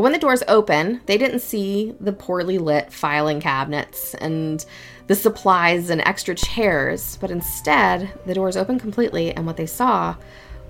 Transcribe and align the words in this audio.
But 0.00 0.04
when 0.04 0.12
the 0.12 0.18
doors 0.18 0.42
open, 0.48 1.02
they 1.04 1.18
didn't 1.18 1.40
see 1.40 1.94
the 2.00 2.14
poorly 2.14 2.56
lit 2.56 2.90
filing 2.90 3.38
cabinets 3.38 4.14
and 4.14 4.64
the 5.08 5.14
supplies 5.14 5.90
and 5.90 6.00
extra 6.00 6.34
chairs, 6.34 7.18
but 7.20 7.30
instead, 7.30 8.10
the 8.24 8.32
doors 8.32 8.56
opened 8.56 8.80
completely, 8.80 9.30
and 9.30 9.44
what 9.44 9.58
they 9.58 9.66
saw 9.66 10.16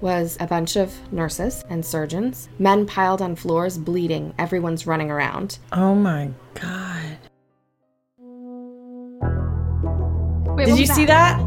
was 0.01 0.37
a 0.41 0.49
bunch 0.49 0.75
of 0.75 1.13
nurses 1.13 1.65
and 1.71 1.87
surgeons, 1.87 2.49
men 2.59 2.87
piled 2.87 3.23
on 3.23 3.37
floors 3.37 3.79
bleeding, 3.79 4.35
everyone's 4.37 4.85
running 4.85 5.13
around. 5.13 5.61
Oh 5.71 5.95
my 5.95 6.31
god. 6.55 7.19
Wait, 10.57 10.67
Did 10.67 10.77
you 10.77 10.87
see 10.87 11.07
that? 11.07 11.39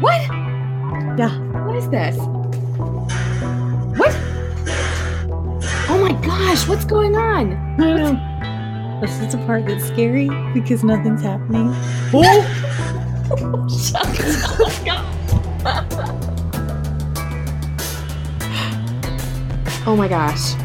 What? 0.00 0.30
Yeah. 1.16 1.64
What 1.64 1.76
is 1.76 1.88
this? 1.90 2.43
Oh 5.94 6.00
my 6.00 6.12
gosh, 6.26 6.66
what's 6.66 6.84
going 6.84 7.14
on? 7.14 7.52
I 7.80 7.94
know. 7.94 8.98
This 9.00 9.16
is 9.20 9.30
the 9.30 9.38
part 9.46 9.64
that's 9.64 9.84
scary 9.84 10.28
because 10.52 10.82
nothing's 10.82 11.22
happening. 11.22 11.70
Oh! 12.12 12.42
Oh 19.86 19.94
my 19.94 20.08
gosh. 20.08 20.54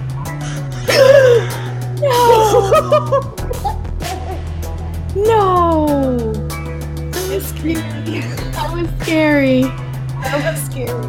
no! 5.16 6.32
That 7.12 7.30
was 7.30 7.46
scary. 7.50 7.74
That 7.76 8.72
was 8.74 8.90
scary. 9.02 9.62
That 10.24 10.54
was 10.54 10.62
scary. 10.64 11.08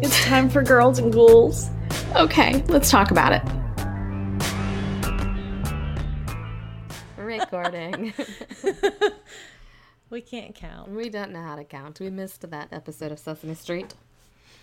It's 0.00 0.24
time 0.24 0.48
for 0.48 0.62
girls 0.62 1.00
and 1.00 1.12
ghouls. 1.12 1.70
Okay, 2.16 2.62
let's 2.68 2.90
talk 2.90 3.10
about 3.12 3.32
it. 3.32 3.42
Recording. 7.16 8.12
we 10.10 10.20
can't 10.20 10.54
count. 10.54 10.90
we 10.90 11.08
don't 11.08 11.30
know 11.32 11.42
how 11.42 11.56
to 11.56 11.64
count. 11.64 12.00
We 12.00 12.10
missed 12.10 12.48
that 12.50 12.68
episode 12.72 13.12
of 13.12 13.18
Sesame 13.18 13.54
Street. 13.54 13.94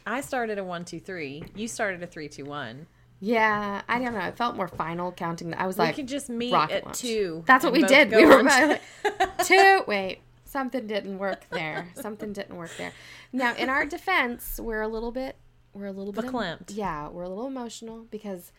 I 0.05 0.21
started 0.21 0.57
a 0.57 0.63
one, 0.63 0.83
two, 0.85 0.99
three. 0.99 1.43
You 1.55 1.67
started 1.67 2.03
a 2.03 2.07
three, 2.07 2.27
two, 2.27 2.45
one. 2.45 2.87
Yeah, 3.19 3.81
I 3.87 3.99
don't 3.99 4.13
know. 4.13 4.19
It 4.27 4.37
felt 4.37 4.55
more 4.55 4.67
final 4.67 5.11
counting. 5.11 5.53
I 5.53 5.65
was 5.67 5.77
We 5.77 5.85
like, 5.85 5.95
we 5.97 6.03
could 6.03 6.09
just 6.09 6.29
meet 6.29 6.53
at 6.53 6.85
launch. 6.85 6.99
two. 6.99 7.43
That's 7.47 7.63
what 7.63 7.73
we 7.73 7.83
did. 7.83 8.11
We 8.11 8.25
were 8.25 8.41
about 8.41 8.79
like, 9.05 9.37
two. 9.45 9.81
Wait, 9.87 10.19
something 10.45 10.85
didn't 10.85 11.17
work 11.17 11.45
there. 11.49 11.87
Something 11.95 12.33
didn't 12.33 12.57
work 12.57 12.71
there. 12.77 12.91
Now, 13.31 13.55
in 13.55 13.69
our 13.69 13.85
defense, 13.85 14.59
we're 14.61 14.81
a 14.81 14.87
little 14.87 15.11
bit, 15.11 15.35
we're 15.77 15.87
a 15.87 15.91
little 15.91 16.13
bit 16.13 16.25
Verklempt. 16.25 16.75
Yeah, 16.75 17.09
we're 17.09 17.23
a 17.23 17.29
little 17.29 17.47
emotional 17.47 18.05
because 18.09 18.51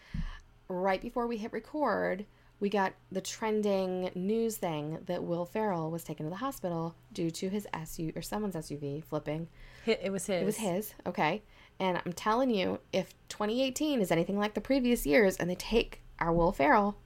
right 0.69 1.01
before 1.01 1.27
we 1.27 1.37
hit 1.37 1.53
record, 1.53 2.27
we 2.61 2.69
got 2.69 2.93
the 3.11 3.21
trending 3.21 4.11
news 4.15 4.57
thing 4.57 4.99
that 5.07 5.23
Will 5.23 5.45
Ferrell 5.45 5.91
was 5.91 6.05
taken 6.05 6.27
to 6.27 6.31
the 6.31 6.37
hospital 6.37 6.95
due 7.13 7.31
to 7.31 7.49
his 7.49 7.67
SUV 7.73 8.17
or 8.17 8.23
someone's 8.23 8.57
SUV 8.57 9.05
flipping. 9.05 9.49
It 9.87 10.13
was 10.13 10.27
his. 10.27 10.43
It 10.43 10.45
was 10.45 10.57
his, 10.57 10.95
okay. 11.07 11.43
And 11.81 12.01
I'm 12.05 12.13
telling 12.13 12.51
you, 12.51 12.81
if 12.93 13.15
2018 13.29 14.01
is 14.01 14.11
anything 14.11 14.39
like 14.39 14.55
the 14.55 14.61
previous 14.61 15.07
years, 15.07 15.37
and 15.37 15.49
they 15.49 15.55
take 15.55 16.03
our 16.19 16.33
Will 16.33 16.53
Ferrell 16.53 16.97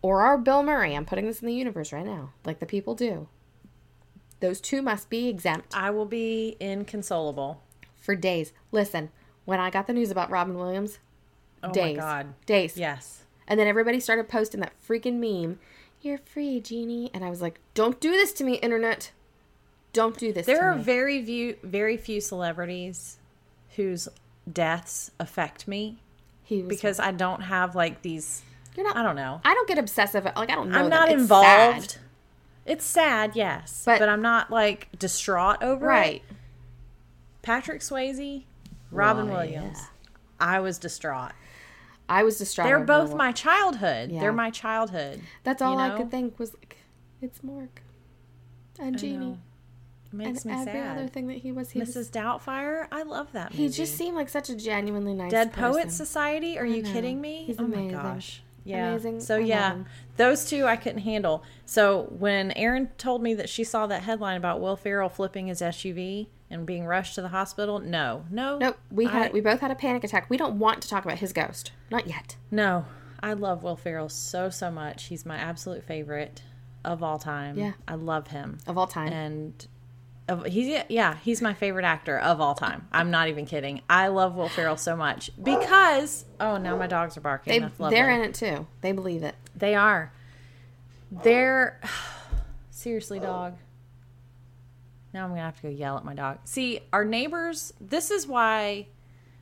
or 0.00 0.22
our 0.22 0.38
Bill 0.38 0.62
Murray, 0.62 0.94
I'm 0.94 1.04
putting 1.04 1.26
this 1.26 1.40
in 1.40 1.46
the 1.46 1.54
universe 1.54 1.92
right 1.92 2.04
now, 2.04 2.32
like 2.44 2.60
the 2.60 2.66
people 2.66 2.94
do. 2.94 3.28
Those 4.40 4.60
two 4.60 4.82
must 4.82 5.08
be 5.10 5.28
exempt 5.28 5.74
I 5.74 5.90
will 5.90 6.06
be 6.06 6.56
inconsolable. 6.60 7.62
For 8.04 8.14
days. 8.14 8.52
Listen, 8.70 9.10
when 9.46 9.58
I 9.60 9.70
got 9.70 9.86
the 9.86 9.94
news 9.94 10.10
about 10.10 10.30
Robin 10.30 10.58
Williams, 10.58 10.98
Oh 11.62 11.72
days, 11.72 11.96
my 11.96 12.02
god. 12.02 12.34
days, 12.44 12.76
Yes. 12.76 13.24
and 13.48 13.58
then 13.58 13.66
everybody 13.66 13.98
started 13.98 14.28
posting 14.28 14.60
that 14.60 14.74
freaking 14.86 15.14
meme. 15.14 15.58
You're 16.02 16.18
free, 16.18 16.60
Genie, 16.60 17.10
and 17.14 17.24
I 17.24 17.30
was 17.30 17.40
like, 17.40 17.58
"Don't 17.72 17.98
do 18.00 18.10
this 18.10 18.34
to 18.34 18.44
me, 18.44 18.56
internet. 18.56 19.10
Don't 19.94 20.18
do 20.18 20.34
this." 20.34 20.44
There 20.44 20.58
to 20.58 20.62
are 20.64 20.74
me. 20.76 20.82
very 20.82 21.24
few, 21.24 21.56
very 21.62 21.96
few 21.96 22.20
celebrities 22.20 23.16
whose 23.76 24.06
deaths 24.52 25.10
affect 25.18 25.66
me 25.66 26.02
because 26.48 27.00
I 27.00 27.10
don't 27.12 27.40
have 27.44 27.74
like 27.74 28.02
these. 28.02 28.42
you're 28.76 28.84
not. 28.84 28.96
I 28.98 29.02
don't 29.02 29.16
know. 29.16 29.40
I 29.46 29.54
don't 29.54 29.66
get 29.66 29.78
obsessive. 29.78 30.24
Like 30.26 30.50
I 30.50 30.54
don't 30.56 30.68
know. 30.68 30.76
I'm 30.76 30.90
them. 30.90 30.90
not 30.90 31.08
It's 31.08 31.22
involved. 31.22 31.90
sad. 31.92 32.00
It's 32.66 32.84
sad, 32.84 33.32
yes, 33.34 33.82
But- 33.86 33.98
but, 33.98 34.08
I'm 34.10 34.20
not 34.22 34.50
like 34.50 34.88
distraught 34.98 35.62
over 35.62 35.86
it. 35.86 35.88
Right. 35.88 36.22
it. 36.28 36.36
Patrick 37.44 37.80
Swayze, 37.80 38.42
oh, 38.42 38.70
Robin 38.90 39.28
Well, 39.28 39.38
Williams. 39.38 39.78
yeah. 39.80 39.86
I 40.40 40.60
was 40.60 40.78
distraught. 40.78 41.32
I 42.08 42.22
was 42.22 42.38
distraught. 42.38 42.66
They're 42.66 42.80
both 42.80 43.14
my 43.14 43.32
childhood. 43.32 44.10
Yeah. 44.10 44.20
They're 44.20 44.32
my 44.32 44.50
childhood. 44.50 45.20
That's 45.42 45.62
all 45.62 45.74
you 45.74 45.78
I 45.80 45.96
could 45.96 46.10
think 46.10 46.38
was 46.38 46.54
like, 46.54 46.78
it's 47.22 47.38
Mork 47.40 47.68
and 48.78 48.98
Jeannie 48.98 49.16
know. 49.16 49.38
Makes 50.12 50.44
and 50.44 50.54
me 50.54 50.60
every 50.70 50.80
other 50.80 51.08
thing 51.08 51.26
that 51.26 51.38
he 51.38 51.50
was. 51.50 51.70
He 51.70 51.80
Mrs. 51.80 51.96
was, 51.96 52.10
Doubtfire, 52.10 52.86
I 52.92 53.02
love 53.02 53.32
that 53.32 53.50
movie. 53.50 53.64
he 53.64 53.68
just 53.68 53.96
seemed 53.96 54.14
like 54.16 54.28
such 54.28 54.48
a 54.48 54.54
genuinely 54.54 55.12
nice. 55.14 55.30
Dead 55.30 55.52
person. 55.52 55.72
Poets 55.72 55.94
Society? 55.96 56.56
Are 56.58 56.64
you 56.66 56.82
kidding 56.82 57.20
me? 57.20 57.44
He's 57.44 57.58
oh 57.58 57.64
amazing. 57.64 57.96
my 57.96 58.02
gosh. 58.02 58.42
Yeah. 58.64 58.90
Amazing. 58.90 59.20
So 59.20 59.38
yeah, 59.38 59.78
those 60.16 60.44
two 60.48 60.66
I 60.66 60.76
couldn't 60.76 61.00
handle. 61.00 61.42
So 61.66 62.02
when 62.18 62.52
Erin 62.52 62.90
told 62.96 63.22
me 63.22 63.34
that 63.34 63.48
she 63.48 63.64
saw 63.64 63.86
that 63.88 64.02
headline 64.02 64.36
about 64.36 64.60
Will 64.60 64.76
Ferrell 64.76 65.08
flipping 65.08 65.48
his 65.48 65.60
SUV 65.60 66.28
and 66.50 66.66
being 66.66 66.84
rushed 66.86 67.14
to 67.16 67.22
the 67.22 67.28
hospital, 67.28 67.78
no, 67.78 68.24
no, 68.30 68.58
no. 68.58 68.74
We 68.90 69.06
had 69.06 69.30
I- 69.30 69.32
we 69.32 69.40
both 69.40 69.60
had 69.60 69.70
a 69.70 69.74
panic 69.74 70.04
attack. 70.04 70.28
We 70.30 70.36
don't 70.36 70.58
want 70.58 70.82
to 70.82 70.88
talk 70.88 71.04
about 71.04 71.18
his 71.18 71.32
ghost. 71.32 71.72
Not 71.90 72.06
yet. 72.06 72.36
no. 72.50 72.86
I 73.22 73.32
love 73.32 73.62
Will 73.62 73.76
Ferrell 73.76 74.10
so 74.10 74.50
so 74.50 74.70
much. 74.70 75.04
He's 75.04 75.24
my 75.24 75.36
absolute 75.38 75.82
favorite 75.84 76.42
of 76.84 77.02
all 77.02 77.18
time. 77.18 77.56
Yeah. 77.56 77.72
I 77.88 77.94
love 77.94 78.26
him. 78.28 78.58
Of 78.66 78.76
all 78.76 78.86
time. 78.86 79.10
and 79.12 79.66
of, 80.28 80.44
he's 80.46 80.82
yeah 80.88 81.16
he's 81.22 81.40
my 81.42 81.52
favorite 81.54 81.84
actor 81.84 82.18
of 82.18 82.40
all 82.40 82.54
time 82.54 82.88
i'm 82.92 83.10
not 83.10 83.28
even 83.28 83.44
kidding 83.44 83.82
i 83.90 84.06
love 84.08 84.34
will 84.36 84.48
ferrell 84.48 84.78
so 84.78 84.96
much 84.96 85.30
because 85.42 86.24
oh 86.40 86.56
now 86.56 86.78
my 86.78 86.86
dogs 86.86 87.14
are 87.18 87.20
barking 87.20 87.52
They 87.52 87.58
That's 87.58 87.78
lovely. 87.78 87.94
they're 87.94 88.10
in 88.10 88.20
it 88.22 88.32
too. 88.32 88.66
They 88.80 88.92
believe 88.92 89.22
it. 89.22 89.34
they 89.54 89.74
are 89.74 90.14
they're 91.10 91.78
seriously 92.70 93.20
dog 93.20 93.56
now 95.14 95.24
i'm 95.24 95.30
gonna 95.30 95.40
have 95.40 95.56
to 95.56 95.62
go 95.62 95.68
yell 95.68 95.96
at 95.96 96.04
my 96.04 96.14
dog 96.14 96.38
see 96.44 96.80
our 96.92 97.04
neighbors 97.04 97.72
this 97.80 98.10
is 98.10 98.26
why 98.26 98.86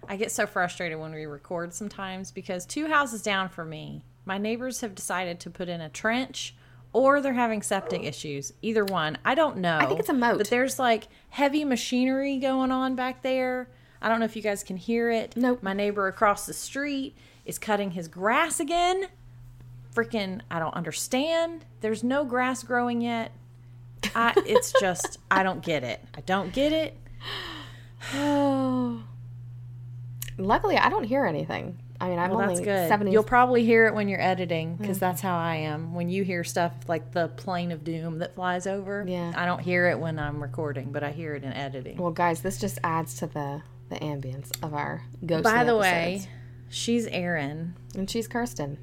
i 0.08 0.16
get 0.16 0.30
so 0.30 0.46
frustrated 0.46 0.98
when 0.98 1.12
we 1.12 1.24
record 1.26 1.74
sometimes 1.74 2.30
because 2.30 2.64
two 2.64 2.86
houses 2.86 3.22
down 3.22 3.48
from 3.48 3.68
me 3.70 4.04
my 4.24 4.38
neighbors 4.38 4.80
have 4.82 4.94
decided 4.94 5.40
to 5.40 5.50
put 5.50 5.68
in 5.68 5.80
a 5.80 5.88
trench 5.88 6.54
or 6.92 7.20
they're 7.20 7.32
having 7.32 7.62
septic 7.62 8.04
issues 8.04 8.52
either 8.62 8.84
one 8.84 9.18
i 9.24 9.34
don't 9.34 9.56
know 9.56 9.78
i 9.78 9.86
think 9.86 9.98
it's 9.98 10.08
a 10.08 10.12
moat. 10.12 10.38
but 10.38 10.48
there's 10.50 10.78
like 10.78 11.08
heavy 11.30 11.64
machinery 11.64 12.38
going 12.38 12.70
on 12.70 12.94
back 12.94 13.22
there 13.22 13.68
i 14.00 14.08
don't 14.08 14.20
know 14.20 14.26
if 14.26 14.36
you 14.36 14.42
guys 14.42 14.62
can 14.62 14.76
hear 14.76 15.10
it 15.10 15.36
Nope. 15.36 15.62
my 15.62 15.72
neighbor 15.72 16.06
across 16.06 16.46
the 16.46 16.52
street 16.52 17.16
is 17.44 17.58
cutting 17.58 17.92
his 17.92 18.06
grass 18.06 18.60
again 18.60 19.08
freaking 19.94 20.40
I 20.50 20.58
don't 20.58 20.74
understand. 20.74 21.64
There's 21.80 22.02
no 22.02 22.24
grass 22.24 22.62
growing 22.62 23.00
yet. 23.00 23.32
I 24.14 24.34
it's 24.46 24.72
just 24.80 25.18
I 25.30 25.42
don't 25.42 25.62
get 25.62 25.84
it. 25.84 26.00
I 26.14 26.20
don't 26.22 26.52
get 26.52 26.72
it. 26.72 26.96
Oh. 28.14 29.02
Luckily, 30.38 30.76
I 30.76 30.88
don't 30.88 31.04
hear 31.04 31.24
anything. 31.26 31.78
I 32.00 32.08
mean, 32.08 32.18
I'm 32.18 32.30
Well, 32.30 32.40
only 32.40 32.54
that's 32.56 32.64
good. 32.64 32.88
seventy. 32.88 33.12
You'll 33.12 33.22
probably 33.22 33.64
hear 33.64 33.86
it 33.86 33.94
when 33.94 34.08
you're 34.08 34.20
editing 34.20 34.74
because 34.76 34.96
mm-hmm. 34.96 35.04
that's 35.04 35.20
how 35.20 35.36
I 35.36 35.56
am. 35.56 35.94
When 35.94 36.08
you 36.08 36.24
hear 36.24 36.42
stuff 36.42 36.72
like 36.88 37.12
the 37.12 37.28
plane 37.28 37.70
of 37.70 37.84
doom 37.84 38.18
that 38.18 38.34
flies 38.34 38.66
over, 38.66 39.04
Yeah. 39.06 39.32
I 39.36 39.46
don't 39.46 39.60
hear 39.60 39.88
it 39.88 40.00
when 40.00 40.18
I'm 40.18 40.42
recording, 40.42 40.90
but 40.90 41.04
I 41.04 41.12
hear 41.12 41.34
it 41.36 41.44
in 41.44 41.52
editing. 41.52 41.98
well, 41.98 42.10
guys, 42.10 42.40
this 42.40 42.58
just 42.58 42.78
adds 42.82 43.14
to 43.18 43.26
the 43.28 43.62
the 43.88 43.96
ambience 43.96 44.50
of 44.64 44.74
our 44.74 45.04
ghost. 45.24 45.44
By 45.44 45.64
the 45.64 45.76
way, 45.76 46.22
she's 46.70 47.06
Erin. 47.08 47.74
and 47.94 48.10
she's 48.10 48.26
Kirsten, 48.26 48.78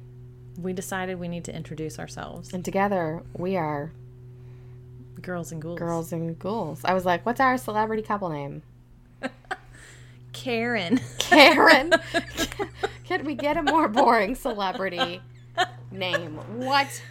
We 0.56 0.72
decided 0.72 1.18
we 1.18 1.26
need 1.28 1.44
to 1.44 1.54
introduce 1.54 1.98
ourselves. 1.98 2.54
and 2.54 2.64
together 2.64 3.22
we 3.36 3.56
are 3.56 3.90
Girls 5.22 5.52
and 5.52 5.60
ghouls. 5.60 5.78
girls 5.78 6.12
and 6.12 6.38
ghouls. 6.38 6.84
I 6.84 6.94
was 6.94 7.04
like, 7.04 7.24
what's 7.26 7.40
our 7.40 7.58
celebrity 7.58 8.02
couple 8.02 8.28
name? 8.30 8.62
Karen. 10.32 11.00
Karen. 11.18 11.92
Can 13.04 13.24
we 13.24 13.34
get 13.34 13.56
a 13.56 13.62
more 13.62 13.88
boring 13.88 14.34
celebrity 14.34 15.20
name? 15.90 16.36
What? 16.56 17.02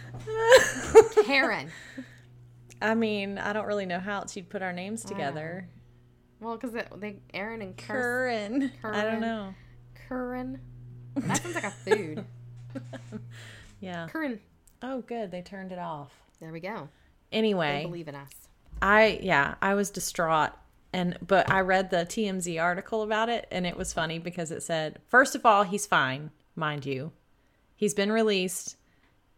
Karen. 1.24 1.70
I 2.82 2.94
mean, 2.94 3.38
I 3.38 3.52
don't 3.52 3.66
really 3.66 3.86
know 3.86 3.98
how 3.98 4.20
else 4.20 4.36
you'd 4.36 4.48
put 4.48 4.62
our 4.62 4.72
names 4.72 5.04
together. 5.04 5.68
Well, 6.40 6.56
because 6.56 6.74
they 6.96 7.16
Erin 7.34 7.60
and 7.60 7.76
Karen. 7.76 8.72
Karen. 8.80 8.96
I 8.96 9.02
don't 9.04 9.20
know. 9.20 9.54
Karen. 10.08 10.60
That 11.16 11.42
sounds 11.42 11.54
like 11.54 11.64
a 11.64 11.70
food. 11.70 12.24
Yeah. 13.80 14.08
Karen. 14.10 14.40
Oh, 14.82 15.02
good. 15.02 15.30
They 15.30 15.42
turned 15.42 15.72
it 15.72 15.78
off. 15.78 16.12
There 16.40 16.52
we 16.52 16.60
go. 16.60 16.88
They 17.30 17.38
Anyway, 17.38 17.82
believe 17.84 18.08
in 18.08 18.14
us. 18.14 18.30
I 18.82 19.20
yeah, 19.22 19.54
I 19.60 19.74
was 19.74 19.90
distraught 19.90 20.52
And 20.92 21.18
but 21.26 21.50
I 21.50 21.60
read 21.60 21.90
the 21.90 21.98
TMZ 21.98 22.60
article 22.60 23.02
about 23.02 23.28
it 23.28 23.46
and 23.50 23.66
it 23.66 23.76
was 23.76 23.92
funny 23.92 24.18
because 24.18 24.50
it 24.50 24.62
said, 24.62 25.00
first 25.06 25.34
of 25.34 25.44
all, 25.46 25.64
he's 25.64 25.86
fine, 25.86 26.30
mind 26.56 26.86
you. 26.86 27.12
He's 27.76 27.94
been 27.94 28.12
released 28.12 28.76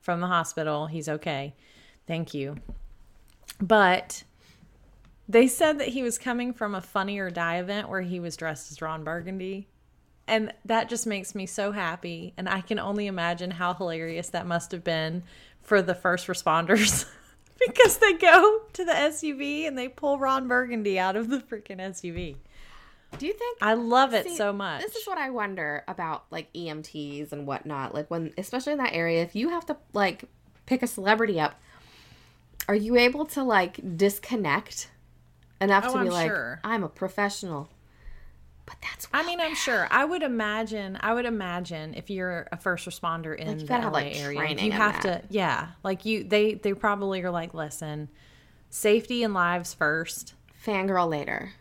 from 0.00 0.20
the 0.20 0.26
hospital. 0.26 0.86
He's 0.86 1.08
okay. 1.08 1.54
Thank 2.06 2.34
you. 2.34 2.56
But 3.60 4.24
they 5.28 5.46
said 5.46 5.78
that 5.78 5.88
he 5.88 6.02
was 6.02 6.18
coming 6.18 6.52
from 6.52 6.74
a 6.74 6.80
Funny 6.80 7.18
or 7.18 7.30
Die 7.30 7.56
event 7.58 7.88
where 7.88 8.00
he 8.00 8.18
was 8.18 8.36
dressed 8.36 8.72
as 8.72 8.82
Ron 8.82 9.04
Burgundy. 9.04 9.68
And 10.26 10.52
that 10.64 10.88
just 10.88 11.06
makes 11.06 11.34
me 11.34 11.46
so 11.46 11.72
happy. 11.72 12.34
And 12.36 12.48
I 12.48 12.60
can 12.60 12.78
only 12.78 13.06
imagine 13.06 13.52
how 13.52 13.74
hilarious 13.74 14.28
that 14.30 14.46
must 14.46 14.72
have 14.72 14.82
been 14.84 15.22
for 15.62 15.80
the 15.80 15.94
first 15.94 16.26
responders 16.26 17.06
because 17.66 17.98
they 17.98 18.12
go 18.14 18.62
to 18.72 18.84
the 18.84 18.92
SUV 18.92 19.66
and 19.66 19.76
they 19.76 19.88
pull 19.88 20.18
Ron 20.18 20.48
Burgundy 20.48 20.98
out 20.98 21.16
of 21.16 21.28
the 21.28 21.38
freaking 21.38 21.78
SUV. 21.78 22.36
Do 23.18 23.26
you 23.26 23.34
think 23.34 23.58
I 23.60 23.74
love 23.74 24.14
it 24.14 24.26
See, 24.26 24.36
so 24.36 24.52
much. 24.52 24.82
This 24.82 24.96
is 24.96 25.06
what 25.06 25.18
I 25.18 25.30
wonder 25.30 25.84
about 25.86 26.24
like 26.30 26.52
EMTs 26.54 27.32
and 27.32 27.46
whatnot. 27.46 27.94
Like 27.94 28.10
when 28.10 28.32
especially 28.38 28.72
in 28.72 28.78
that 28.78 28.94
area, 28.94 29.22
if 29.22 29.36
you 29.36 29.50
have 29.50 29.66
to 29.66 29.76
like 29.92 30.24
pick 30.64 30.82
a 30.82 30.86
celebrity 30.86 31.38
up, 31.38 31.60
are 32.68 32.74
you 32.74 32.96
able 32.96 33.26
to 33.26 33.42
like 33.42 33.98
disconnect 33.98 34.90
enough 35.60 35.84
Oh, 35.88 35.92
to 35.92 35.98
be 36.00 36.06
I'm 36.06 36.12
like, 36.12 36.30
sure. 36.30 36.60
I'm 36.64 36.82
a 36.82 36.88
professional? 36.88 37.68
But 38.64 38.76
that's 38.80 39.08
I 39.12 39.24
mean, 39.26 39.40
I'm 39.40 39.54
sure. 39.56 39.88
I 39.90 40.04
would 40.04 40.22
imagine. 40.22 40.96
I 41.00 41.14
would 41.14 41.24
imagine 41.26 41.94
if 41.94 42.10
you're 42.10 42.46
a 42.52 42.56
first 42.56 42.86
responder 42.88 43.36
in 43.36 43.58
you 43.60 43.66
the 43.66 43.72
have, 43.74 43.84
LA 43.84 43.90
like, 43.90 44.16
area, 44.20 44.48
you 44.64 44.72
have 44.72 45.02
that. 45.02 45.22
to. 45.22 45.34
Yeah, 45.34 45.68
like 45.82 46.04
you. 46.04 46.22
They 46.24 46.54
they 46.54 46.72
probably 46.72 47.22
are 47.22 47.30
like, 47.30 47.54
listen, 47.54 48.08
safety 48.70 49.22
and 49.24 49.34
lives 49.34 49.74
first, 49.74 50.34
fangirl 50.64 51.08
later. 51.10 51.52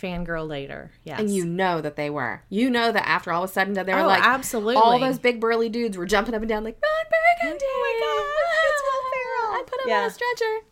fangirl 0.00 0.48
later. 0.48 0.92
Yes, 1.04 1.20
And 1.20 1.30
you 1.34 1.44
know 1.44 1.80
that 1.82 1.96
they 1.96 2.08
were. 2.10 2.42
You 2.48 2.70
know 2.70 2.90
that 2.90 3.06
after 3.06 3.32
all 3.32 3.44
of 3.44 3.50
a 3.50 3.52
sudden 3.52 3.74
that 3.74 3.86
they 3.86 3.92
were 3.94 4.00
Oh, 4.00 4.06
like 4.06 4.22
absolutely. 4.26 4.76
all 4.76 4.98
those 4.98 5.18
big 5.18 5.40
burly 5.40 5.68
dudes 5.68 5.96
were 5.96 6.06
jumping 6.06 6.34
up 6.34 6.40
and 6.42 6.48
down 6.48 6.64
like 6.64 6.78
Ron 6.82 7.50
Burgundy. 7.50 7.64
Oh 7.68 7.80
my 7.80 8.06
God, 8.06 8.70
it's 8.70 8.82
Will 8.82 9.02
Ferrell." 9.12 9.52
I 9.60 9.62
put 9.66 9.86
him 9.86 9.92
on 9.98 10.04
a 10.06 10.10
stretcher. 10.10 10.66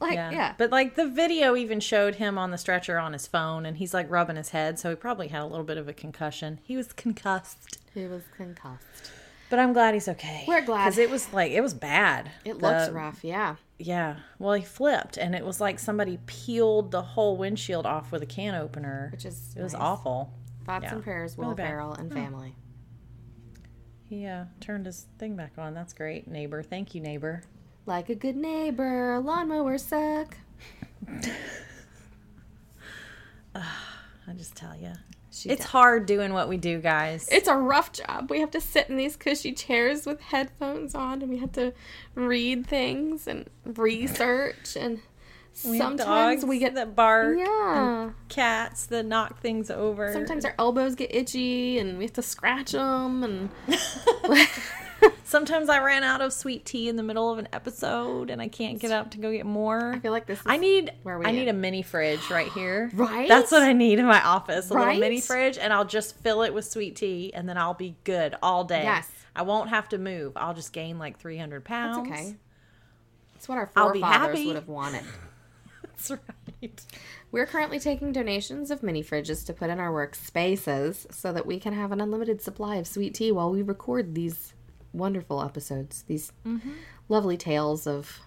Like 0.00 0.14
Yeah. 0.14 0.30
yeah. 0.30 0.54
But 0.58 0.70
like 0.70 0.96
the 0.96 1.08
video 1.08 1.54
even 1.56 1.80
showed 1.80 2.16
him 2.16 2.36
on 2.38 2.50
the 2.50 2.58
stretcher 2.58 2.98
on 2.98 3.12
his 3.12 3.26
phone 3.26 3.64
and 3.64 3.76
he's 3.76 3.94
like 3.94 4.10
rubbing 4.10 4.36
his 4.36 4.50
head, 4.50 4.78
so 4.78 4.90
he 4.90 4.96
probably 4.96 5.28
had 5.28 5.42
a 5.42 5.46
little 5.46 5.64
bit 5.64 5.78
of 5.78 5.88
a 5.88 5.92
concussion. 5.92 6.58
He 6.64 6.76
was 6.76 6.92
concussed. 6.92 7.78
he 7.94 8.06
was 8.06 8.22
concussed. 8.36 9.12
But 9.50 9.58
I'm 9.60 9.72
glad 9.72 9.94
he's 9.94 10.08
okay. 10.08 10.44
We're 10.48 10.62
glad. 10.64 10.84
Because 10.84 10.98
it 10.98 11.10
was 11.10 11.32
like, 11.32 11.52
it 11.52 11.60
was 11.60 11.74
bad. 11.74 12.30
It 12.44 12.58
The- 12.58 12.68
looks 12.70 12.90
rough, 12.90 13.22
yeah. 13.22 13.56
Yeah. 13.78 14.16
Well, 14.38 14.54
he 14.54 14.62
flipped 14.64 15.16
and 15.16 15.34
it 15.34 15.44
was 15.44 15.60
like 15.60 15.78
somebody 15.78 16.18
peeled 16.26 16.90
the 16.90 17.02
whole 17.02 17.36
windshield 17.36 17.86
off 17.86 18.10
with 18.10 18.22
a 18.22 18.26
can 18.26 18.54
opener. 18.54 19.08
Which 19.12 19.24
is 19.24 19.54
It 19.56 19.62
was 19.62 19.74
awful. 19.74 20.32
Thoughts 20.64 20.84
Yeah. 20.84 20.94
and 20.94 21.02
prayers, 21.04 21.36
Will 21.36 21.54
Really 21.54 21.94
and 21.98 22.12
family. 22.12 22.56
He 24.08 24.26
uh, 24.26 24.44
turned 24.60 24.86
his 24.86 25.06
thing 25.18 25.34
back 25.36 25.52
on. 25.58 25.74
That's 25.74 25.92
great, 25.92 26.28
neighbor. 26.28 26.62
Thank 26.62 26.94
you, 26.94 27.00
neighbor. 27.00 27.42
Like 27.86 28.08
a 28.08 28.14
good 28.14 28.36
neighbor, 28.36 29.20
lawnmower 29.22 29.78
suck. 29.78 30.36
I 33.54 34.32
just 34.36 34.56
tell 34.56 34.76
you. 34.76 34.92
She 35.30 35.48
It's 35.50 35.64
hard 35.64 36.06
doing 36.06 36.32
what 36.32 36.48
we 36.48 36.56
do, 36.56 36.80
guys. 36.80 37.28
It's 37.30 37.48
a 37.48 37.56
rough 37.56 37.92
job. 37.92 38.30
We 38.30 38.40
have 38.40 38.52
to 38.52 38.60
sit 38.60 38.88
in 38.88 38.96
these 38.96 39.16
cushy 39.16 39.52
chairs 39.52 40.06
with 40.06 40.20
headphones 40.20 40.94
on 40.94 41.22
and 41.22 41.30
we 41.30 41.38
have 41.38 41.52
to 41.52 41.72
read 42.14 42.66
things 42.66 43.26
and 43.26 43.48
research 43.64 44.76
and 44.76 45.00
We 45.64 45.78
sometimes 45.78 46.40
dogs 46.40 46.44
we 46.44 46.58
get 46.60 46.74
that 46.76 46.94
bark. 46.94 47.36
yeah. 47.36 48.10
Cats 48.28 48.86
that 48.86 49.06
knock 49.06 49.40
things 49.40 49.70
over. 49.70 50.12
Sometimes 50.12 50.44
our 50.44 50.54
elbows 50.58 50.94
get 50.94 51.12
itchy 51.14 51.78
and 51.78 51.98
we 51.98 52.04
have 52.04 52.12
to 52.14 52.22
scratch 52.22 52.72
them 52.72 53.24
and 53.24 53.50
Sometimes 55.24 55.68
I 55.68 55.80
ran 55.82 56.04
out 56.04 56.20
of 56.20 56.32
sweet 56.32 56.64
tea 56.64 56.88
in 56.88 56.96
the 56.96 57.02
middle 57.02 57.30
of 57.30 57.38
an 57.38 57.48
episode 57.52 58.30
and 58.30 58.40
I 58.40 58.48
can't 58.48 58.78
get 58.78 58.92
up 58.92 59.10
to 59.12 59.18
go 59.18 59.32
get 59.32 59.46
more. 59.46 59.92
I 59.94 59.98
feel 59.98 60.12
like 60.12 60.26
this 60.26 60.38
is 60.40 60.44
I 60.46 60.56
need 60.58 60.92
where 61.02 61.18
we 61.18 61.24
I 61.26 61.32
need 61.32 61.48
at. 61.48 61.54
a 61.54 61.58
mini 61.58 61.82
fridge 61.82 62.30
right 62.30 62.50
here. 62.52 62.90
Right? 62.94 63.28
That's 63.28 63.50
what 63.50 63.62
I 63.62 63.72
need 63.72 63.98
in 63.98 64.06
my 64.06 64.22
office. 64.22 64.70
A 64.70 64.74
Right? 64.74 64.86
little 64.86 65.00
mini 65.00 65.20
fridge 65.20 65.58
and 65.58 65.72
I'll 65.72 65.84
just 65.86 66.16
fill 66.18 66.42
it 66.42 66.54
with 66.54 66.64
sweet 66.66 66.96
tea 66.96 67.32
and 67.34 67.48
then 67.48 67.56
I'll 67.58 67.74
be 67.74 67.96
good 68.04 68.36
all 68.42 68.64
day. 68.64 68.82
Yes. 68.84 69.10
I 69.34 69.42
won't 69.42 69.70
have 69.70 69.88
to 69.90 69.98
move. 69.98 70.32
I'll 70.36 70.54
just 70.54 70.72
gain 70.72 70.98
like 70.98 71.18
300 71.18 71.64
That's 71.64 71.68
pounds. 71.68 72.08
okay. 72.10 72.36
It's 73.36 73.48
what 73.48 73.58
our 73.58 73.66
forefathers 73.66 74.44
would 74.46 74.54
have 74.56 74.68
wanted. 74.68 75.02
That's 75.82 76.10
right. 76.10 76.82
We're 77.30 77.46
currently 77.46 77.78
taking 77.80 78.12
donations 78.12 78.70
of 78.70 78.82
mini 78.82 79.02
fridges 79.02 79.44
to 79.46 79.52
put 79.52 79.70
in 79.70 79.80
our 79.80 79.90
workspaces 79.92 81.12
so 81.12 81.32
that 81.32 81.44
we 81.46 81.58
can 81.60 81.72
have 81.74 81.92
an 81.92 82.00
unlimited 82.00 82.40
supply 82.40 82.76
of 82.76 82.86
sweet 82.86 83.14
tea 83.14 83.32
while 83.32 83.50
we 83.50 83.60
record 83.62 84.14
these 84.14 84.53
wonderful 84.94 85.42
episodes, 85.42 86.04
these 86.06 86.32
Mm-hmm. 86.46 86.70
lovely 87.08 87.36
tales 87.36 87.86
of. 87.86 88.20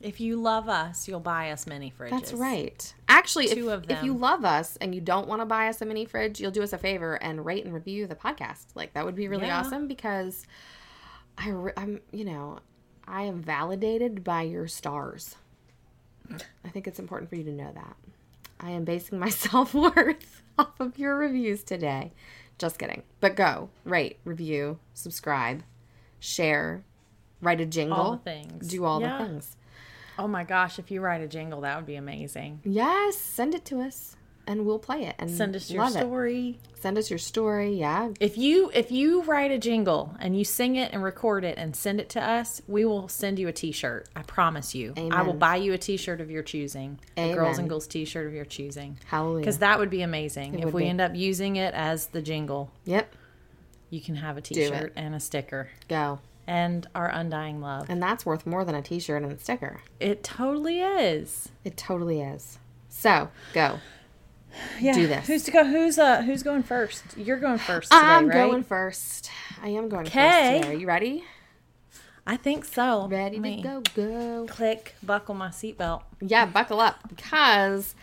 If 0.00 0.20
you 0.20 0.34
love 0.36 0.68
us, 0.68 1.06
you'll 1.06 1.20
buy 1.20 1.52
us 1.52 1.64
mini 1.66 1.92
fridges. 1.96 2.10
That's 2.10 2.32
right. 2.32 2.92
Actually, 3.08 3.46
Two 3.48 3.68
if, 3.70 3.84
if 3.88 4.02
you 4.02 4.12
love 4.14 4.44
us 4.44 4.76
and 4.80 4.92
you 4.94 5.00
don't 5.00 5.28
want 5.28 5.40
to 5.42 5.46
buy 5.46 5.68
us 5.68 5.80
a 5.80 5.86
mini 5.86 6.04
fridge, 6.06 6.40
you'll 6.40 6.50
do 6.50 6.62
us 6.62 6.72
a 6.72 6.78
favor 6.78 7.14
and 7.22 7.46
rate 7.46 7.64
and 7.64 7.72
review 7.72 8.08
the 8.08 8.16
podcast. 8.16 8.64
Like 8.74 8.94
that 8.94 9.04
would 9.04 9.14
be 9.14 9.28
really 9.28 9.46
Yeah. 9.46 9.60
awesome 9.60 9.86
because 9.86 10.44
I, 11.38 11.54
I'm, 11.76 12.00
you 12.10 12.24
know, 12.24 12.58
I 13.06 13.22
am 13.22 13.40
validated 13.42 14.24
by 14.24 14.42
your 14.42 14.66
stars. 14.66 15.36
I 16.64 16.68
think 16.70 16.86
it's 16.88 16.98
important 16.98 17.30
for 17.30 17.36
you 17.36 17.44
to 17.44 17.52
know 17.52 17.70
that. 17.72 17.96
I 18.58 18.70
am 18.70 18.84
basing 18.84 19.18
my 19.20 19.28
self 19.28 19.72
worth 19.72 20.42
off 20.58 20.80
of 20.80 20.98
your 20.98 21.16
reviews 21.16 21.62
today. 21.62 22.10
Just 22.58 22.78
kidding. 22.78 23.02
But 23.20 23.36
go, 23.36 23.70
rate, 23.84 24.18
review, 24.24 24.78
subscribe, 24.94 25.62
share, 26.22 26.84
write 27.40 27.60
a 27.60 27.66
jingle, 27.66 27.98
All 27.98 28.12
the 28.12 28.18
things. 28.18 28.68
do 28.68 28.84
all 28.84 29.00
Yeah. 29.00 29.18
the 29.18 29.24
things. 29.24 29.56
Oh 30.18 30.28
my 30.28 30.44
gosh, 30.44 30.78
if 30.78 30.90
you 30.90 31.00
write 31.00 31.20
a 31.20 31.26
jingle, 31.28 31.62
that 31.62 31.76
would 31.76 31.86
be 31.86 31.96
amazing. 31.96 32.60
Yes, 32.64 33.16
send 33.16 33.54
it 33.54 33.64
to 33.66 33.80
us 33.80 34.16
and 34.46 34.64
we'll 34.66 34.78
play 34.78 35.04
it 35.04 35.14
and 35.18 35.30
Send 35.30 35.56
us 35.56 35.70
your 35.70 35.82
love 35.84 35.96
it. 35.96 36.00
story. 36.00 36.58
Send 36.74 36.98
us 36.98 37.10
your 37.10 37.18
story. 37.18 37.74
Yeah. 37.74 38.10
If 38.20 38.36
you 38.36 38.70
if 38.74 38.90
you 38.92 39.22
write 39.22 39.50
a 39.50 39.58
jingle 39.58 40.14
and 40.20 40.36
you 40.36 40.44
sing 40.44 40.76
it 40.76 40.92
and 40.92 41.02
record 41.02 41.44
it 41.44 41.56
and 41.58 41.74
send 41.74 41.98
it 42.00 42.08
to 42.10 42.22
us, 42.22 42.60
we 42.68 42.84
will 42.84 43.08
send 43.08 43.38
you 43.38 43.48
a 43.48 43.52
t-shirt. 43.52 44.08
I 44.14 44.22
promise 44.22 44.74
you. 44.74 44.92
I 45.10 45.22
will 45.22 45.32
buy 45.34 45.56
you 45.56 45.72
a 45.72 45.78
t-shirt 45.78 46.20
of 46.20 46.30
your 46.30 46.42
choosing. 46.42 46.98
A 47.16 47.32
girls 47.34 47.58
and 47.58 47.68
girls 47.68 47.86
t-shirt 47.86 48.26
of 48.26 48.34
your 48.34 48.44
choosing. 48.44 48.98
Hallelujah. 49.06 49.40
Because 49.40 49.58
that 49.58 49.78
would 49.78 49.90
be 49.90 50.02
amazing. 50.02 50.58
if 50.58 50.72
we 50.72 50.82
be. 50.82 50.88
end 50.88 51.00
up 51.00 51.14
using 51.16 51.56
it 51.56 51.72
as 51.74 52.08
the 52.08 52.20
jingle, 52.22 52.70
Yep. 52.84 53.14
You 53.92 54.00
can 54.00 54.16
have 54.16 54.38
a 54.38 54.40
t-shirt 54.40 54.94
and 54.96 55.14
a 55.14 55.20
sticker 55.20 55.68
Go. 55.86 56.18
and 56.46 56.86
our 56.94 57.08
undying 57.10 57.60
love. 57.60 57.90
And 57.90 58.02
that's 58.02 58.24
worth 58.24 58.46
more 58.46 58.64
than 58.64 58.74
a 58.74 58.80
t 58.80 58.98
shirt 58.98 59.22
and 59.22 59.30
a 59.30 59.38
sticker. 59.38 59.82
It 60.00 60.24
totally 60.24 60.80
is. 60.80 61.50
It 61.62 61.76
totally 61.76 62.22
is. 62.22 62.58
So, 62.88 63.28
go. 63.52 63.80
Yeah. 64.80 64.94
Do 64.94 65.06
this. 65.06 65.26
Who's 65.26 65.44
to 65.44 65.50
go? 65.50 65.64
Who's 65.64 65.98
uh 65.98 66.22
who's 66.22 66.42
going 66.42 66.62
first? 66.62 67.04
You're 67.18 67.38
going 67.38 67.58
first 67.58 67.90
today, 67.90 68.00
right? 68.02 68.16
I'm 68.16 68.28
right? 68.28 68.34
going 68.34 68.62
first. 68.64 69.30
I 69.62 69.68
am 69.68 69.90
going 69.90 70.06
Okay. 70.06 70.20
first 70.20 70.62
today. 70.62 70.74
Are 70.74 70.78
you 70.78 70.86
ready? 70.86 71.24
I 72.26 72.36
think 72.36 72.64
so. 72.64 73.08
Ready 73.08 73.40
to 73.40 73.62
go, 73.62 73.82
go. 73.94 74.46
Click, 74.48 74.94
buckle 75.02 75.34
my 75.34 75.48
seatbelt. 75.48 76.02
Yeah, 76.20 76.46
buckle 76.46 76.80
up 76.80 76.96
because 77.08 77.94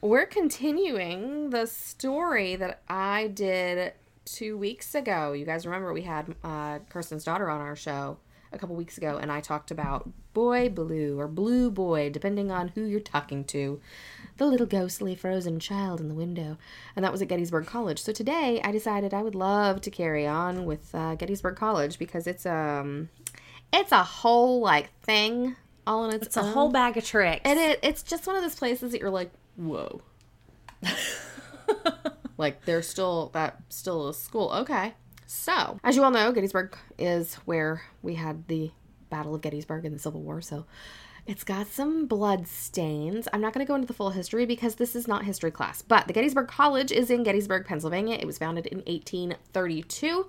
we're 0.00 0.26
continuing 0.26 1.50
the 1.50 1.66
story 1.66 2.56
that 2.56 2.82
I 2.88 3.28
did 3.28 3.92
two 4.26 4.58
weeks 4.58 4.94
ago. 4.94 5.32
You 5.32 5.46
guys 5.46 5.64
remember 5.64 5.92
we 5.94 6.02
had 6.02 6.34
uh, 6.44 6.80
Kirsten's 6.90 7.24
daughter 7.24 7.48
on 7.48 7.62
our 7.62 7.76
show 7.76 8.18
a 8.52 8.58
couple 8.58 8.76
weeks 8.76 8.98
ago, 8.98 9.18
and 9.20 9.32
I 9.32 9.40
talked 9.40 9.70
about 9.70 10.10
Boy 10.34 10.68
Blue 10.68 11.18
or 11.18 11.28
Blue 11.28 11.70
Boy, 11.70 12.10
depending 12.10 12.50
on 12.50 12.68
who 12.68 12.84
you're 12.84 13.00
talking 13.00 13.44
to. 13.44 13.80
The 14.36 14.44
little 14.46 14.66
ghostly 14.66 15.14
frozen 15.14 15.58
child 15.58 16.00
in 16.00 16.08
the 16.08 16.14
window. 16.14 16.58
And 16.94 17.04
that 17.04 17.12
was 17.12 17.22
at 17.22 17.28
Gettysburg 17.28 17.66
College. 17.66 18.02
So 18.02 18.12
today 18.12 18.60
I 18.62 18.70
decided 18.70 19.14
I 19.14 19.22
would 19.22 19.34
love 19.34 19.80
to 19.80 19.90
carry 19.90 20.26
on 20.26 20.66
with 20.66 20.94
uh, 20.94 21.14
Gettysburg 21.14 21.56
College 21.56 21.98
because 21.98 22.26
it's 22.26 22.44
um 22.44 23.08
it's 23.72 23.92
a 23.92 24.04
whole 24.04 24.60
like 24.60 24.92
thing 25.00 25.56
all 25.86 26.04
in 26.04 26.16
its, 26.16 26.26
It's 26.26 26.36
a 26.36 26.42
whole 26.42 26.70
bag 26.70 26.96
of 26.96 27.04
tricks. 27.04 27.42
And 27.44 27.58
it, 27.58 27.78
it's 27.82 28.02
just 28.02 28.26
one 28.26 28.36
of 28.36 28.42
those 28.42 28.56
places 28.56 28.92
that 28.92 29.00
you're 29.00 29.08
like, 29.08 29.30
whoa. 29.56 30.02
like 32.38 32.64
there's 32.64 32.88
still 32.88 33.30
that 33.34 33.60
still 33.68 34.08
a 34.08 34.14
school. 34.14 34.50
Okay. 34.52 34.94
So, 35.26 35.80
as 35.82 35.96
you 35.96 36.04
all 36.04 36.12
know, 36.12 36.30
Gettysburg 36.30 36.76
is 36.98 37.34
where 37.46 37.82
we 38.00 38.14
had 38.14 38.46
the 38.46 38.70
Battle 39.10 39.34
of 39.34 39.40
Gettysburg 39.40 39.84
in 39.84 39.92
the 39.92 39.98
Civil 39.98 40.22
War. 40.22 40.40
So, 40.40 40.66
it's 41.26 41.42
got 41.42 41.66
some 41.66 42.06
blood 42.06 42.46
stains. 42.46 43.26
I'm 43.32 43.40
not 43.40 43.52
going 43.52 43.66
to 43.66 43.68
go 43.68 43.74
into 43.74 43.88
the 43.88 43.92
full 43.92 44.10
history 44.10 44.46
because 44.46 44.76
this 44.76 44.94
is 44.94 45.08
not 45.08 45.24
history 45.24 45.50
class. 45.50 45.82
But 45.82 46.06
the 46.06 46.12
Gettysburg 46.12 46.46
College 46.46 46.92
is 46.92 47.10
in 47.10 47.24
Gettysburg, 47.24 47.66
Pennsylvania. 47.66 48.16
It 48.20 48.26
was 48.26 48.38
founded 48.38 48.66
in 48.66 48.78
1832. 48.78 50.26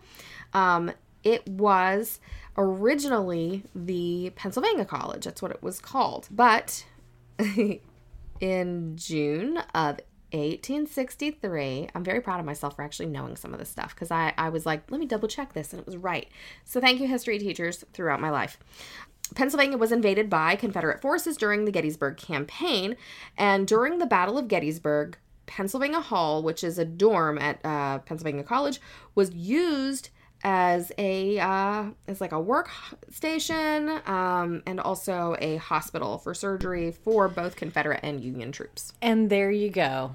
Um, 0.53 0.91
it 1.23 1.47
was 1.47 2.19
originally 2.57 3.63
the 3.75 4.31
Pennsylvania 4.35 4.85
College. 4.85 5.25
That's 5.25 5.41
what 5.41 5.51
it 5.51 5.61
was 5.61 5.79
called. 5.79 6.27
But 6.31 6.83
in 8.39 8.97
June 8.97 9.59
of 9.75 9.99
1863. 10.31 11.89
I'm 11.95 12.03
very 12.03 12.21
proud 12.21 12.39
of 12.39 12.45
myself 12.45 12.75
for 12.75 12.81
actually 12.81 13.07
knowing 13.07 13.35
some 13.35 13.53
of 13.53 13.59
this 13.59 13.69
stuff 13.69 13.95
because 13.95 14.11
I, 14.11 14.33
I 14.37 14.49
was 14.49 14.65
like, 14.65 14.89
let 14.91 14.99
me 14.99 15.05
double 15.05 15.27
check 15.27 15.53
this, 15.53 15.71
and 15.71 15.79
it 15.79 15.85
was 15.85 15.97
right. 15.97 16.27
So 16.65 16.81
thank 16.81 16.99
you, 16.99 17.07
history 17.07 17.39
teachers, 17.39 17.85
throughout 17.93 18.19
my 18.19 18.29
life. 18.29 18.57
Pennsylvania 19.35 19.77
was 19.77 19.91
invaded 19.91 20.29
by 20.29 20.55
Confederate 20.55 21.01
forces 21.01 21.37
during 21.37 21.65
the 21.65 21.71
Gettysburg 21.71 22.17
campaign, 22.17 22.95
and 23.37 23.67
during 23.67 23.97
the 23.99 24.05
Battle 24.05 24.37
of 24.37 24.47
Gettysburg, 24.47 25.17
Pennsylvania 25.45 26.01
Hall, 26.01 26.43
which 26.43 26.63
is 26.63 26.77
a 26.77 26.85
dorm 26.85 27.37
at 27.37 27.59
uh, 27.65 27.99
Pennsylvania 27.99 28.43
College, 28.43 28.79
was 29.15 29.33
used 29.33 30.09
as 30.43 30.91
a 30.97 31.39
uh, 31.39 31.85
as 32.07 32.21
like 32.21 32.31
a 32.31 32.39
work 32.39 32.69
station 33.09 33.99
um, 34.05 34.63
and 34.65 34.79
also 34.79 35.35
a 35.39 35.57
hospital 35.57 36.17
for 36.17 36.33
surgery 36.33 36.91
for 36.91 37.27
both 37.27 37.55
Confederate 37.55 38.01
and 38.03 38.21
Union 38.21 38.51
troops. 38.51 38.93
And 39.01 39.29
there 39.29 39.51
you 39.51 39.69
go. 39.69 40.11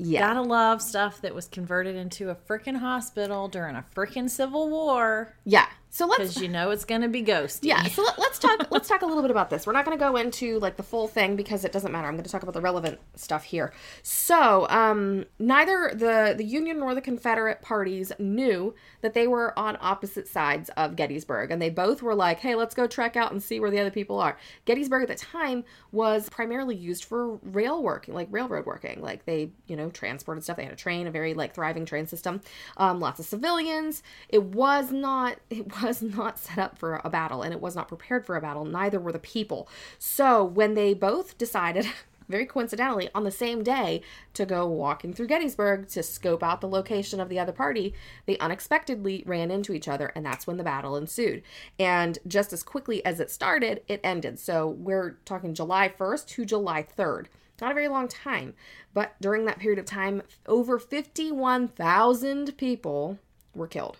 Yeah, 0.00 0.28
Gotta 0.28 0.42
love 0.42 0.80
stuff 0.80 1.20
that 1.22 1.34
was 1.34 1.48
converted 1.48 1.96
into 1.96 2.30
a 2.30 2.36
freaking 2.36 2.76
hospital 2.76 3.48
during 3.48 3.74
a 3.74 3.84
freaking 3.94 4.30
Civil 4.30 4.68
War 4.70 5.34
yeah. 5.44 5.66
So 5.90 6.06
let's 6.06 6.18
because 6.18 6.42
you 6.42 6.48
know 6.48 6.70
it's 6.70 6.84
gonna 6.84 7.08
be 7.08 7.22
ghosty. 7.22 7.60
Yeah, 7.62 7.82
so 7.84 8.02
let, 8.02 8.18
us 8.18 8.38
talk. 8.38 8.68
Let's 8.70 8.88
talk 8.88 9.02
a 9.02 9.06
little 9.06 9.22
bit 9.22 9.30
about 9.30 9.50
this. 9.50 9.66
We're 9.66 9.72
not 9.72 9.84
going 9.84 9.98
to 9.98 10.02
go 10.02 10.16
into 10.16 10.58
like 10.58 10.76
the 10.76 10.82
full 10.82 11.08
thing 11.08 11.36
because 11.36 11.64
it 11.64 11.72
doesn't 11.72 11.92
matter. 11.92 12.06
I'm 12.06 12.14
going 12.14 12.24
to 12.24 12.30
talk 12.30 12.42
about 12.42 12.54
the 12.54 12.60
relevant 12.60 12.98
stuff 13.14 13.44
here. 13.44 13.72
So, 14.02 14.68
um, 14.68 15.24
neither 15.38 15.90
the 15.94 16.34
the 16.36 16.44
Union 16.44 16.78
nor 16.78 16.94
the 16.94 17.00
Confederate 17.00 17.62
parties 17.62 18.12
knew 18.18 18.74
that 19.00 19.14
they 19.14 19.26
were 19.26 19.58
on 19.58 19.78
opposite 19.80 20.28
sides 20.28 20.70
of 20.76 20.96
Gettysburg, 20.96 21.50
and 21.50 21.60
they 21.60 21.70
both 21.70 22.02
were 22.02 22.14
like, 22.14 22.40
"Hey, 22.40 22.54
let's 22.54 22.74
go 22.74 22.86
trek 22.86 23.16
out 23.16 23.32
and 23.32 23.42
see 23.42 23.60
where 23.60 23.70
the 23.70 23.80
other 23.80 23.90
people 23.90 24.18
are." 24.20 24.38
Gettysburg 24.64 25.02
at 25.02 25.08
the 25.08 25.14
time 25.14 25.64
was 25.92 26.28
primarily 26.28 26.76
used 26.76 27.04
for 27.04 27.36
rail 27.36 27.82
working, 27.82 28.14
like 28.14 28.28
railroad 28.30 28.66
working. 28.66 29.00
Like 29.00 29.24
they, 29.24 29.50
you 29.66 29.76
know, 29.76 29.90
transported 29.90 30.44
stuff. 30.44 30.56
They 30.56 30.64
had 30.64 30.72
a 30.72 30.76
train, 30.76 31.06
a 31.06 31.10
very 31.10 31.34
like 31.34 31.54
thriving 31.54 31.86
train 31.86 32.06
system. 32.06 32.40
Um, 32.76 33.00
lots 33.00 33.20
of 33.20 33.26
civilians. 33.26 34.02
It 34.28 34.42
was 34.42 34.92
not. 34.92 35.38
It 35.50 35.68
was 35.82 36.02
not 36.02 36.38
set 36.38 36.58
up 36.58 36.78
for 36.78 37.00
a 37.04 37.10
battle 37.10 37.42
and 37.42 37.52
it 37.52 37.60
was 37.60 37.76
not 37.76 37.88
prepared 37.88 38.26
for 38.26 38.36
a 38.36 38.40
battle. 38.40 38.64
Neither 38.64 39.00
were 39.00 39.12
the 39.12 39.18
people. 39.18 39.68
So 39.98 40.44
when 40.44 40.74
they 40.74 40.94
both 40.94 41.38
decided, 41.38 41.86
very 42.28 42.44
coincidentally, 42.44 43.08
on 43.14 43.24
the 43.24 43.30
same 43.30 43.62
day 43.62 44.02
to 44.34 44.44
go 44.44 44.66
walking 44.66 45.12
through 45.12 45.28
Gettysburg 45.28 45.88
to 45.88 46.02
scope 46.02 46.42
out 46.42 46.60
the 46.60 46.68
location 46.68 47.20
of 47.20 47.28
the 47.28 47.38
other 47.38 47.52
party, 47.52 47.94
they 48.26 48.38
unexpectedly 48.38 49.22
ran 49.26 49.50
into 49.50 49.72
each 49.72 49.88
other 49.88 50.12
and 50.14 50.24
that's 50.26 50.46
when 50.46 50.58
the 50.58 50.64
battle 50.64 50.96
ensued. 50.96 51.42
And 51.78 52.18
just 52.26 52.52
as 52.52 52.62
quickly 52.62 53.04
as 53.04 53.20
it 53.20 53.30
started, 53.30 53.82
it 53.88 54.00
ended. 54.04 54.38
So 54.38 54.68
we're 54.68 55.18
talking 55.24 55.54
July 55.54 55.88
1st 55.88 56.26
to 56.28 56.44
July 56.44 56.86
3rd 56.96 57.26
not 57.60 57.72
a 57.72 57.74
very 57.74 57.88
long 57.88 58.08
time, 58.08 58.54
but 58.94 59.16
during 59.20 59.44
that 59.44 59.58
period 59.58 59.78
of 59.78 59.84
time, 59.84 60.22
over 60.46 60.78
51,000 60.78 62.56
people 62.56 63.18
were 63.54 63.66
killed. 63.66 63.96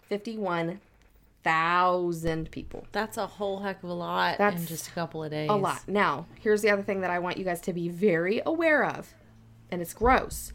51,000 1.45 2.51
people. 2.51 2.87
That's 2.93 3.17
a 3.17 3.27
whole 3.27 3.61
heck 3.61 3.83
of 3.83 3.91
a 3.91 3.95
lot 3.95 4.39
in 4.41 4.67
just 4.67 4.89
a 4.89 4.91
couple 4.93 5.23
of 5.25 5.31
days. 5.31 5.49
A 5.51 5.55
lot. 5.55 5.83
Now, 5.87 6.27
here's 6.41 6.63
the 6.63 6.71
other 6.71 6.83
thing 6.83 7.01
that 7.01 7.11
I 7.11 7.19
want 7.19 7.37
you 7.37 7.45
guys 7.45 7.61
to 7.63 7.73
be 7.73 7.89
very 7.89 8.43
aware 8.45 8.85
of, 8.85 9.15
and 9.71 9.81
it's 9.81 9.95
gross, 9.95 10.53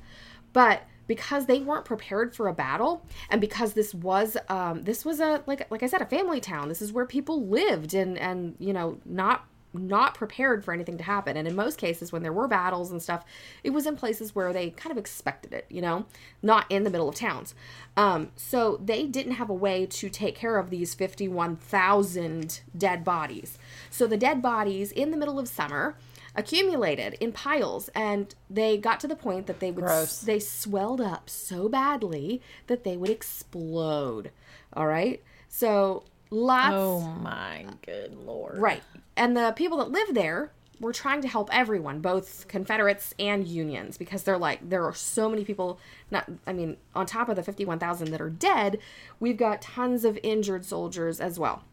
but 0.51 0.83
because 1.07 1.45
they 1.47 1.59
weren't 1.59 1.85
prepared 1.85 2.35
for 2.35 2.47
a 2.47 2.53
battle, 2.53 3.05
and 3.29 3.41
because 3.41 3.73
this 3.73 3.93
was 3.93 4.37
um, 4.49 4.83
this 4.83 5.03
was 5.03 5.19
a 5.19 5.43
like 5.47 5.69
like 5.71 5.83
I 5.83 5.87
said 5.87 6.01
a 6.01 6.05
family 6.05 6.39
town. 6.39 6.69
This 6.69 6.81
is 6.81 6.91
where 6.91 7.05
people 7.05 7.45
lived, 7.45 7.93
and 7.93 8.17
and 8.17 8.55
you 8.59 8.73
know 8.73 8.99
not 9.05 9.45
not 9.73 10.13
prepared 10.15 10.63
for 10.63 10.73
anything 10.73 10.97
to 10.97 11.03
happen. 11.03 11.35
And 11.35 11.47
in 11.47 11.55
most 11.55 11.77
cases, 11.77 12.11
when 12.11 12.23
there 12.23 12.33
were 12.33 12.47
battles 12.47 12.91
and 12.91 13.01
stuff, 13.01 13.25
it 13.63 13.71
was 13.71 13.85
in 13.85 13.95
places 13.95 14.35
where 14.35 14.53
they 14.53 14.69
kind 14.69 14.91
of 14.91 14.97
expected 14.97 15.53
it, 15.53 15.65
you 15.69 15.81
know, 15.81 16.05
not 16.41 16.65
in 16.69 16.83
the 16.83 16.89
middle 16.89 17.09
of 17.09 17.15
towns. 17.15 17.55
Um, 17.97 18.31
so 18.35 18.79
they 18.83 19.05
didn't 19.05 19.33
have 19.33 19.49
a 19.49 19.53
way 19.53 19.85
to 19.85 20.09
take 20.09 20.35
care 20.35 20.57
of 20.57 20.69
these 20.69 20.93
51,000 20.93 22.61
dead 22.77 23.03
bodies. 23.03 23.57
So 23.89 24.07
the 24.07 24.17
dead 24.17 24.41
bodies 24.41 24.91
in 24.91 25.11
the 25.11 25.17
middle 25.17 25.39
of 25.39 25.47
summer 25.47 25.95
accumulated 26.35 27.13
in 27.19 27.31
piles 27.31 27.89
and 27.93 28.33
they 28.49 28.77
got 28.77 28.99
to 28.99 29.07
the 29.07 29.15
point 29.15 29.45
that 29.45 29.59
they 29.59 29.71
would 29.71 29.85
Gross. 29.85 30.19
they 30.21 30.39
swelled 30.39 30.99
up 30.99 31.29
so 31.29 31.69
badly 31.69 32.41
that 32.67 32.83
they 32.83 32.97
would 32.97 33.09
explode 33.09 34.31
all 34.73 34.87
right 34.87 35.21
so 35.47 36.03
lots 36.33 36.73
Oh 36.75 37.01
my 37.21 37.65
good 37.85 38.15
lord. 38.25 38.57
Right. 38.57 38.83
And 39.15 39.37
the 39.37 39.53
people 39.55 39.77
that 39.77 39.91
live 39.91 40.13
there 40.13 40.51
were 40.79 40.93
trying 40.93 41.21
to 41.21 41.27
help 41.27 41.49
everyone, 41.51 41.99
both 42.01 42.47
Confederates 42.47 43.13
and 43.17 43.47
Unions, 43.47 43.97
because 43.97 44.23
they're 44.23 44.37
like, 44.37 44.67
there 44.67 44.83
are 44.83 44.93
so 44.93 45.29
many 45.29 45.45
people, 45.45 45.79
not, 46.11 46.29
I 46.45 46.53
mean, 46.53 46.77
on 46.95 47.05
top 47.05 47.29
of 47.29 47.35
the 47.35 47.43
51,000 47.43 48.11
that 48.11 48.19
are 48.19 48.29
dead, 48.29 48.79
we've 49.19 49.37
got 49.37 49.61
tons 49.61 50.03
of 50.03 50.19
injured 50.23 50.65
soldiers 50.65 51.21
as 51.21 51.39
well. 51.39 51.63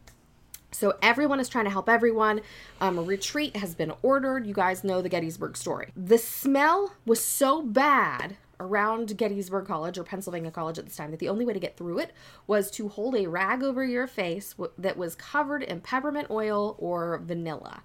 So 0.71 0.97
everyone 1.01 1.39
is 1.39 1.49
trying 1.49 1.65
to 1.65 1.71
help 1.71 1.89
everyone. 1.89 2.41
Um, 2.79 2.97
a 2.97 3.01
retreat 3.01 3.57
has 3.57 3.75
been 3.75 3.91
ordered. 4.01 4.47
You 4.47 4.53
guys 4.53 4.83
know 4.83 5.01
the 5.01 5.09
Gettysburg 5.09 5.57
story. 5.57 5.91
The 5.97 6.17
smell 6.17 6.93
was 7.05 7.23
so 7.23 7.61
bad 7.61 8.37
around 8.61 9.17
Gettysburg 9.17 9.65
College 9.65 9.97
or 9.97 10.03
Pennsylvania 10.03 10.51
College 10.51 10.79
at 10.79 10.85
this 10.85 10.95
time 10.95 11.11
that 11.11 11.19
the 11.19 11.29
only 11.29 11.45
way 11.45 11.53
to 11.53 11.59
get 11.59 11.77
through 11.77 11.99
it 11.99 12.11
was 12.47 12.71
to 12.71 12.87
hold 12.87 13.15
a 13.15 13.27
rag 13.27 13.63
over 13.63 13.83
your 13.83 14.07
face 14.07 14.53
w- 14.53 14.71
that 14.77 14.97
was 14.97 15.15
covered 15.15 15.63
in 15.63 15.81
peppermint 15.81 16.29
oil 16.29 16.75
or 16.79 17.21
vanilla. 17.23 17.83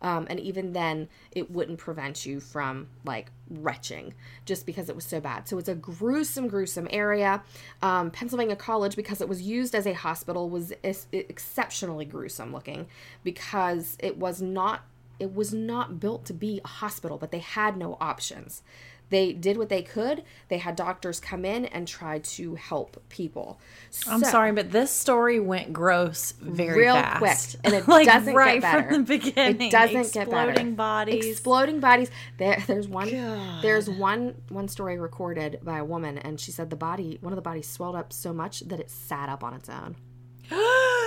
Um, 0.00 0.26
and 0.30 0.38
even 0.38 0.72
then, 0.72 1.08
it 1.32 1.50
wouldn't 1.50 1.78
prevent 1.78 2.24
you 2.24 2.38
from 2.38 2.86
like 3.04 3.32
retching 3.50 4.14
just 4.44 4.64
because 4.64 4.88
it 4.88 4.94
was 4.94 5.04
so 5.04 5.20
bad. 5.20 5.48
So 5.48 5.58
it's 5.58 5.68
a 5.68 5.74
gruesome, 5.74 6.46
gruesome 6.46 6.86
area. 6.90 7.42
Um, 7.82 8.10
Pennsylvania 8.10 8.54
College, 8.54 8.94
because 8.94 9.20
it 9.20 9.28
was 9.28 9.42
used 9.42 9.74
as 9.74 9.86
a 9.86 9.94
hospital, 9.94 10.48
was 10.48 10.72
exceptionally 10.82 12.04
gruesome 12.04 12.52
looking 12.52 12.86
because 13.24 13.96
it 13.98 14.18
was 14.18 14.40
not 14.40 14.82
it 15.18 15.34
was 15.34 15.52
not 15.52 15.98
built 15.98 16.24
to 16.26 16.32
be 16.32 16.60
a 16.64 16.68
hospital, 16.68 17.18
but 17.18 17.32
they 17.32 17.40
had 17.40 17.76
no 17.76 17.96
options. 18.00 18.62
They 19.10 19.32
did 19.32 19.56
what 19.56 19.68
they 19.68 19.82
could. 19.82 20.22
They 20.48 20.58
had 20.58 20.76
doctors 20.76 21.20
come 21.20 21.44
in 21.44 21.64
and 21.66 21.88
try 21.88 22.18
to 22.18 22.54
help 22.56 23.02
people. 23.08 23.60
I'm 24.06 24.22
sorry, 24.22 24.52
but 24.52 24.70
this 24.70 24.90
story 24.90 25.40
went 25.40 25.72
gross 25.72 26.32
very 26.32 26.80
real 26.80 26.94
fast. 26.94 27.18
quick, 27.18 27.60
and 27.64 27.74
it 27.74 27.88
like 27.88 28.06
doesn't 28.06 28.34
right 28.34 28.60
get 28.60 28.72
better. 28.72 28.88
from 28.88 29.04
the 29.04 29.18
beginning. 29.18 29.68
It 29.68 29.70
doesn't 29.70 30.12
get 30.12 30.30
better. 30.30 30.50
Exploding 30.50 30.74
bodies. 30.74 31.26
Exploding 31.26 31.80
bodies. 31.80 32.10
There, 32.38 32.62
there's 32.66 32.88
one. 32.88 33.10
God. 33.10 33.62
There's 33.62 33.88
one 33.88 34.34
one 34.48 34.68
story 34.68 34.98
recorded 34.98 35.60
by 35.62 35.78
a 35.78 35.84
woman, 35.84 36.18
and 36.18 36.38
she 36.38 36.50
said 36.52 36.70
the 36.70 36.76
body, 36.76 37.18
one 37.20 37.32
of 37.32 37.36
the 37.36 37.42
bodies, 37.42 37.68
swelled 37.68 37.96
up 37.96 38.12
so 38.12 38.32
much 38.32 38.60
that 38.60 38.80
it 38.80 38.90
sat 38.90 39.28
up 39.28 39.42
on 39.42 39.54
its 39.54 39.68
own. 39.68 39.96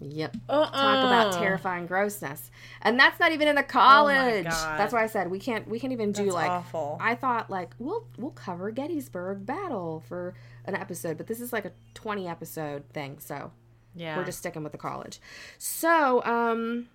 Yep. 0.00 0.36
Uh-uh. 0.48 0.64
Talk 0.70 1.04
about 1.06 1.32
terrifying 1.32 1.86
grossness, 1.86 2.50
and 2.82 2.98
that's 2.98 3.18
not 3.18 3.32
even 3.32 3.48
in 3.48 3.54
the 3.56 3.62
college. 3.62 4.44
God. 4.44 4.78
That's 4.78 4.92
why 4.92 5.02
I 5.02 5.06
said 5.06 5.30
we 5.30 5.38
can't 5.38 5.66
we 5.68 5.78
can't 5.80 5.92
even 5.92 6.12
do 6.12 6.24
That's 6.24 6.34
like. 6.34 6.50
awful. 6.50 6.98
I 7.00 7.14
thought 7.14 7.48
like 7.50 7.70
we'll 7.78 8.06
we'll 8.18 8.32
cover 8.32 8.70
Gettysburg 8.70 9.46
battle 9.46 10.02
for 10.06 10.34
an 10.66 10.74
episode, 10.74 11.16
but 11.16 11.26
this 11.26 11.40
is 11.40 11.52
like 11.52 11.64
a 11.64 11.72
20 11.94 12.26
episode 12.28 12.84
thing, 12.92 13.18
so 13.18 13.52
Yeah. 13.94 14.16
we're 14.18 14.24
just 14.24 14.38
sticking 14.38 14.62
with 14.62 14.72
the 14.72 14.78
college. 14.78 15.20
So, 15.58 16.22
um, 16.24 16.88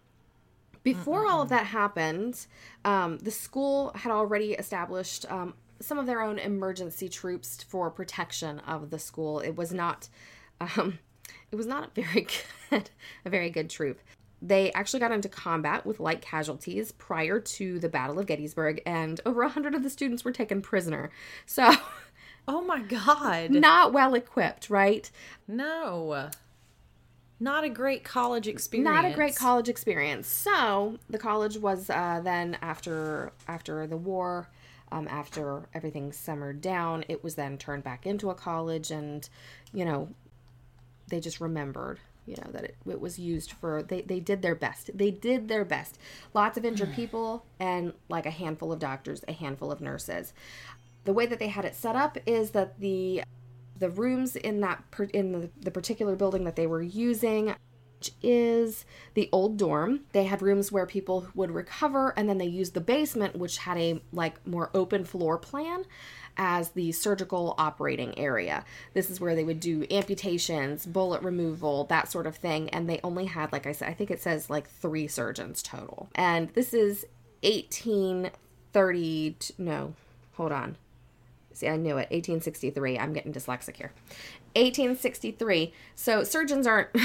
before 0.84 1.26
all 1.28 1.42
of 1.42 1.50
that 1.50 1.68
happened, 1.68 2.46
um, 2.86 3.18
the 3.20 3.32
school 3.32 3.92
had 3.96 4.12
already 4.12 4.54
established 4.54 5.26
um, 5.32 5.54
some 5.80 5.98
of 5.98 6.06
their 6.06 6.22
own 6.22 6.38
emergency 6.40 7.08
troops 7.10 7.64
for 7.64 7.90
protection 7.90 8.60
of 8.60 8.90
the 8.90 9.00
school. 9.00 9.40
It 9.40 9.56
was 9.56 9.72
not, 9.74 10.10
um, 10.62 11.00
it 11.52 11.56
was 11.56 11.68
not 11.68 11.86
a 11.96 12.02
very 12.02 12.28
good, 12.70 12.90
a 13.26 13.30
very 13.30 13.50
good 13.50 13.70
troop. 13.70 14.00
They 14.42 14.72
actually 14.72 15.02
got 15.02 15.12
into 15.12 15.30
combat 15.30 15.86
with 15.86 16.00
light 16.00 16.22
casualties 16.22 16.92
prior 16.92 17.40
to 17.40 17.80
the 17.80 17.90
Battle 17.90 18.18
of 18.18 18.26
Gettysburg, 18.26 18.82
and 18.86 19.22
over 19.26 19.44
a 19.44 19.50
hundred 19.50 19.76
of 19.76 19.84
the 19.84 19.90
students 19.90 20.26
were 20.26 20.32
taken 20.32 20.62
prisoner. 20.62 21.12
So, 21.46 21.72
oh 22.48 22.62
my 22.62 22.82
god. 22.82 23.52
not 23.52 23.94
well 23.94 24.16
equipped, 24.16 24.70
right? 24.70 25.10
No. 25.48 26.30
Not 27.40 27.64
a 27.64 27.70
great 27.70 28.04
college 28.04 28.48
experience. 28.48 28.94
not 28.94 29.04
a 29.04 29.16
great 29.16 29.36
college 29.36 29.68
experience. 29.68 30.28
So 30.28 30.98
the 31.10 31.18
college 31.18 31.58
was 31.58 31.90
uh, 31.90 32.22
then 32.24 32.56
after 32.62 33.34
after 33.48 33.88
the 33.88 33.98
war, 33.98 34.48
um, 34.92 35.08
after 35.08 35.68
everything 35.74 36.12
simmered 36.14 36.62
down, 36.62 37.04
it 37.08 37.24
was 37.24 37.36
then 37.36 37.58
turned 37.58 37.84
back 37.84 38.06
into 38.06 38.30
a 38.30 38.36
college, 38.36 38.92
and 38.92 39.28
you 39.74 39.86
know, 39.86 40.10
they 41.12 41.20
just 41.20 41.40
remembered. 41.40 42.00
You 42.26 42.36
know 42.38 42.52
that 42.52 42.64
it, 42.64 42.76
it 42.88 43.02
was 43.02 43.20
used 43.20 43.52
for 43.52 43.84
they, 43.84 44.02
they 44.02 44.20
did 44.20 44.42
their 44.42 44.56
best. 44.56 44.96
They 44.96 45.12
did 45.12 45.48
their 45.48 45.66
best. 45.66 45.98
Lots 46.34 46.58
of 46.58 46.66
injured 46.66 46.90
hmm. 46.90 46.96
people 46.96 47.46
and 47.60 47.94
like 48.10 48.26
a 48.26 48.32
handful 48.32 48.72
of 48.72 48.80
doctors, 48.80 49.24
a 49.28 49.34
handful 49.34 49.72
of 49.72 49.82
nurses. 49.82 50.34
The 51.04 51.14
way 51.14 51.26
that 51.26 51.40
they 51.40 51.48
had 51.48 51.66
it 51.66 51.76
set 51.76 51.96
up 51.96 52.18
is 52.26 52.52
that 52.52 52.80
the 52.80 53.24
the 53.78 53.90
rooms 53.90 54.36
in 54.36 54.62
that 54.62 54.84
per, 54.92 55.06
in 55.06 55.32
the, 55.32 55.50
the 55.60 55.72
particular 55.72 56.16
building 56.16 56.44
that 56.44 56.56
they 56.56 56.68
were 56.68 56.84
using 56.84 57.56
which 58.02 58.14
is 58.24 58.84
the 59.14 59.30
old 59.32 59.58
dorm. 59.58 60.00
They 60.12 60.24
had 60.24 60.42
rooms 60.42 60.72
where 60.72 60.88
people 60.88 61.28
would 61.36 61.52
recover, 61.52 62.16
and 62.18 62.28
then 62.28 62.40
they 62.40 62.48
used 62.48 62.74
the 62.74 62.82
basement, 62.82 63.36
which 63.36 63.60
had 63.60 63.78
a 63.78 64.02
like 64.12 64.44
more 64.48 64.72
open 64.74 65.06
floor 65.06 65.38
plan 65.38 65.86
as 66.36 66.70
the 66.70 66.92
surgical 66.94 67.54
operating 67.60 68.18
area. 68.18 68.66
This 68.96 69.12
is 69.12 69.22
where 69.22 69.36
they 69.36 69.44
would 69.44 69.60
do 69.60 69.86
amputations, 69.92 70.88
bullet 70.88 71.22
removal, 71.22 71.84
that 71.86 72.12
sort 72.12 72.26
of 72.26 72.38
thing. 72.38 72.70
And 72.70 72.90
they 72.90 73.00
only 73.04 73.26
had, 73.26 73.52
like 73.52 73.68
I 73.68 73.72
said, 73.72 73.90
I 73.90 73.94
think 73.94 74.10
it 74.10 74.20
says 74.20 74.50
like 74.50 74.68
three 74.68 75.08
surgeons 75.08 75.62
total. 75.62 76.10
And 76.16 76.50
this 76.56 76.74
is 76.74 77.06
1830, 77.44 79.36
no, 79.60 79.94
hold 80.34 80.52
on. 80.52 80.76
See, 81.54 81.68
I 81.68 81.76
knew 81.76 81.98
it. 81.98 82.10
1863. 82.10 82.98
I'm 82.98 83.14
getting 83.14 83.32
dyslexic 83.32 83.76
here. 83.76 83.92
1863. 84.56 85.72
So 85.94 86.24
surgeons 86.24 86.66
aren't. 86.66 86.90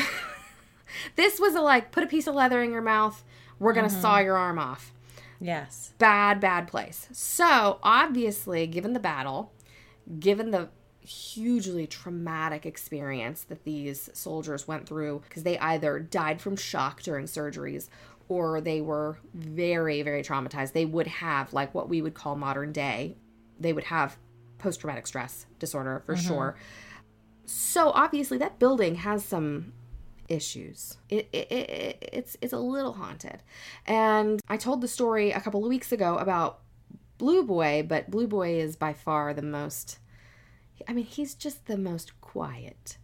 this 1.17 1.41
was 1.41 1.55
a 1.55 1.61
like, 1.61 1.91
put 1.91 2.05
a 2.05 2.07
piece 2.07 2.27
of 2.27 2.35
leather 2.35 2.63
in 2.63 2.71
your 2.71 2.83
mouth. 2.83 3.25
We're 3.59 3.73
going 3.73 3.89
to 3.89 3.93
mm-hmm. 3.93 4.03
saw 4.03 4.19
your 4.19 4.37
arm 4.37 4.59
off. 4.59 4.93
Yes. 5.41 5.93
Bad, 5.99 6.41
bad 6.41 6.69
place. 6.69 7.09
So, 7.13 7.79
obviously, 7.83 8.67
given 8.67 8.93
the 8.93 9.01
battle, 9.01 9.53
given 10.19 10.51
the 10.51 10.69
hugely 11.01 11.87
traumatic 11.87 12.67
experience 12.67 13.45
that 13.45 13.65
these 13.65 14.11
soldiers 14.13 14.67
went 14.67 14.89
through, 14.89 15.23
because 15.29 15.43
they 15.43 15.59
either 15.59 15.99
died 15.99 16.41
from 16.41 16.57
shock 16.57 17.03
during 17.03 17.27
surgeries 17.27 17.89
or 18.29 18.61
they 18.61 18.81
were 18.81 19.19
very, 19.35 20.03
very 20.03 20.23
traumatized, 20.23 20.73
they 20.73 20.85
would 20.85 21.07
have, 21.07 21.53
like 21.53 21.75
what 21.75 21.89
we 21.89 22.03
would 22.03 22.15
call 22.15 22.35
modern 22.35 22.73
day, 22.73 23.17
they 23.59 23.73
would 23.73 23.85
have 23.85 24.17
post 24.59 24.81
traumatic 24.81 25.07
stress 25.07 25.47
disorder 25.59 26.03
for 26.05 26.15
mm-hmm. 26.15 26.27
sure. 26.27 26.57
So, 27.45 27.91
obviously, 27.91 28.39
that 28.39 28.59
building 28.59 28.97
has 28.97 29.25
some 29.25 29.73
issues. 30.29 30.97
It, 31.09 31.29
it, 31.33 31.53
it, 31.53 32.09
it's 32.13 32.37
it's 32.41 32.53
a 32.53 32.59
little 32.59 32.93
haunted. 32.93 33.43
And 33.87 34.41
I 34.49 34.57
told 34.57 34.81
the 34.81 34.89
story 34.89 35.33
a 35.33 35.41
couple 35.41 35.65
of 35.65 35.69
weeks 35.69 35.93
ago 35.93 36.17
about 36.17 36.61
Blue 37.19 37.43
Boy, 37.43 37.85
but 37.87 38.11
Blue 38.11 38.27
Boy 38.27 38.61
is 38.61 38.77
by 38.77 38.93
far 38.93 39.35
the 39.35 39.43
most 39.43 39.99
I 40.89 40.93
mean, 40.93 41.07
he's 41.07 41.35
just 41.35 41.67
the 41.67 41.79
most 41.79 42.21
quiet. 42.21 42.99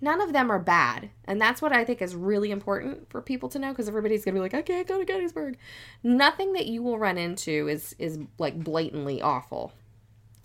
None 0.00 0.20
of 0.20 0.32
them 0.32 0.50
are 0.50 0.58
bad. 0.58 1.10
And 1.24 1.40
that's 1.40 1.62
what 1.62 1.72
I 1.72 1.84
think 1.84 2.02
is 2.02 2.16
really 2.16 2.50
important 2.50 3.08
for 3.08 3.22
people 3.22 3.48
to 3.50 3.58
know 3.58 3.68
because 3.68 3.86
everybody's 3.86 4.24
going 4.24 4.34
to 4.34 4.38
be 4.40 4.42
like, 4.42 4.54
I 4.54 4.62
can't 4.62 4.88
go 4.88 4.98
to 4.98 5.04
Gettysburg. 5.04 5.56
Nothing 6.02 6.54
that 6.54 6.66
you 6.66 6.82
will 6.82 6.98
run 6.98 7.18
into 7.18 7.68
is 7.68 7.94
is 7.98 8.18
like 8.38 8.62
blatantly 8.62 9.22
awful 9.22 9.72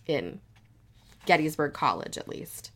in 0.06 0.40
Gettysburg 1.26 1.74
College 1.74 2.18
at 2.18 2.30
least 2.30 2.72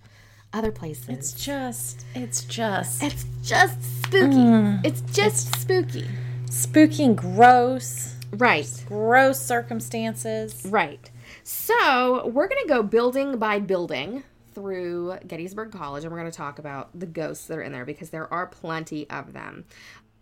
other 0.54 0.72
places. 0.72 1.10
It's 1.10 1.34
just, 1.34 2.06
it's 2.16 2.44
just, 2.44 3.04
it's 3.04 3.26
just 3.42 4.04
spooky. 4.04 4.36
Mm, 4.36 4.86
it's 4.86 5.02
just 5.02 5.48
it's 5.50 5.62
spooky. 5.62 6.08
Spooky 6.50 7.04
and 7.06 7.18
gross. 7.18 8.16
Right. 8.32 8.70
Gross 8.88 9.40
circumstances. 9.42 10.66
Right. 10.66 11.10
So 11.44 12.28
we're 12.28 12.48
going 12.48 12.62
to 12.62 12.68
go 12.68 12.84
building 12.84 13.38
by 13.38 13.60
building 13.60 14.24
through 14.54 15.18
Gettysburg 15.28 15.72
College 15.72 16.04
and 16.04 16.12
we're 16.12 16.20
going 16.20 16.32
to 16.32 16.38
talk 16.38 16.60
about 16.60 16.90
the 16.98 17.06
ghosts 17.06 17.48
that 17.48 17.58
are 17.58 17.62
in 17.62 17.72
there 17.72 17.86
because 17.86 18.10
there 18.10 18.32
are 18.34 18.48
plenty 18.48 19.10
of 19.10 19.34
them. 19.34 19.66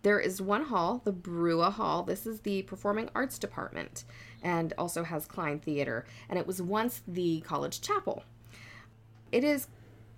There 0.02 0.18
is 0.18 0.40
one 0.40 0.64
hall, 0.64 1.02
the 1.04 1.12
Brua 1.12 1.72
Hall. 1.72 2.04
This 2.04 2.26
is 2.26 2.40
the 2.40 2.62
Performing 2.62 3.10
Arts 3.14 3.38
Department 3.38 4.04
and 4.42 4.72
also 4.78 5.02
has 5.02 5.26
Kline 5.26 5.58
Theater. 5.58 6.06
And 6.28 6.38
it 6.38 6.46
was 6.46 6.62
once 6.62 7.02
the 7.06 7.40
college 7.40 7.80
chapel. 7.80 8.24
It 9.30 9.44
is 9.44 9.66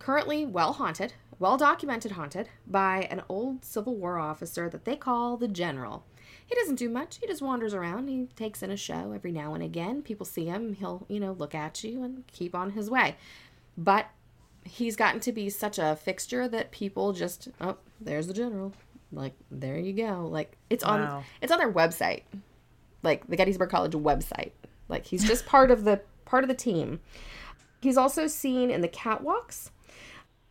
currently 0.03 0.45
well 0.45 0.73
haunted, 0.73 1.15
well 1.39 1.57
documented 1.57 2.13
haunted, 2.13 2.49
by 2.67 3.07
an 3.11 3.23
old 3.29 3.65
Civil 3.65 3.95
War 3.95 4.19
officer 4.19 4.69
that 4.69 4.85
they 4.85 4.97
call 4.97 5.37
the 5.37 5.47
General. 5.47 6.05
He 6.45 6.57
doesn't 6.57 6.75
do 6.75 6.89
much. 6.89 7.19
He 7.19 7.27
just 7.29 7.41
wanders 7.41 7.73
around. 7.73 8.09
He 8.09 8.27
takes 8.35 8.65
in 8.65 8.71
a 8.73 8.77
show 8.77 9.13
every 9.13 9.31
now 9.31 9.55
and 9.55 9.63
again. 9.63 10.03
People 10.03 10.27
see 10.27 10.47
him. 10.47 10.75
He'll, 10.75 11.07
you 11.09 11.21
know, 11.21 11.33
look 11.33 11.55
at 11.55 11.85
you 11.85 12.03
and 12.03 12.27
keep 12.27 12.53
on 12.55 12.73
his 12.73 12.91
way. 12.91 13.17
But 13.79 14.09
he's 14.65 14.97
gotten 14.97 15.21
to 15.21 15.33
be 15.33 15.49
such 15.49 15.79
a 15.79 15.97
fixture 15.97 16.49
that 16.49 16.73
people 16.73 17.13
just, 17.13 17.49
oh, 17.61 17.77
there's 18.01 18.27
the 18.27 18.35
general. 18.35 18.73
Like, 19.13 19.35
there 19.53 19.79
you 19.79 19.93
go. 19.93 20.27
Like, 20.29 20.57
it's 20.69 20.83
on 20.83 21.01
wow. 21.01 21.25
it's 21.41 21.53
on 21.53 21.59
their 21.59 21.73
website. 21.73 22.23
Like 23.05 23.29
the 23.29 23.37
Gettysburg 23.37 23.71
College 23.71 23.93
website. 23.93 24.51
Like 24.89 25.07
he's 25.07 25.25
just 25.25 25.47
part 25.47 25.71
of 25.71 25.85
the 25.85 26.03
part 26.25 26.43
of 26.43 26.49
the 26.49 26.55
team. 26.55 27.01
He's 27.81 27.97
also 27.97 28.27
seen 28.27 28.71
in 28.71 28.81
the 28.81 28.89
catwalks 28.89 29.71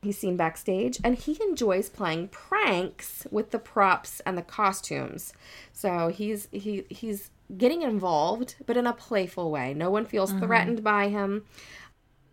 He's 0.01 0.17
seen 0.17 0.35
backstage 0.35 0.99
and 1.03 1.15
he 1.15 1.37
enjoys 1.43 1.87
playing 1.87 2.29
pranks 2.29 3.27
with 3.29 3.51
the 3.51 3.59
props 3.59 4.19
and 4.25 4.35
the 4.35 4.41
costumes. 4.41 5.31
So 5.73 6.07
he's 6.07 6.47
he 6.51 6.85
he's 6.89 7.29
getting 7.55 7.83
involved 7.83 8.55
but 8.65 8.77
in 8.77 8.87
a 8.87 8.93
playful 8.93 9.51
way. 9.51 9.75
No 9.75 9.91
one 9.91 10.07
feels 10.07 10.31
mm-hmm. 10.31 10.43
threatened 10.43 10.83
by 10.83 11.09
him. 11.09 11.45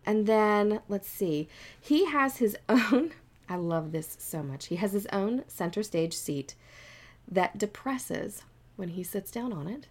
And 0.03 0.25
then 0.25 0.81
let's 0.87 1.07
see. 1.07 1.47
He 1.79 2.05
has 2.05 2.37
his 2.37 2.57
own 2.69 3.11
I 3.47 3.55
love 3.55 3.91
this 3.91 4.17
so 4.19 4.41
much. 4.41 4.67
He 4.67 4.77
has 4.77 4.93
his 4.93 5.05
own 5.13 5.43
center 5.47 5.83
stage 5.83 6.15
seat 6.15 6.55
that 7.27 7.59
depresses 7.59 8.43
when 8.77 8.89
he 8.89 9.03
sits 9.03 9.29
down 9.29 9.53
on 9.53 9.67
it. 9.67 9.85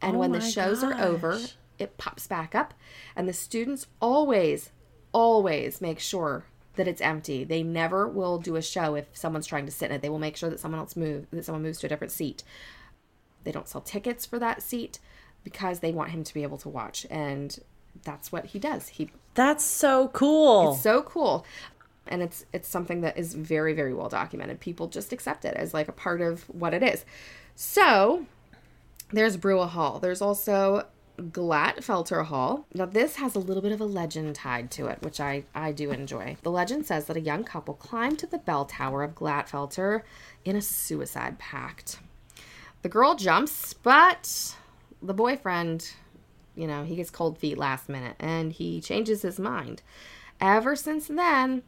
And 0.00 0.16
oh 0.16 0.20
when 0.20 0.32
the 0.32 0.40
shows 0.40 0.80
gosh. 0.80 0.98
are 0.98 1.04
over, 1.04 1.38
it 1.78 1.98
pops 1.98 2.26
back 2.26 2.54
up 2.54 2.72
and 3.14 3.28
the 3.28 3.34
students 3.34 3.86
always 4.00 4.70
always 5.12 5.82
make 5.82 6.00
sure 6.00 6.46
that 6.76 6.88
it's 6.88 7.00
empty. 7.00 7.44
They 7.44 7.62
never 7.62 8.08
will 8.08 8.38
do 8.38 8.56
a 8.56 8.62
show 8.62 8.94
if 8.94 9.06
someone's 9.12 9.46
trying 9.46 9.66
to 9.66 9.72
sit 9.72 9.90
in 9.90 9.96
it. 9.96 10.02
They 10.02 10.08
will 10.08 10.18
make 10.18 10.36
sure 10.36 10.50
that 10.50 10.60
someone 10.60 10.80
else 10.80 10.96
move 10.96 11.26
that 11.30 11.44
someone 11.44 11.62
moves 11.62 11.78
to 11.80 11.86
a 11.86 11.88
different 11.88 12.12
seat. 12.12 12.42
They 13.44 13.52
don't 13.52 13.68
sell 13.68 13.80
tickets 13.80 14.24
for 14.24 14.38
that 14.38 14.62
seat 14.62 14.98
because 15.44 15.80
they 15.80 15.92
want 15.92 16.10
him 16.10 16.24
to 16.24 16.34
be 16.34 16.42
able 16.42 16.58
to 16.58 16.68
watch 16.68 17.06
and 17.10 17.58
that's 18.04 18.32
what 18.32 18.46
he 18.46 18.58
does. 18.58 18.88
He 18.88 19.10
That's 19.34 19.64
so 19.64 20.08
cool. 20.08 20.72
It's 20.72 20.82
so 20.82 21.02
cool. 21.02 21.44
And 22.06 22.22
it's 22.22 22.44
it's 22.52 22.68
something 22.68 23.02
that 23.02 23.18
is 23.18 23.34
very 23.34 23.74
very 23.74 23.94
well 23.94 24.08
documented. 24.08 24.60
People 24.60 24.88
just 24.88 25.12
accept 25.12 25.44
it 25.44 25.54
as 25.54 25.74
like 25.74 25.88
a 25.88 25.92
part 25.92 26.20
of 26.20 26.42
what 26.48 26.74
it 26.74 26.82
is. 26.82 27.04
So, 27.54 28.26
there's 29.12 29.36
Brua 29.36 29.68
Hall. 29.68 29.98
There's 29.98 30.22
also 30.22 30.86
Glatfelter 31.18 32.24
Hall. 32.26 32.66
Now, 32.74 32.86
this 32.86 33.16
has 33.16 33.34
a 33.34 33.40
little 33.40 33.62
bit 33.62 33.72
of 33.72 33.80
a 33.80 33.86
legend 33.86 34.34
tied 34.34 34.70
to 34.72 34.86
it, 34.86 35.02
which 35.02 35.20
I, 35.20 35.44
I 35.54 35.72
do 35.72 35.90
enjoy. 35.90 36.36
The 36.42 36.50
legend 36.50 36.86
says 36.86 37.06
that 37.06 37.16
a 37.16 37.20
young 37.20 37.44
couple 37.44 37.74
climbed 37.74 38.18
to 38.20 38.26
the 38.26 38.38
bell 38.38 38.64
tower 38.64 39.02
of 39.02 39.14
Glatfelter 39.14 40.02
in 40.44 40.56
a 40.56 40.62
suicide 40.62 41.38
pact. 41.38 41.98
The 42.82 42.88
girl 42.88 43.14
jumps, 43.14 43.74
but 43.74 44.56
the 45.02 45.14
boyfriend, 45.14 45.92
you 46.56 46.66
know, 46.66 46.84
he 46.84 46.96
gets 46.96 47.10
cold 47.10 47.38
feet 47.38 47.58
last 47.58 47.88
minute 47.88 48.16
and 48.18 48.52
he 48.52 48.80
changes 48.80 49.22
his 49.22 49.38
mind. 49.38 49.82
Ever 50.40 50.74
since 50.74 51.06
then, 51.06 51.62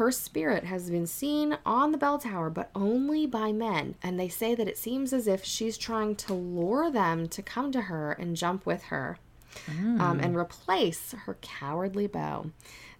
her 0.00 0.10
spirit 0.10 0.64
has 0.64 0.88
been 0.88 1.06
seen 1.06 1.58
on 1.66 1.92
the 1.92 1.98
bell 1.98 2.18
tower, 2.18 2.48
but 2.48 2.70
only 2.74 3.26
by 3.26 3.52
men. 3.52 3.94
And 4.02 4.18
they 4.18 4.30
say 4.30 4.54
that 4.54 4.66
it 4.66 4.78
seems 4.78 5.12
as 5.12 5.26
if 5.26 5.44
she's 5.44 5.76
trying 5.76 6.16
to 6.16 6.32
lure 6.32 6.90
them 6.90 7.28
to 7.28 7.42
come 7.42 7.70
to 7.72 7.82
her 7.82 8.12
and 8.12 8.34
jump 8.34 8.64
with 8.64 8.84
her 8.84 9.18
mm. 9.66 10.00
um, 10.00 10.18
and 10.18 10.38
replace 10.38 11.12
her 11.26 11.36
cowardly 11.42 12.06
bow. 12.06 12.46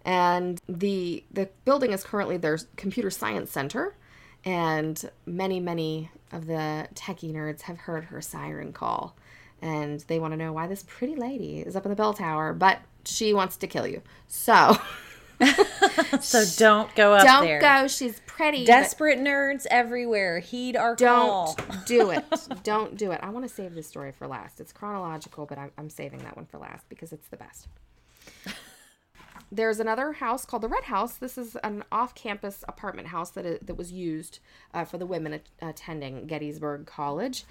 And 0.05 0.61
the 0.69 1.23
the 1.31 1.49
building 1.65 1.91
is 1.91 2.03
currently 2.03 2.37
their 2.37 2.59
computer 2.75 3.09
science 3.09 3.49
center, 3.49 3.95
and 4.45 5.03
many 5.25 5.59
many 5.59 6.11
of 6.31 6.45
the 6.45 6.87
techie 6.93 7.33
nerds 7.33 7.61
have 7.61 7.79
heard 7.79 8.05
her 8.05 8.21
siren 8.21 8.73
call, 8.73 9.15
and 9.59 10.01
they 10.01 10.19
want 10.19 10.33
to 10.33 10.37
know 10.37 10.53
why 10.53 10.67
this 10.67 10.85
pretty 10.87 11.15
lady 11.15 11.61
is 11.61 11.75
up 11.75 11.83
in 11.83 11.89
the 11.89 11.95
bell 11.95 12.13
tower, 12.13 12.53
but 12.53 12.79
she 13.05 13.33
wants 13.33 13.57
to 13.57 13.65
kill 13.65 13.87
you. 13.87 14.03
So. 14.27 14.77
so 16.21 16.43
don't 16.57 16.93
go 16.95 17.13
up 17.13 17.25
don't 17.25 17.45
there. 17.45 17.59
Don't 17.59 17.83
go. 17.83 17.87
She's 17.87 18.19
pretty. 18.25 18.65
Desperate 18.65 19.19
nerds 19.19 19.65
everywhere. 19.69 20.39
Heed 20.39 20.75
our 20.75 20.95
don't 20.95 21.29
call. 21.29 21.57
do 21.85 22.11
it. 22.11 22.23
Don't 22.63 22.97
do 22.97 23.11
it. 23.11 23.19
I 23.23 23.29
want 23.29 23.47
to 23.47 23.53
save 23.53 23.73
this 23.73 23.87
story 23.87 24.11
for 24.11 24.27
last. 24.27 24.59
It's 24.59 24.71
chronological, 24.71 25.45
but 25.45 25.57
I'm, 25.57 25.71
I'm 25.77 25.89
saving 25.89 26.19
that 26.19 26.35
one 26.35 26.45
for 26.45 26.57
last 26.57 26.87
because 26.89 27.11
it's 27.11 27.27
the 27.27 27.37
best. 27.37 27.67
There's 29.53 29.81
another 29.81 30.13
house 30.13 30.45
called 30.45 30.63
the 30.63 30.69
Red 30.69 30.85
House. 30.85 31.17
This 31.17 31.37
is 31.37 31.57
an 31.57 31.83
off-campus 31.91 32.63
apartment 32.69 33.09
house 33.09 33.31
that 33.31 33.45
is, 33.45 33.59
that 33.61 33.75
was 33.75 33.91
used 33.91 34.39
uh, 34.73 34.85
for 34.85 34.97
the 34.97 35.05
women 35.05 35.41
attending 35.61 36.25
Gettysburg 36.25 36.85
College, 36.85 37.43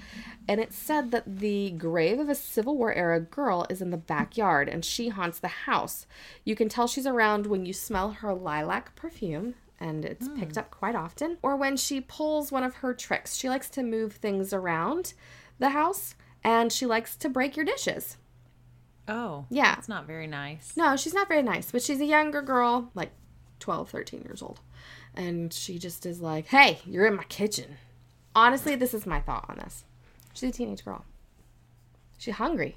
and 0.48 0.60
it 0.60 0.72
said 0.72 1.10
that 1.10 1.38
the 1.40 1.70
grave 1.72 2.18
of 2.18 2.30
a 2.30 2.34
Civil 2.34 2.78
War 2.78 2.94
era 2.94 3.20
girl 3.20 3.66
is 3.68 3.82
in 3.82 3.90
the 3.90 3.98
backyard, 3.98 4.66
and 4.66 4.82
she 4.82 5.10
haunts 5.10 5.38
the 5.38 5.48
house. 5.48 6.06
You 6.42 6.56
can 6.56 6.70
tell 6.70 6.86
she's 6.86 7.06
around 7.06 7.46
when 7.46 7.66
you 7.66 7.74
smell 7.74 8.12
her 8.12 8.32
lilac 8.32 8.96
perfume, 8.96 9.54
and 9.78 10.04
it's 10.06 10.28
mm. 10.28 10.38
picked 10.38 10.56
up 10.56 10.70
quite 10.70 10.94
often, 10.94 11.36
or 11.42 11.54
when 11.54 11.76
she 11.76 12.00
pulls 12.00 12.50
one 12.50 12.64
of 12.64 12.76
her 12.76 12.94
tricks. 12.94 13.36
She 13.36 13.50
likes 13.50 13.68
to 13.70 13.82
move 13.82 14.14
things 14.14 14.54
around 14.54 15.12
the 15.58 15.70
house, 15.70 16.14
and 16.42 16.72
she 16.72 16.86
likes 16.86 17.14
to 17.16 17.28
break 17.28 17.56
your 17.56 17.66
dishes. 17.66 18.16
Oh. 19.10 19.44
Yeah. 19.50 19.76
It's 19.78 19.88
not 19.88 20.06
very 20.06 20.26
nice. 20.26 20.72
No, 20.76 20.96
she's 20.96 21.12
not 21.14 21.28
very 21.28 21.42
nice, 21.42 21.70
but 21.72 21.82
she's 21.82 22.00
a 22.00 22.04
younger 22.06 22.40
girl, 22.42 22.90
like 22.94 23.10
12, 23.58 23.90
13 23.90 24.22
years 24.22 24.40
old. 24.42 24.60
And 25.14 25.52
she 25.52 25.78
just 25.78 26.06
is 26.06 26.20
like, 26.20 26.46
hey, 26.46 26.78
you're 26.86 27.06
in 27.06 27.16
my 27.16 27.24
kitchen. 27.24 27.76
Honestly, 28.34 28.76
this 28.76 28.94
is 28.94 29.06
my 29.06 29.20
thought 29.20 29.44
on 29.48 29.56
this. 29.58 29.84
She's 30.34 30.50
a 30.50 30.52
teenage 30.52 30.84
girl. 30.84 31.04
She's 32.18 32.34
hungry. 32.36 32.76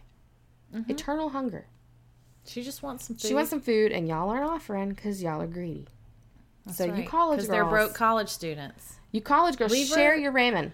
Mm-hmm. 0.74 0.89
Eternal 0.91 1.30
hunger. 1.30 1.67
She 2.46 2.63
just 2.63 2.82
wants 2.82 3.06
some 3.06 3.15
food. 3.15 3.28
She 3.28 3.34
wants 3.36 3.52
some 3.52 3.62
food, 3.62 3.91
and 3.91 4.08
y'all 4.08 4.30
aren't 4.30 4.50
offering 4.50 4.89
because 4.89 5.22
y'all 5.22 5.41
are 5.41 5.48
greedy. 5.48 5.86
so 6.74 6.86
you 6.86 7.04
college 7.04 7.08
girls, 7.08 7.36
Because 7.36 7.48
they're 7.50 7.65
broke 7.65 7.93
college 7.93 8.30
students. 8.30 8.96
you 9.12 9.22
college 9.22 9.58
girls, 9.58 9.72
Leave 9.72 9.89
her- 9.89 9.96
share 9.96 10.17
your 10.17 10.32
ramen. 10.34 10.72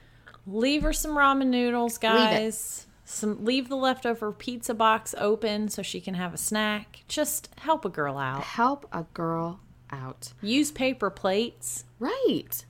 Leave 0.48 0.82
her 0.84 0.94
some 0.94 1.12
ramen 1.12 1.48
noodles, 1.48 1.98
guys. 1.98 2.88
Some 3.12 3.44
leave 3.44 3.70
the 3.70 3.76
leftover 3.76 4.32
pizza 4.32 4.76
box 4.76 5.16
open 5.18 5.68
so 5.70 5.82
she 5.82 6.00
can 6.00 6.14
have 6.14 6.32
a 6.32 6.38
snack. 6.38 7.04
Just 7.08 7.50
help 7.58 7.84
a 7.84 7.90
girl 7.90 8.20
out. 8.20 8.44
Help 8.44 8.88
a 8.92 9.04
girl 9.16 9.62
out. 9.92 10.34
Use 10.44 10.70
paper 10.72 11.10
plates. 11.10 11.86
Right. 11.98 12.64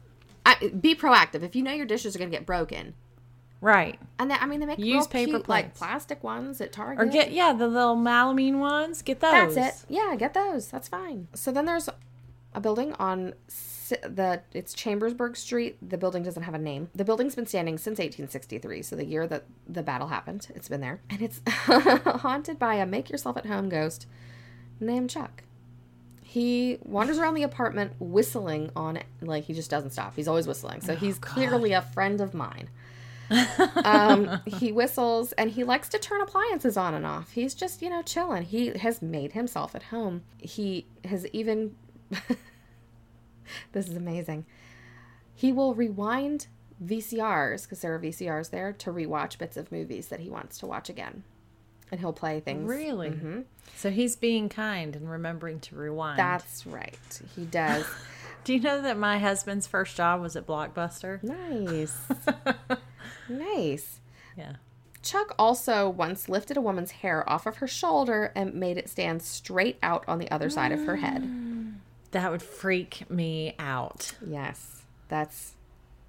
I, 0.46 0.70
be 0.70 0.96
proactive. 0.96 1.44
If 1.44 1.58
you 1.58 1.62
know 1.62 1.74
your 1.74 1.86
dishes 1.86 2.16
are 2.16 2.20
going 2.20 2.32
to 2.32 2.36
get 2.38 2.46
broken, 2.46 2.94
Right. 3.60 4.00
and 4.18 4.32
then, 4.32 4.38
I 4.40 4.46
mean, 4.46 4.62
they 4.62 4.66
make 4.66 4.80
Use 4.80 5.08
paper 5.08 5.32
cute, 5.32 5.50
like 5.50 5.76
plastic 5.76 6.24
ones 6.24 6.62
at 6.62 6.72
Target. 6.72 7.04
Or 7.04 7.06
get 7.06 7.34
yeah, 7.34 7.52
the 7.52 7.68
little 7.68 7.98
melamine 7.98 8.60
ones. 8.60 9.02
Get 9.02 9.20
those. 9.20 9.56
That's 9.56 9.84
it. 9.84 9.86
Yeah, 9.90 10.16
get 10.18 10.34
those. 10.34 10.70
That's 10.70 10.88
fine. 10.88 11.28
So 11.34 11.52
then 11.52 11.66
there's 11.66 11.90
a 12.54 12.62
building 12.62 12.94
on 12.94 13.34
the 13.90 14.42
it's 14.54 14.74
Chambersburg 14.74 15.36
Street. 15.36 15.78
The 15.88 15.98
building 15.98 16.24
doesn't 16.24 16.44
have 16.44 16.54
a 16.54 16.60
name. 16.60 16.90
The 16.96 17.06
building's 17.06 17.36
been 17.36 17.46
standing 17.46 17.78
since 17.78 18.00
1863, 18.00 18.82
so 18.82 18.96
the 18.96 19.06
year 19.06 19.28
that 19.28 19.46
the 19.68 19.84
battle 19.84 20.08
happened. 20.08 20.48
It's 20.56 20.70
been 20.70 20.82
there, 20.82 21.02
and 21.10 21.22
it's 21.22 21.42
haunted 21.48 22.60
by 22.60 22.76
a 22.76 22.86
make 22.86 23.10
yourself 23.10 23.38
at 23.38 23.46
home 23.46 23.70
ghost 23.70 24.08
named 24.80 25.10
Chuck. 25.10 25.44
He 26.24 26.78
wanders 26.84 27.18
around 27.18 27.34
the 27.34 27.44
apartment 27.44 27.94
whistling 28.00 28.70
on 28.76 28.98
it, 28.98 29.06
like 29.22 29.46
he 29.46 29.54
just 29.54 29.72
doesn't 29.72 29.92
stop. 29.92 30.16
He's 30.16 30.28
always 30.28 30.48
whistling. 30.48 30.82
So 30.82 30.96
he's 30.96 31.18
clearly 31.18 31.74
a 31.74 31.82
friend 31.82 32.22
of 32.22 32.34
mine. 32.34 32.70
um, 33.84 34.42
he 34.46 34.72
whistles 34.72 35.32
and 35.34 35.52
he 35.52 35.64
likes 35.64 35.90
to 35.90 36.00
turn 36.00 36.22
appliances 36.22 36.78
on 36.78 36.94
and 36.94 37.06
off. 37.06 37.32
He's 37.32 37.54
just, 37.54 37.82
you 37.82 37.90
know, 37.90 38.02
chilling. 38.02 38.44
He 38.44 38.68
has 38.70 39.02
made 39.02 39.34
himself 39.34 39.76
at 39.76 39.84
home. 39.84 40.24
He 40.38 40.86
has 41.06 41.26
even. 41.28 41.76
this 43.72 43.88
is 43.88 43.96
amazing. 43.96 44.46
He 45.34 45.52
will 45.52 45.74
rewind 45.74 46.48
VCRs, 46.84 47.64
because 47.64 47.82
there 47.82 47.94
are 47.94 48.00
VCRs 48.00 48.50
there, 48.50 48.74
to 48.74 48.92
rewatch 48.92 49.38
bits 49.38 49.58
of 49.58 49.72
movies 49.72 50.08
that 50.08 50.20
he 50.20 50.30
wants 50.30 50.58
to 50.60 50.68
watch 50.68 50.90
again. 50.90 51.24
And 51.92 52.00
he'll 52.00 52.14
play 52.14 52.40
things. 52.40 52.70
Really? 52.70 53.10
Mm-hmm. 53.10 53.42
So 53.76 53.90
he's 53.90 54.16
being 54.16 54.50
kind 54.50 54.96
and 54.96 55.10
remembering 55.10 55.60
to 55.62 55.76
rewind. 55.76 56.20
That's 56.20 56.66
right. 56.68 56.98
He 57.36 57.46
does. 57.46 57.86
Do 58.44 58.54
you 58.54 58.62
know 58.62 58.82
that 58.82 58.98
my 58.98 59.20
husband's 59.20 59.68
first 59.68 59.98
job 59.98 60.22
was 60.22 60.36
at 60.36 60.46
Blockbuster? 60.48 61.22
nice. 61.24 61.98
nice. 63.30 64.00
Yeah. 64.38 64.54
Chuck 65.02 65.34
also 65.40 65.90
once 65.90 66.30
lifted 66.30 66.58
a 66.58 66.62
woman's 66.62 66.92
hair 66.92 67.28
off 67.30 67.46
of 67.46 67.58
her 67.58 67.68
shoulder 67.68 68.32
and 68.36 68.54
made 68.54 68.78
it 68.78 68.90
stand 68.90 69.22
straight 69.22 69.78
out 69.82 70.04
on 70.08 70.20
the 70.20 70.30
other 70.32 70.50
side 70.50 70.72
of 70.72 70.86
her 70.86 70.98
head. 70.98 71.24
Mm. 71.24 71.59
That 72.12 72.32
would 72.32 72.42
freak 72.42 73.10
me 73.10 73.56
out. 73.60 74.14
Yes, 74.26 74.84
that's 75.08 75.54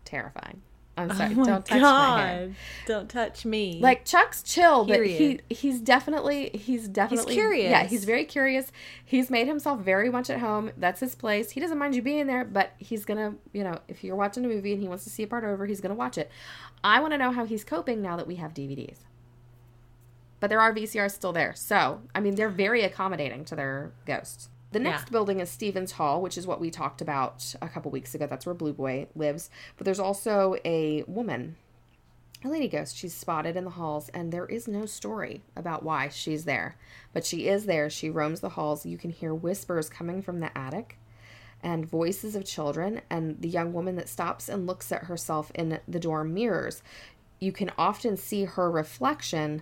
terrifying. 0.04 0.62
I'm 0.96 1.10
oh 1.10 1.14
sorry, 1.14 1.34
Oh 1.38 1.44
don't 1.44 1.64
touch 1.64 1.80
my 1.80 2.20
hair. 2.20 2.50
Don't 2.86 3.08
touch 3.08 3.44
me. 3.44 3.78
Like 3.80 4.04
Chuck's 4.04 4.42
chill, 4.42 4.84
but 4.84 5.04
he 5.06 5.40
he's 5.48 5.80
definitely 5.80 6.50
he's 6.52 6.88
definitely 6.88 7.34
curious. 7.34 7.70
Yeah, 7.70 7.84
he's 7.84 8.04
very 8.04 8.24
curious. 8.24 8.70
He's 9.04 9.30
made 9.30 9.46
himself 9.46 9.80
very 9.80 10.10
much 10.10 10.28
at 10.30 10.40
home. 10.40 10.72
That's 10.76 11.00
his 11.00 11.14
place. 11.14 11.50
He 11.52 11.60
doesn't 11.60 11.78
mind 11.78 11.94
you 11.94 12.02
being 12.02 12.26
there, 12.26 12.44
but 12.44 12.72
he's 12.78 13.04
gonna, 13.04 13.34
you 13.52 13.64
know, 13.64 13.78
if 13.88 14.04
you're 14.04 14.16
watching 14.16 14.44
a 14.44 14.48
movie 14.48 14.72
and 14.72 14.82
he 14.82 14.88
wants 14.88 15.04
to 15.04 15.10
see 15.10 15.22
a 15.22 15.26
part 15.26 15.44
over, 15.44 15.64
he's 15.66 15.80
gonna 15.80 15.94
watch 15.94 16.18
it. 16.18 16.30
I 16.84 17.00
want 17.00 17.12
to 17.12 17.18
know 17.18 17.30
how 17.30 17.44
he's 17.46 17.64
coping 17.64 18.02
now 18.02 18.16
that 18.16 18.26
we 18.26 18.36
have 18.36 18.52
DVDs. 18.52 18.98
But 20.40 20.48
there 20.48 20.60
are 20.60 20.74
VCRs 20.74 21.12
still 21.12 21.32
there, 21.32 21.54
so 21.54 22.02
I 22.14 22.20
mean 22.20 22.34
they're 22.34 22.48
very 22.48 22.82
accommodating 22.82 23.44
to 23.46 23.56
their 23.56 23.92
ghosts. 24.06 24.48
The 24.72 24.78
next 24.78 25.02
Yeah. 25.06 25.10
building 25.10 25.40
is 25.40 25.50
Stevens 25.50 25.92
Hall, 25.92 26.22
which 26.22 26.38
is 26.38 26.46
what 26.46 26.60
we 26.60 26.70
talked 26.70 27.00
about 27.00 27.54
a 27.60 27.68
couple 27.68 27.90
weeks 27.90 28.14
ago. 28.14 28.26
That's 28.26 28.46
where 28.46 28.54
Blue 28.54 28.72
Boy 28.72 29.08
lives. 29.16 29.50
But 29.76 29.84
there's 29.84 29.98
also 30.00 30.56
a 30.64 31.02
woman 31.04 31.56
a 32.42 32.48
lady 32.48 32.68
ghost. 32.68 32.96
She's 32.96 33.12
spotted 33.12 33.54
in 33.54 33.64
the 33.64 33.70
halls, 33.72 34.08
and 34.14 34.32
there 34.32 34.46
is 34.46 34.66
no 34.66 34.86
story 34.86 35.42
about 35.54 35.82
why 35.82 36.08
she's 36.08 36.46
there. 36.46 36.76
But 37.12 37.26
she 37.26 37.46
is 37.48 37.66
there. 37.66 37.90
She 37.90 38.08
roams 38.08 38.40
the 38.40 38.48
halls. 38.50 38.86
You 38.86 38.96
can 38.96 39.10
hear 39.10 39.34
whispers 39.34 39.90
coming 39.90 40.22
from 40.22 40.40
the 40.40 40.56
attic 40.56 40.98
and 41.62 41.84
voices 41.86 42.34
of 42.34 42.46
children, 42.46 43.02
and 43.10 43.38
the 43.42 43.48
young 43.48 43.74
woman 43.74 43.96
that 43.96 44.08
stops 44.08 44.48
and 44.48 44.66
looks 44.66 44.90
at 44.90 45.04
herself 45.04 45.50
in 45.54 45.78
the 45.86 46.00
dorm 46.00 46.32
mirrors. 46.32 46.82
You 47.40 47.52
can 47.52 47.70
often 47.76 48.16
see 48.16 48.44
her 48.44 48.70
reflection, 48.70 49.60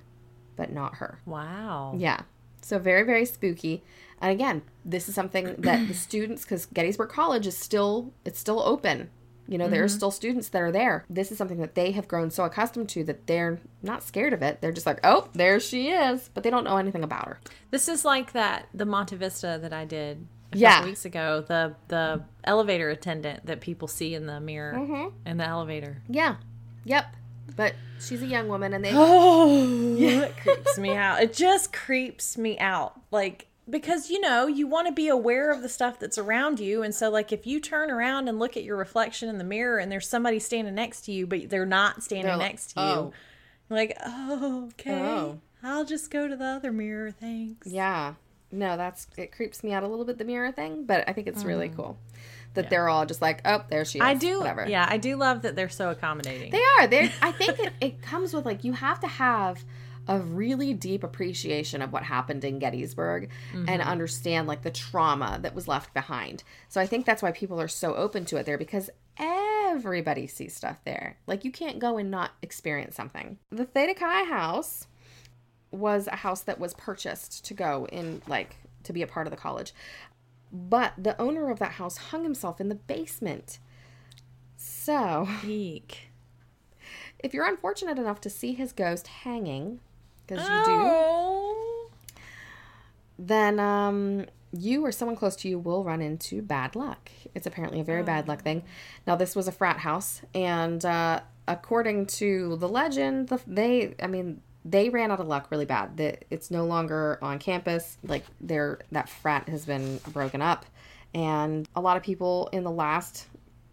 but 0.55 0.71
not 0.73 0.97
her. 0.99 1.19
wow. 1.27 1.95
Yeah. 1.99 2.21
So 2.69 2.79
very, 2.79 3.03
very 3.03 3.25
spooky. 3.25 3.83
And 4.21 4.31
again, 4.33 4.63
this 4.85 5.09
is 5.09 5.15
something 5.15 5.55
that 5.59 5.89
the 5.89 5.95
students, 6.09 6.43
because 6.45 6.67
Gettysburg 6.67 7.09
College 7.09 7.47
is 7.47 7.57
still, 7.57 8.13
it's 8.25 8.39
still 8.39 8.61
open. 8.63 9.11
You 9.51 9.57
know, 9.57 9.67
there 9.69 9.83
are 9.83 9.89
still 9.89 10.11
students 10.11 10.51
that 10.51 10.61
are 10.61 10.71
there. 10.71 11.07
This 11.09 11.33
is 11.33 11.39
something 11.39 11.59
that 11.61 11.75
they 11.75 11.93
have 11.93 12.07
grown 12.07 12.31
so 12.31 12.45
accustomed 12.45 12.91
to 12.91 13.05
that 13.05 13.27
they're 13.27 13.59
not 13.83 14.03
scared 14.03 14.35
of 14.35 14.43
it. 14.43 14.61
They're 14.61 14.73
just 14.73 14.85
like, 14.85 15.01
oh, 15.03 15.29
there 15.33 15.59
she 15.59 15.89
is. 15.89 16.29
But 16.35 16.43
they 16.43 16.51
don't 16.51 16.65
know 16.65 16.77
anything 16.77 17.03
about 17.03 17.25
her. 17.27 17.41
This 17.71 17.89
is 17.89 18.05
like 18.05 18.33
that 18.33 18.69
the 18.75 18.85
Monte 18.85 19.17
Vista 19.17 19.59
that 19.63 19.73
I 19.73 19.87
did 19.87 20.27
a 20.53 20.59
Yeah. 20.59 20.73
couple 20.75 20.89
weeks 20.91 21.07
ago. 21.07 21.41
The 21.49 21.75
the 21.89 22.25
elevator 22.45 22.91
attendant 22.91 23.47
that 23.47 23.63
people 23.63 23.89
see 23.89 24.15
in 24.15 24.27
the 24.27 24.39
mirror 24.39 24.75
Mm-hmm. 24.75 25.17
in 25.27 25.37
the 25.39 25.47
elevator. 25.47 26.03
Yeah. 26.11 26.37
Yep. 26.85 27.07
But 27.57 27.75
she's 28.01 28.23
a 28.23 28.27
young 28.27 28.49
woman 28.49 28.73
and 28.75 28.85
they, 28.85 28.93
Oh, 28.95 29.95
yeah. 29.97 30.23
it 30.23 30.37
creeps 30.37 30.79
me 30.79 30.95
out. 30.95 31.23
It 31.23 31.33
just 31.33 31.73
creeps 31.73 32.39
me 32.39 32.59
out. 32.59 33.01
Like 33.11 33.47
because 33.71 34.09
you 34.11 34.21
know 34.21 34.47
you 34.47 34.67
want 34.67 34.87
to 34.87 34.93
be 34.93 35.09
aware 35.09 35.51
of 35.51 35.63
the 35.63 35.69
stuff 35.69 35.99
that's 35.99 36.19
around 36.19 36.61
you, 36.61 36.83
and 36.83 36.95
so 36.95 37.11
like 37.11 37.33
if 37.33 37.47
you 37.47 37.61
turn 37.61 37.91
around 37.91 38.29
and 38.29 38.39
look 38.39 38.57
at 38.57 38.65
your 38.65 38.77
reflection 38.77 39.29
in 39.29 39.39
the 39.39 39.45
mirror, 39.45 39.79
and 39.79 39.91
there's 39.93 40.09
somebody 40.09 40.39
standing 40.39 40.75
next 40.75 41.03
to 41.03 41.13
you, 41.13 41.27
but 41.27 41.51
they're 41.51 41.67
not 41.67 42.03
standing 42.03 42.27
They're 42.27 42.37
like, 42.37 42.53
next 42.53 42.75
to 42.75 42.81
you, 42.81 42.87
"Oh." 42.87 43.13
you're 43.69 43.79
like 43.79 43.97
oh 44.05 44.69
okay, 44.73 45.01
Oh. 45.01 45.41
I'll 45.63 45.85
just 45.85 46.11
go 46.11 46.29
to 46.29 46.37
the 46.37 46.45
other 46.45 46.73
mirror. 46.73 47.11
Thanks. 47.11 47.67
yeah. 47.67 48.15
No, 48.51 48.79
that's, 48.79 49.07
it 49.19 49.31
creeps 49.31 49.63
me 49.63 49.73
out 49.73 49.83
a 49.83 49.87
little 49.87 50.07
bit, 50.07 50.17
the 50.17 50.25
mirror 50.25 50.51
thing, 50.51 50.85
but 50.87 51.07
I 51.07 51.13
think 51.13 51.27
it's 51.27 51.45
really 51.45 51.69
mm. 51.69 51.77
cool 51.77 51.99
that 52.59 52.71
they're 52.71 52.89
all 52.89 53.07
just 53.07 53.23
like, 53.23 53.41
oh, 53.45 53.65
there 53.71 53.85
she 53.85 53.99
is. 53.99 54.05
I 54.05 54.15
do. 54.15 54.39
Whatever. 54.39 54.69
Yeah, 54.69 54.87
I 54.89 54.99
do 54.99 55.17
love 55.17 55.43
that 55.43 55.57
they're 55.57 55.69
so 55.69 55.91
accommodating. 55.91 56.51
They 56.51 56.63
are. 56.79 56.87
They 56.87 57.11
I 57.23 57.33
think 57.33 57.59
it, 57.59 57.73
it 57.81 58.03
comes 58.03 58.35
with 58.35 58.45
like 58.45 58.65
you 58.65 58.73
have 58.73 59.01
to 59.01 59.07
have 59.07 59.65
a 60.09 60.19
really 60.19 60.73
deep 60.73 61.05
appreciation 61.05 61.83
of 61.83 61.93
what 61.93 62.03
happened 62.03 62.43
in 62.43 62.59
Gettysburg 62.59 63.31
and 63.53 63.69
mm-hmm. 63.69 63.89
understand 63.89 64.49
like 64.49 64.63
the 64.63 64.71
trauma 64.71 65.39
that 65.43 65.55
was 65.55 65.69
left 65.69 65.93
behind. 65.93 66.43
So 66.69 66.81
I 66.81 66.87
think 66.87 67.05
that's 67.05 67.23
why 67.23 67.31
people 67.31 67.61
are 67.61 67.69
so 67.69 67.95
open 67.95 68.25
to 68.27 68.39
it 68.39 68.47
there 68.47 68.57
because 68.57 68.89
everybody 69.19 70.27
sees 70.27 70.57
stuff 70.57 70.81
there. 70.85 71.19
Like 71.27 71.45
you 71.45 71.53
can't 71.53 71.79
go 71.79 71.99
and 71.99 72.11
not 72.11 72.33
experience 72.41 72.97
something. 72.97 73.39
The 73.51 73.67
Theta 73.67 73.95
Chi 73.95 74.25
house 74.25 74.87
was 75.71 76.07
a 76.07 76.17
house 76.17 76.41
that 76.43 76.59
was 76.59 76.73
purchased 76.75 77.45
to 77.45 77.55
go 77.55 77.87
in 77.93 78.23
like 78.27 78.57
to 78.85 78.93
be 78.95 79.03
a 79.03 79.07
part 79.07 79.27
of 79.27 79.31
the 79.31 79.37
college. 79.37 79.75
But 80.53 80.95
the 80.97 81.21
owner 81.21 81.51
of 81.51 81.59
that 81.59 81.73
house 81.73 81.97
hung 81.97 82.23
himself 82.23 82.61
in 82.61 82.69
the 82.69 82.75
basement. 82.75 83.59
So, 84.57 85.29
Eek. 85.45 86.11
if 87.19 87.35
you're 87.35 87.47
unfortunate 87.47 87.99
enough 87.99 88.21
to 88.23 88.31
see 88.31 88.55
his 88.55 88.73
ghost 88.73 89.07
hanging, 89.09 89.81
because 90.27 90.47
you 90.49 90.55
Oh. 90.55 91.91
do, 92.17 92.23
then 93.19 93.59
um, 93.61 94.25
you 94.53 94.85
or 94.85 94.93
someone 94.93 95.17
close 95.17 95.37
to 95.37 95.49
you 95.49 95.59
will 95.59 95.85
run 95.85 96.01
into 96.01 96.41
bad 96.43 96.75
luck. 96.77 97.11
It's 97.35 97.47
apparently 97.47 97.81
a 97.81 97.85
very 97.85 98.03
bad 98.03 98.29
luck 98.29 98.43
thing. 98.43 98.63
Now, 99.07 99.17
this 99.17 99.35
was 99.37 99.49
a 99.49 99.53
frat 99.53 99.79
house, 99.79 100.23
and 100.35 100.85
uh, 100.85 101.21
according 101.47 102.07
to 102.07 102.57
the 102.57 102.69
legend, 102.69 103.29
the, 103.29 103.41
they, 103.47 103.95
I 104.03 104.07
mean, 104.07 104.41
they 104.65 104.91
ran 104.91 105.11
out 105.11 105.21
of 105.21 105.27
luck 105.27 105.51
really 105.51 105.65
bad. 105.65 105.97
The, 105.97 106.19
it's 106.31 106.51
no 106.51 106.65
longer 106.67 107.19
on 107.23 107.39
campus. 107.39 107.99
Like, 108.03 108.25
their 108.41 108.81
that 108.93 109.09
frat 109.09 109.49
has 109.49 109.65
been 109.65 109.99
broken 110.09 110.43
up, 110.43 110.67
and 111.15 111.69
a 111.75 111.81
lot 111.81 111.97
of 111.97 112.03
people 112.03 112.49
in 112.53 112.65
the 112.65 112.71
last, 112.71 113.27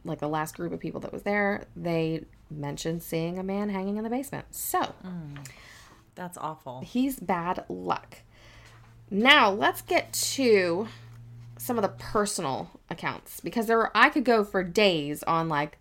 like 0.03 0.19
the 0.19 0.29
last 0.29 0.55
group 0.55 0.71
of 0.73 0.79
people 0.79 1.01
that 1.01 1.11
was 1.11 1.23
there, 1.23 1.65
they 1.75 2.23
mentioned 2.49 3.01
seeing 3.03 3.39
a 3.39 3.43
man 3.43 3.69
hanging 3.69 3.97
in 3.97 4.03
the 4.03 4.09
basement. 4.09 4.45
So 4.51 4.79
mm, 4.79 5.37
That's 6.13 6.37
awful. 6.37 6.81
he's 6.81 7.19
bad 7.19 7.65
luck. 7.67 8.17
Now 9.09 9.51
let's 9.51 9.81
get 9.81 10.13
to 10.13 10.87
some 11.57 11.77
of 11.77 11.81
the 11.81 11.89
personal 11.89 12.69
accounts 12.89 13.39
because 13.39 13.65
there 13.67 13.79
are, 13.79 13.91
I 13.95 14.09
could 14.09 14.23
go 14.25 14.43
for 14.43 14.63
days 14.63 15.23
on 15.23 15.49
like 15.49 15.79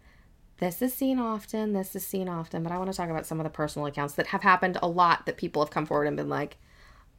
this 0.58 0.82
is 0.82 0.94
seen 0.94 1.18
often, 1.18 1.72
this 1.72 1.96
is 1.96 2.06
seen 2.06 2.28
often, 2.28 2.62
but 2.62 2.72
I 2.72 2.78
want 2.78 2.90
to 2.90 2.96
talk 2.96 3.10
about 3.10 3.26
some 3.26 3.40
of 3.40 3.44
the 3.44 3.50
personal 3.50 3.86
accounts 3.86 4.14
that 4.14 4.28
have 4.28 4.42
happened 4.42 4.78
a 4.82 4.88
lot 4.88 5.26
that 5.26 5.36
people 5.36 5.62
have 5.62 5.70
come 5.70 5.86
forward 5.86 6.06
and 6.06 6.16
been 6.16 6.28
like, 6.28 6.56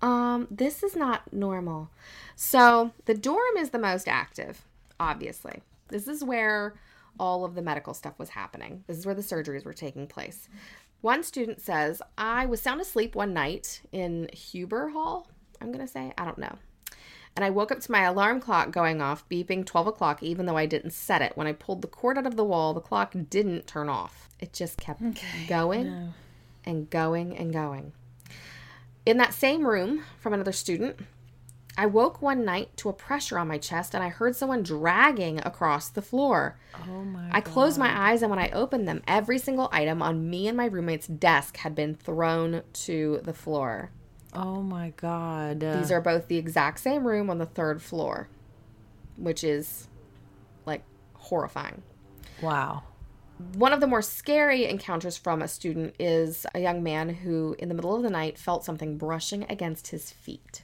um, 0.02 0.48
this 0.52 0.84
is 0.84 0.95
not 0.95 1.32
normal. 1.34 1.89
So 2.36 2.91
the 3.06 3.13
dorm 3.13 3.58
is 3.58 3.69
the 3.71 3.80
most 3.80 4.08
active 4.08 4.65
obviously. 5.00 5.62
This 5.88 6.08
is 6.08 6.24
where 6.24 6.76
all 7.19 7.45
of 7.45 7.56
the 7.56 7.62
medical 7.62 7.93
stuff 7.93 8.17
was 8.19 8.30
happening. 8.30 8.84
This 8.88 8.98
is 8.98 9.06
where 9.06 9.15
the 9.15 9.21
surgeries 9.21 9.65
were 9.65 9.74
taking 9.74 10.08
place. 10.08 10.50
One 11.02 11.24
student 11.24 11.62
says, 11.62 12.02
I 12.17 12.45
was 12.45 12.62
sound 12.62 12.82
asleep 12.82 13.15
one 13.15 13.34
night 13.34 13.82
in 13.91 14.30
Huber 14.34 14.89
Hall, 14.89 15.28
I'm 15.62 15.71
going 15.71 15.86
to 15.86 15.91
say. 15.91 16.12
I 16.17 16.26
don't 16.26 16.38
know. 16.38 16.58
And 17.36 17.43
I 17.43 17.50
woke 17.50 17.71
up 17.71 17.82
to 17.82 17.91
my 17.91 18.04
alarm 18.04 18.39
clock 18.39 18.71
going 18.71 19.02
off, 19.02 19.28
beeping 19.28 19.65
12 19.65 19.88
o'clock, 19.88 20.24
even 20.24 20.45
though 20.45 20.58
I 20.58 20.65
didn't 20.65 20.91
set 20.91 21.21
it. 21.21 21.34
When 21.36 21.48
I 21.48 21.54
pulled 21.54 21.82
the 21.82 21.88
cord 21.88 22.17
out 22.17 22.26
of 22.26 22.38
the 22.38 22.45
wall, 22.45 22.74
the 22.74 22.80
clock 22.80 23.13
didn't 23.30 23.67
turn 23.67 23.89
off. 23.89 24.30
It 24.39 24.54
just 24.54 24.78
kept 24.78 25.02
okay, 25.02 25.45
going 25.48 25.86
no. 25.89 26.13
and 26.63 26.89
going 26.89 27.36
and 27.36 27.52
going. 27.52 27.91
In 29.06 29.17
that 29.17 29.34
same 29.34 29.67
room 29.67 30.04
from 30.19 30.34
another 30.34 30.54
student, 30.54 30.98
I 31.78 31.86
woke 31.88 32.21
one 32.21 32.45
night 32.45 32.76
to 32.78 32.89
a 32.89 32.93
pressure 32.93 33.38
on 33.38 33.50
my 33.50 33.58
chest 33.58 33.93
and 33.93 34.04
I 34.04 34.08
heard 34.08 34.36
someone 34.36 34.63
dragging 34.63 35.39
across 35.39 35.89
the 35.89 36.02
floor. 36.02 36.58
Oh 36.88 37.04
my 37.04 37.30
I 37.32 37.41
closed 37.41 37.78
my 37.78 38.12
eyes 38.12 38.21
and 38.21 38.30
when 38.30 38.39
I 38.39 38.50
opened 38.52 38.88
them, 38.88 39.04
every 39.08 39.38
single 39.39 39.67
item 39.74 40.02
on 40.02 40.30
me 40.30 40.48
and 40.48 40.56
my 40.56 40.65
roommate's 40.65 41.08
desk 41.08 41.58
had 41.58 41.76
been 41.76 41.93
thrown 41.93 42.63
to 42.71 43.19
the 43.24 43.34
floor. 43.34 43.91
Oh 44.36 44.62
my 44.62 44.91
god. 44.98 45.60
These 45.60 45.91
are 45.91 46.02
both 46.02 46.28
the 46.28 46.38
exact 46.38 46.80
same 46.80 47.06
room 47.06 47.30
on 47.30 47.38
the 47.38 47.45
third 47.45 47.82
floor, 47.82 48.30
which 49.17 49.43
is 49.43 49.88
like 50.65 50.84
horrifying. 51.13 51.82
Wow. 52.41 52.84
One 53.56 53.74
of 53.74 53.82
the 53.82 53.88
more 53.88 54.02
scary 54.02 54.65
encounters 54.65 55.17
from 55.17 55.41
a 55.41 55.48
student 55.48 55.95
is 56.00 56.45
a 56.56 56.60
young 56.60 56.84
man 56.84 57.10
who, 57.10 57.56
in 57.60 57.67
the 57.67 57.76
middle 57.76 57.95
of 57.95 58.04
the 58.04 58.10
night, 58.10 58.38
felt 58.38 58.63
something 58.63 58.98
brushing 58.98 59.45
against 59.50 59.88
his 59.88 60.12
feet. 60.12 60.63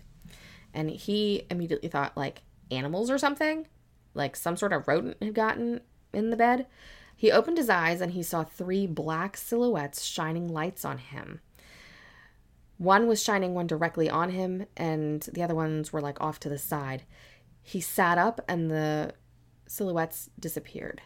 And 0.74 0.90
he 0.90 1.46
immediately 1.50 1.90
thought, 1.90 2.16
like, 2.16 2.44
animals 2.72 3.10
or 3.12 3.18
something? 3.18 3.68
Like 4.14 4.36
some 4.36 4.58
sort 4.58 4.74
of 4.74 4.88
rodent 4.88 5.18
had 5.22 5.34
gotten 5.34 5.82
in 6.14 6.30
the 6.30 6.38
bed. 6.38 6.68
He 7.16 7.32
opened 7.32 7.58
his 7.58 7.70
eyes 7.70 8.02
and 8.02 8.14
he 8.14 8.24
saw 8.24 8.44
three 8.44 8.88
black 8.88 9.38
silhouettes 9.38 10.04
shining 10.04 10.48
lights 10.48 10.84
on 10.84 10.98
him. 10.98 11.42
One 12.82 13.08
was 13.08 13.22
shining 13.22 13.54
one 13.54 13.67
directly 13.67 14.10
on 14.10 14.32
him, 14.32 14.65
and 14.76 15.22
the 15.22 15.44
other 15.44 15.54
ones 15.54 15.94
were 15.94 16.02
like 16.02 16.20
off 16.20 16.39
to 16.39 16.50
the 16.50 16.58
side. 16.58 17.04
He 17.62 17.80
sat 17.80 18.17
up, 18.17 18.41
and 18.48 18.72
the 18.72 19.13
silhouettes 19.67 20.32
disappeared, 20.39 21.00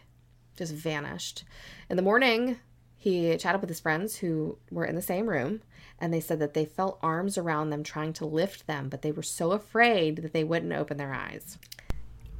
just 0.56 0.72
vanished. 0.72 1.44
In 1.90 1.98
the 1.98 2.02
morning, 2.02 2.56
he 2.96 3.36
chatted 3.36 3.60
with 3.60 3.68
his 3.68 3.80
friends 3.80 4.16
who 4.16 4.56
were 4.70 4.86
in 4.86 4.94
the 4.94 5.02
same 5.02 5.28
room, 5.28 5.60
and 5.98 6.14
they 6.14 6.20
said 6.20 6.38
that 6.38 6.54
they 6.54 6.64
felt 6.64 6.98
arms 7.02 7.36
around 7.36 7.68
them 7.68 7.82
trying 7.82 8.14
to 8.14 8.24
lift 8.24 8.66
them, 8.66 8.88
but 8.88 9.02
they 9.02 9.12
were 9.12 9.22
so 9.22 9.52
afraid 9.52 10.16
that 10.22 10.32
they 10.32 10.44
wouldn't 10.44 10.72
open 10.72 10.96
their 10.96 11.12
eyes. 11.12 11.58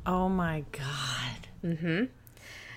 Oh 0.07 0.31
my 0.31 0.65
God. 0.73 1.49
Mm 1.63 1.79
hmm. 1.79 2.05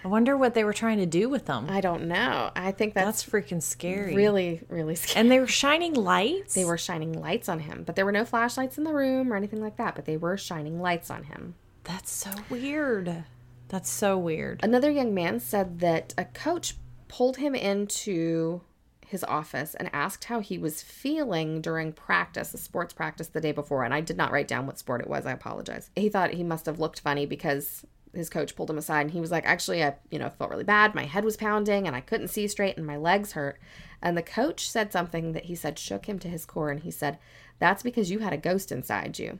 I 0.04 0.08
wonder 0.08 0.38
what 0.38 0.54
they 0.54 0.64
were 0.64 0.74
trying 0.74 1.00
to 1.00 1.06
do 1.06 1.30
with 1.30 1.46
them. 1.46 1.68
I 1.70 1.82
don't 1.82 2.08
know. 2.08 2.52
I 2.56 2.72
think 2.72 2.94
that's, 2.94 3.24
that's 3.24 3.30
freaking 3.30 3.62
scary. 3.62 4.16
Really, 4.16 4.62
really 4.70 4.96
scary. 4.96 5.20
And 5.20 5.32
they 5.32 5.40
were 5.40 5.48
shining 5.48 5.94
lights? 5.94 6.54
They 6.54 6.66
were 6.66 6.78
shining 6.78 7.14
lights 7.14 7.50
on 7.50 7.60
him, 7.60 7.84
but 7.86 7.96
there 7.96 8.06
were 8.06 8.12
no 8.12 8.26
flashlights 8.26 8.78
in 8.78 8.84
the 8.84 8.94
room 8.94 9.34
or 9.34 9.36
anything 9.36 9.62
like 9.62 9.78
that, 9.78 9.96
but 9.96 10.06
they 10.06 10.18
were 10.18 10.38
shining 10.38 10.82
lights 10.82 11.10
on 11.10 11.24
him. 11.24 11.56
That's 11.84 12.12
so 12.12 12.32
weird. 12.50 13.24
That's 13.68 13.90
so 13.90 14.18
weird. 14.18 14.62
Another 14.64 14.90
young 14.90 15.14
man 15.14 15.40
said 15.40 15.80
that 15.80 16.14
a 16.18 16.26
coach 16.26 16.76
pulled 17.08 17.38
him 17.38 17.54
into 17.54 18.62
his 19.06 19.24
office 19.24 19.74
and 19.74 19.90
asked 19.92 20.26
how 20.26 20.40
he 20.40 20.58
was 20.58 20.84
feeling 20.84 21.62
during 21.62 21.92
practice, 21.92 22.54
a 22.54 22.58
sports 22.58 22.94
practice 22.94 23.28
the 23.28 23.42
day 23.42 23.52
before. 23.52 23.84
And 23.84 23.94
I 23.94 24.02
did 24.02 24.18
not 24.18 24.32
write 24.32 24.48
down 24.48 24.68
what 24.68 24.78
sport 24.78 25.02
it 25.02 25.10
was. 25.10 25.26
I 25.26 25.32
apologize. 25.32 25.90
He 25.96 26.10
thought 26.10 26.34
he 26.34 26.44
must 26.44 26.68
have 26.68 26.80
looked 26.80 27.00
funny 27.00 27.26
because 27.26 27.86
his 28.14 28.30
coach 28.30 28.56
pulled 28.56 28.70
him 28.70 28.78
aside 28.78 29.02
and 29.02 29.12
he 29.12 29.22
was 29.22 29.32
like, 29.32 29.46
Actually, 29.46 29.84
I, 29.84 29.96
you 30.10 30.20
know, 30.20 30.30
felt 30.30 30.50
really 30.50 30.64
bad. 30.64 30.96
My 30.96 31.06
head 31.06 31.24
was 31.24 31.38
pounding 31.38 31.88
and 31.88 31.96
I 31.96 32.02
couldn't 32.02 32.30
see 32.30 32.48
straight 32.48 32.78
and 32.78 32.86
my 32.86 32.98
legs 32.98 33.34
hurt. 33.34 33.60
And 34.02 34.18
the 34.18 34.24
coach 34.24 34.70
said 34.70 34.92
something 34.92 35.34
that 35.34 35.46
he 35.46 35.56
said 35.56 35.78
shook 35.78 36.06
him 36.06 36.20
to 36.20 36.28
his 36.28 36.46
core. 36.46 36.70
And 36.72 36.82
he 36.82 36.92
said, 36.92 37.20
That's 37.60 37.84
because 37.84 38.12
you 38.12 38.20
had 38.20 38.34
a 38.34 38.38
ghost 38.38 38.72
inside 38.72 39.20
you. 39.20 39.40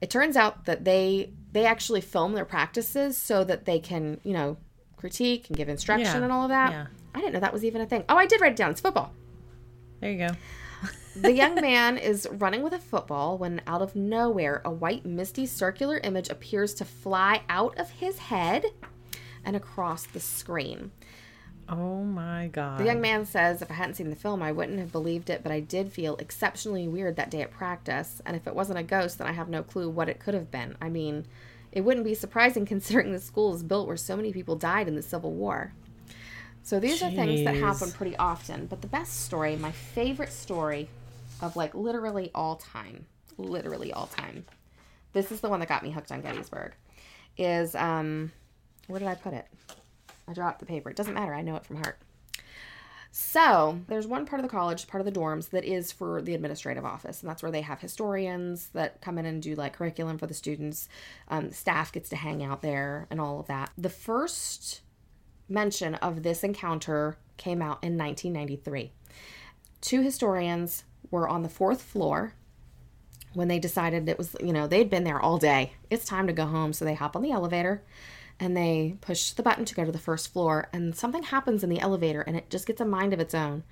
It 0.00 0.10
turns 0.10 0.36
out 0.36 0.64
that 0.64 0.84
they 0.84 1.32
they 1.52 1.66
actually 1.66 2.00
film 2.00 2.32
their 2.32 2.44
practices 2.44 3.16
so 3.16 3.44
that 3.44 3.64
they 3.64 3.78
can, 3.78 4.20
you 4.24 4.32
know, 4.32 4.56
critique 4.96 5.48
and 5.48 5.56
give 5.56 5.68
instruction 5.68 6.18
yeah. 6.18 6.22
and 6.22 6.32
all 6.32 6.44
of 6.44 6.50
that. 6.50 6.72
Yeah. 6.72 6.86
I 7.14 7.20
didn't 7.20 7.34
know 7.34 7.40
that 7.40 7.52
was 7.52 7.64
even 7.64 7.80
a 7.80 7.86
thing. 7.86 8.04
Oh, 8.08 8.16
I 8.16 8.26
did 8.26 8.40
write 8.40 8.52
it 8.52 8.56
down. 8.56 8.70
It's 8.70 8.80
football. 8.80 9.12
There 10.00 10.10
you 10.10 10.18
go 10.26 10.34
the 11.14 11.32
young 11.32 11.54
man 11.56 11.98
is 11.98 12.26
running 12.30 12.62
with 12.62 12.72
a 12.72 12.78
football 12.78 13.36
when 13.36 13.60
out 13.66 13.82
of 13.82 13.94
nowhere 13.94 14.62
a 14.64 14.70
white 14.70 15.04
misty 15.04 15.46
circular 15.46 15.98
image 15.98 16.30
appears 16.30 16.72
to 16.74 16.84
fly 16.84 17.42
out 17.48 17.78
of 17.78 17.90
his 17.90 18.18
head 18.18 18.64
and 19.44 19.56
across 19.56 20.06
the 20.06 20.20
screen. 20.20 20.90
Oh 21.68 22.02
my 22.02 22.48
god. 22.48 22.80
The 22.80 22.84
young 22.84 23.00
man 23.00 23.24
says 23.24 23.62
if 23.62 23.70
I 23.70 23.74
hadn't 23.74 23.94
seen 23.94 24.10
the 24.10 24.16
film 24.16 24.42
I 24.42 24.52
wouldn't 24.52 24.78
have 24.78 24.92
believed 24.92 25.30
it, 25.30 25.42
but 25.42 25.52
I 25.52 25.60
did 25.60 25.92
feel 25.92 26.16
exceptionally 26.16 26.88
weird 26.88 27.16
that 27.16 27.30
day 27.30 27.42
at 27.42 27.50
practice, 27.50 28.22
and 28.24 28.36
if 28.36 28.46
it 28.46 28.54
wasn't 28.54 28.78
a 28.78 28.82
ghost 28.82 29.18
then 29.18 29.26
I 29.26 29.32
have 29.32 29.48
no 29.48 29.62
clue 29.62 29.90
what 29.90 30.08
it 30.08 30.18
could 30.18 30.34
have 30.34 30.50
been. 30.50 30.76
I 30.80 30.88
mean, 30.88 31.26
it 31.72 31.82
wouldn't 31.82 32.06
be 32.06 32.14
surprising 32.14 32.66
considering 32.66 33.12
the 33.12 33.20
school 33.20 33.54
is 33.54 33.62
built 33.62 33.86
where 33.86 33.96
so 33.96 34.16
many 34.16 34.32
people 34.32 34.56
died 34.56 34.88
in 34.88 34.94
the 34.94 35.02
Civil 35.02 35.32
War. 35.32 35.72
So 36.62 36.78
these 36.78 37.02
Jeez. 37.02 37.08
are 37.08 37.10
things 37.10 37.44
that 37.44 37.56
happen 37.56 37.90
pretty 37.90 38.16
often. 38.16 38.66
But 38.66 38.82
the 38.82 38.86
best 38.86 39.24
story, 39.24 39.56
my 39.56 39.72
favorite 39.72 40.32
story 40.32 40.88
of 41.42 41.56
like 41.56 41.74
literally 41.74 42.30
all 42.34 42.56
time, 42.56 43.06
literally 43.36 43.92
all 43.92 44.06
time. 44.06 44.46
This 45.12 45.30
is 45.30 45.40
the 45.40 45.48
one 45.48 45.60
that 45.60 45.68
got 45.68 45.82
me 45.82 45.90
hooked 45.90 46.12
on 46.12 46.22
Gettysburg. 46.22 46.72
Is 47.36 47.74
um, 47.74 48.32
where 48.86 48.98
did 48.98 49.08
I 49.08 49.14
put 49.14 49.34
it? 49.34 49.46
I 50.26 50.32
dropped 50.32 50.60
the 50.60 50.66
paper. 50.66 50.88
It 50.88 50.96
doesn't 50.96 51.14
matter. 51.14 51.34
I 51.34 51.42
know 51.42 51.56
it 51.56 51.66
from 51.66 51.76
heart. 51.76 51.98
So 53.14 53.78
there's 53.88 54.06
one 54.06 54.24
part 54.24 54.40
of 54.40 54.44
the 54.44 54.50
college, 54.50 54.86
part 54.86 55.06
of 55.06 55.12
the 55.12 55.20
dorms, 55.20 55.50
that 55.50 55.64
is 55.64 55.92
for 55.92 56.22
the 56.22 56.34
administrative 56.34 56.86
office, 56.86 57.20
and 57.20 57.28
that's 57.28 57.42
where 57.42 57.52
they 57.52 57.60
have 57.60 57.78
historians 57.78 58.68
that 58.72 59.02
come 59.02 59.18
in 59.18 59.26
and 59.26 59.42
do 59.42 59.54
like 59.54 59.74
curriculum 59.74 60.16
for 60.16 60.26
the 60.26 60.32
students. 60.32 60.88
Um, 61.28 61.50
staff 61.50 61.92
gets 61.92 62.08
to 62.08 62.16
hang 62.16 62.42
out 62.42 62.62
there 62.62 63.06
and 63.10 63.20
all 63.20 63.38
of 63.38 63.48
that. 63.48 63.70
The 63.76 63.90
first 63.90 64.80
mention 65.46 65.96
of 65.96 66.22
this 66.22 66.42
encounter 66.42 67.18
came 67.36 67.60
out 67.60 67.84
in 67.84 67.98
1993. 67.98 68.92
Two 69.82 70.00
historians 70.00 70.84
were 71.10 71.28
on 71.28 71.42
the 71.42 71.48
fourth 71.48 71.82
floor 71.82 72.34
when 73.34 73.48
they 73.48 73.58
decided 73.58 74.08
it 74.08 74.16
was, 74.16 74.36
you 74.40 74.52
know, 74.52 74.66
they'd 74.66 74.88
been 74.88 75.04
there 75.04 75.20
all 75.20 75.38
day. 75.38 75.72
It's 75.90 76.04
time 76.04 76.26
to 76.28 76.32
go 76.32 76.46
home. 76.46 76.72
So 76.72 76.84
they 76.84 76.94
hop 76.94 77.16
on 77.16 77.22
the 77.22 77.32
elevator 77.32 77.82
and 78.38 78.56
they 78.56 78.96
push 79.00 79.32
the 79.32 79.42
button 79.42 79.64
to 79.64 79.74
go 79.74 79.84
to 79.84 79.92
the 79.92 79.98
first 79.98 80.32
floor. 80.32 80.68
And 80.72 80.94
something 80.94 81.24
happens 81.24 81.64
in 81.64 81.68
the 81.68 81.80
elevator 81.80 82.22
and 82.22 82.36
it 82.36 82.48
just 82.48 82.66
gets 82.66 82.80
a 82.80 82.84
mind 82.84 83.12
of 83.12 83.20
its 83.20 83.34
own 83.34 83.64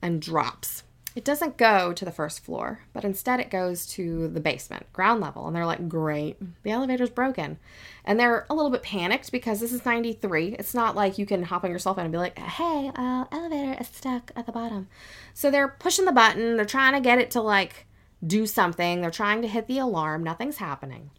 and 0.00 0.22
drops. 0.22 0.84
It 1.16 1.24
doesn't 1.24 1.56
go 1.56 1.94
to 1.94 2.04
the 2.04 2.12
first 2.12 2.44
floor, 2.44 2.80
but 2.92 3.02
instead 3.02 3.40
it 3.40 3.48
goes 3.48 3.86
to 3.86 4.28
the 4.28 4.38
basement, 4.38 4.92
ground 4.92 5.22
level. 5.22 5.46
And 5.46 5.56
they're 5.56 5.64
like, 5.64 5.88
great, 5.88 6.36
the 6.62 6.70
elevator's 6.70 7.08
broken. 7.08 7.58
And 8.04 8.20
they're 8.20 8.44
a 8.50 8.54
little 8.54 8.70
bit 8.70 8.82
panicked 8.82 9.32
because 9.32 9.58
this 9.58 9.72
is 9.72 9.86
93. 9.86 10.56
It's 10.58 10.74
not 10.74 10.94
like 10.94 11.16
you 11.16 11.24
can 11.24 11.42
hop 11.42 11.64
on 11.64 11.70
your 11.70 11.78
cell 11.78 11.94
phone 11.94 12.04
and 12.04 12.12
be 12.12 12.18
like, 12.18 12.38
hey, 12.38 12.90
uh, 12.94 13.24
elevator 13.32 13.80
is 13.80 13.88
stuck 13.88 14.30
at 14.36 14.44
the 14.44 14.52
bottom. 14.52 14.88
So 15.32 15.50
they're 15.50 15.68
pushing 15.68 16.04
the 16.04 16.12
button, 16.12 16.56
they're 16.56 16.66
trying 16.66 16.92
to 16.92 17.00
get 17.00 17.18
it 17.18 17.30
to 17.30 17.40
like 17.40 17.86
do 18.24 18.46
something, 18.46 19.00
they're 19.00 19.10
trying 19.10 19.40
to 19.40 19.48
hit 19.48 19.68
the 19.68 19.78
alarm, 19.78 20.22
nothing's 20.22 20.58
happening. 20.58 21.10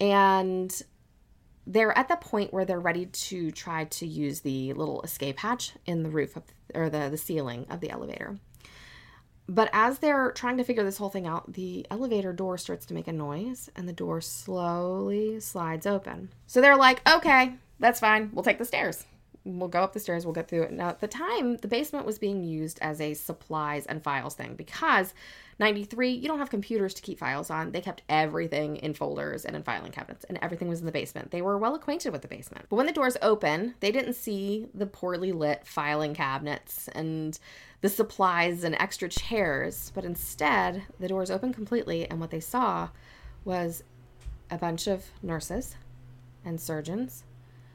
And 0.00 0.82
they're 1.64 1.96
at 1.96 2.08
the 2.08 2.16
point 2.16 2.52
where 2.52 2.64
they're 2.64 2.80
ready 2.80 3.06
to 3.06 3.52
try 3.52 3.84
to 3.84 4.04
use 4.04 4.40
the 4.40 4.72
little 4.72 5.00
escape 5.02 5.38
hatch 5.38 5.74
in 5.86 6.02
the 6.02 6.10
roof 6.10 6.36
of, 6.36 6.42
or 6.74 6.90
the, 6.90 7.08
the 7.08 7.16
ceiling 7.16 7.66
of 7.70 7.78
the 7.78 7.90
elevator. 7.90 8.40
But 9.48 9.68
as 9.72 9.98
they're 9.98 10.30
trying 10.32 10.56
to 10.58 10.64
figure 10.64 10.84
this 10.84 10.98
whole 10.98 11.10
thing 11.10 11.26
out, 11.26 11.52
the 11.52 11.86
elevator 11.90 12.32
door 12.32 12.56
starts 12.58 12.86
to 12.86 12.94
make 12.94 13.08
a 13.08 13.12
noise 13.12 13.70
and 13.74 13.88
the 13.88 13.92
door 13.92 14.20
slowly 14.20 15.40
slides 15.40 15.86
open. 15.86 16.30
So 16.46 16.60
they're 16.60 16.76
like, 16.76 17.06
okay, 17.08 17.54
that's 17.78 18.00
fine. 18.00 18.30
We'll 18.32 18.44
take 18.44 18.58
the 18.58 18.64
stairs. 18.64 19.04
We'll 19.44 19.68
go 19.68 19.82
up 19.82 19.92
the 19.92 20.00
stairs. 20.00 20.24
We'll 20.24 20.34
get 20.34 20.46
through 20.46 20.62
it. 20.62 20.72
Now, 20.72 20.90
at 20.90 21.00
the 21.00 21.08
time, 21.08 21.56
the 21.56 21.68
basement 21.68 22.06
was 22.06 22.18
being 22.18 22.44
used 22.44 22.78
as 22.80 23.00
a 23.00 23.14
supplies 23.14 23.86
and 23.86 24.02
files 24.02 24.34
thing 24.34 24.54
because 24.54 25.14
93, 25.58 26.10
you 26.10 26.28
don't 26.28 26.38
have 26.38 26.50
computers 26.50 26.94
to 26.94 27.02
keep 27.02 27.18
files 27.18 27.50
on. 27.50 27.72
They 27.72 27.80
kept 27.80 28.02
everything 28.08 28.76
in 28.76 28.94
folders 28.94 29.44
and 29.44 29.54
in 29.56 29.62
filing 29.62 29.92
cabinets, 29.92 30.24
and 30.24 30.38
everything 30.40 30.68
was 30.68 30.80
in 30.80 30.86
the 30.86 30.92
basement. 30.92 31.30
They 31.30 31.42
were 31.42 31.58
well 31.58 31.74
acquainted 31.74 32.12
with 32.12 32.22
the 32.22 32.28
basement. 32.28 32.66
But 32.68 32.76
when 32.76 32.86
the 32.86 32.92
doors 32.92 33.16
open, 33.20 33.74
they 33.80 33.92
didn't 33.92 34.14
see 34.14 34.68
the 34.74 34.86
poorly 34.86 35.32
lit 35.32 35.66
filing 35.66 36.14
cabinets 36.14 36.88
and 36.88 37.38
the 37.82 37.88
supplies 37.88 38.64
and 38.64 38.74
extra 38.76 39.08
chairs, 39.08 39.92
but 39.94 40.04
instead, 40.04 40.84
the 40.98 41.08
doors 41.08 41.30
opened 41.30 41.54
completely, 41.54 42.08
and 42.08 42.20
what 42.20 42.30
they 42.30 42.40
saw 42.40 42.88
was 43.44 43.82
a 44.50 44.56
bunch 44.56 44.86
of 44.86 45.06
nurses 45.22 45.76
and 46.44 46.60
surgeons, 46.60 47.24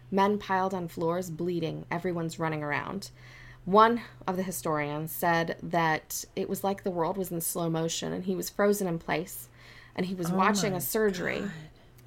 men 0.10 0.38
piled 0.38 0.74
on 0.74 0.88
floors, 0.88 1.30
bleeding, 1.30 1.86
everyone's 1.92 2.40
running 2.40 2.64
around. 2.64 3.12
One 3.66 4.02
of 4.26 4.38
the 4.38 4.44
historians 4.44 5.12
said 5.12 5.58
that 5.62 6.24
it 6.38 6.48
was 6.48 6.64
like 6.64 6.84
the 6.84 6.92
world 6.92 7.18
was 7.18 7.32
in 7.32 7.42
slow 7.42 7.70
motion 7.70 8.14
and 8.14 8.24
he 8.24 8.36
was 8.36 8.50
frozen 8.50 8.88
in 8.88 8.98
place 8.98 9.50
and 9.94 10.06
he 10.06 10.16
was 10.16 10.32
oh 10.32 10.36
watching 10.36 10.74
a 10.74 10.80
surgery. 10.80 11.40
God. 11.42 11.52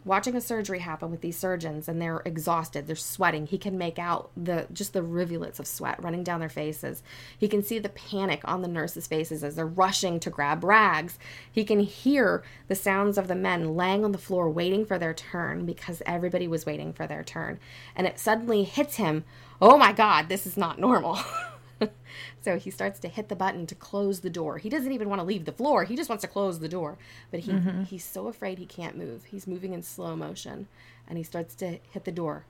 Watching 0.04 0.34
a 0.34 0.40
surgery 0.40 0.78
happen 0.80 1.10
with 1.10 1.20
these 1.20 1.36
surgeons 1.36 1.88
and 1.88 2.00
they're 2.00 2.22
exhausted 2.24 2.86
they're 2.86 2.96
sweating 2.96 3.46
he 3.46 3.58
can 3.58 3.76
make 3.76 3.98
out 3.98 4.30
the 4.36 4.66
just 4.72 4.92
the 4.92 5.02
rivulets 5.02 5.58
of 5.58 5.66
sweat 5.66 6.02
running 6.02 6.24
down 6.24 6.40
their 6.40 6.48
faces. 6.48 7.02
He 7.36 7.48
can 7.48 7.62
see 7.62 7.78
the 7.78 7.88
panic 7.88 8.40
on 8.44 8.62
the 8.62 8.68
nurses 8.68 9.06
faces 9.06 9.42
as 9.44 9.56
they're 9.56 9.66
rushing 9.66 10.20
to 10.20 10.30
grab 10.30 10.64
rags. 10.64 11.18
He 11.50 11.64
can 11.64 11.80
hear 11.80 12.42
the 12.68 12.74
sounds 12.74 13.18
of 13.18 13.28
the 13.28 13.34
men 13.34 13.74
laying 13.76 14.04
on 14.04 14.12
the 14.12 14.18
floor 14.18 14.48
waiting 14.48 14.84
for 14.84 14.98
their 14.98 15.14
turn 15.14 15.66
because 15.66 16.02
everybody 16.06 16.48
was 16.48 16.66
waiting 16.66 16.92
for 16.92 17.06
their 17.06 17.24
turn. 17.24 17.58
And 17.94 18.06
it 18.06 18.18
suddenly 18.18 18.64
hits 18.64 18.96
him 18.96 19.24
oh 19.62 19.76
my 19.76 19.92
god 19.92 20.28
this 20.28 20.46
is 20.46 20.56
not 20.56 20.78
normal 20.78 21.18
so 22.40 22.58
he 22.58 22.70
starts 22.70 22.98
to 23.00 23.08
hit 23.08 23.28
the 23.28 23.36
button 23.36 23.66
to 23.66 23.74
close 23.74 24.20
the 24.20 24.30
door. 24.30 24.58
He 24.58 24.68
doesn't 24.68 24.92
even 24.92 25.08
want 25.08 25.20
to 25.20 25.24
leave 25.24 25.44
the 25.44 25.52
floor. 25.52 25.84
He 25.84 25.96
just 25.96 26.08
wants 26.08 26.22
to 26.22 26.28
close 26.28 26.58
the 26.58 26.68
door. 26.68 26.98
But 27.30 27.40
he 27.40 27.52
mm-hmm. 27.52 27.84
he's 27.84 28.04
so 28.04 28.28
afraid 28.28 28.58
he 28.58 28.66
can't 28.66 28.96
move. 28.96 29.24
He's 29.24 29.46
moving 29.46 29.72
in 29.72 29.82
slow 29.82 30.16
motion, 30.16 30.68
and 31.08 31.18
he 31.18 31.24
starts 31.24 31.54
to 31.56 31.78
hit 31.90 32.04
the 32.04 32.12
door, 32.12 32.44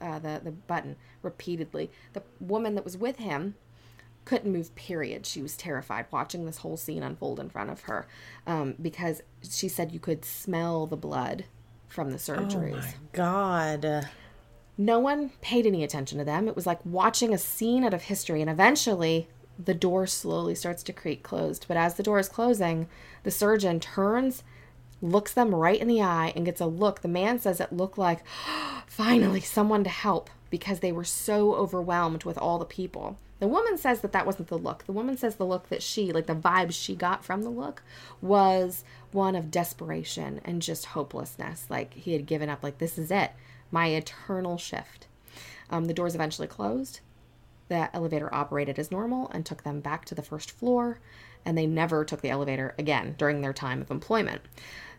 uh, 0.00 0.18
the 0.18 0.40
the 0.42 0.52
button 0.52 0.96
repeatedly. 1.22 1.90
The 2.12 2.22
woman 2.40 2.74
that 2.74 2.84
was 2.84 2.96
with 2.96 3.16
him 3.16 3.54
couldn't 4.24 4.52
move. 4.52 4.74
Period. 4.74 5.26
She 5.26 5.42
was 5.42 5.56
terrified 5.56 6.06
watching 6.10 6.46
this 6.46 6.58
whole 6.58 6.76
scene 6.76 7.02
unfold 7.02 7.40
in 7.40 7.50
front 7.50 7.70
of 7.70 7.82
her, 7.82 8.06
um, 8.46 8.74
because 8.80 9.22
she 9.48 9.68
said 9.68 9.92
you 9.92 10.00
could 10.00 10.24
smell 10.24 10.86
the 10.86 10.96
blood 10.96 11.44
from 11.88 12.10
the 12.10 12.18
surgeries. 12.18 12.72
Oh 12.72 12.76
my 12.76 12.94
god. 13.12 14.08
No 14.78 14.98
one 14.98 15.30
paid 15.40 15.66
any 15.66 15.82
attention 15.82 16.18
to 16.18 16.24
them. 16.24 16.48
It 16.48 16.56
was 16.56 16.66
like 16.66 16.84
watching 16.84 17.32
a 17.32 17.38
scene 17.38 17.84
out 17.84 17.94
of 17.94 18.04
history, 18.04 18.40
and 18.40 18.50
eventually 18.50 19.28
the 19.58 19.74
door 19.74 20.06
slowly 20.06 20.54
starts 20.54 20.82
to 20.84 20.92
creak 20.92 21.22
closed. 21.22 21.64
But 21.66 21.76
as 21.76 21.94
the 21.94 22.02
door 22.02 22.18
is 22.18 22.28
closing, 22.28 22.88
the 23.22 23.30
surgeon 23.30 23.80
turns, 23.80 24.42
looks 25.00 25.32
them 25.32 25.54
right 25.54 25.80
in 25.80 25.88
the 25.88 26.02
eye, 26.02 26.32
and 26.36 26.44
gets 26.44 26.60
a 26.60 26.66
look. 26.66 27.00
The 27.00 27.08
man 27.08 27.38
says 27.38 27.60
it 27.60 27.72
looked 27.72 27.98
like 27.98 28.22
finally 28.86 29.40
someone 29.40 29.84
to 29.84 29.90
help 29.90 30.30
because 30.50 30.80
they 30.80 30.92
were 30.92 31.04
so 31.04 31.54
overwhelmed 31.54 32.24
with 32.24 32.38
all 32.38 32.58
the 32.58 32.64
people. 32.64 33.18
The 33.38 33.48
woman 33.48 33.76
says 33.76 34.00
that 34.00 34.12
that 34.12 34.24
wasn't 34.24 34.48
the 34.48 34.56
look. 34.56 34.84
The 34.84 34.92
woman 34.92 35.18
says 35.18 35.36
the 35.36 35.44
look 35.44 35.68
that 35.68 35.82
she, 35.82 36.12
like 36.12 36.26
the 36.26 36.34
vibes 36.34 36.72
she 36.72 36.94
got 36.94 37.24
from 37.24 37.42
the 37.42 37.50
look, 37.50 37.82
was 38.22 38.82
one 39.12 39.36
of 39.36 39.50
desperation 39.50 40.40
and 40.44 40.62
just 40.62 40.86
hopelessness. 40.86 41.66
Like 41.68 41.92
he 41.94 42.12
had 42.12 42.26
given 42.26 42.48
up, 42.48 42.62
like, 42.62 42.78
this 42.78 42.96
is 42.96 43.10
it, 43.10 43.32
my 43.70 43.88
eternal 43.88 44.58
shift. 44.58 45.06
Um, 45.70 45.86
the 45.86 45.94
doors 45.94 46.14
eventually 46.14 46.48
closed. 46.48 47.00
The 47.68 47.94
elevator 47.94 48.32
operated 48.32 48.78
as 48.78 48.90
normal 48.90 49.28
and 49.30 49.44
took 49.44 49.64
them 49.64 49.80
back 49.80 50.04
to 50.06 50.14
the 50.14 50.22
first 50.22 50.52
floor, 50.52 51.00
and 51.44 51.58
they 51.58 51.66
never 51.66 52.04
took 52.04 52.20
the 52.20 52.30
elevator 52.30 52.74
again 52.78 53.16
during 53.18 53.40
their 53.40 53.52
time 53.52 53.80
of 53.80 53.90
employment. 53.90 54.42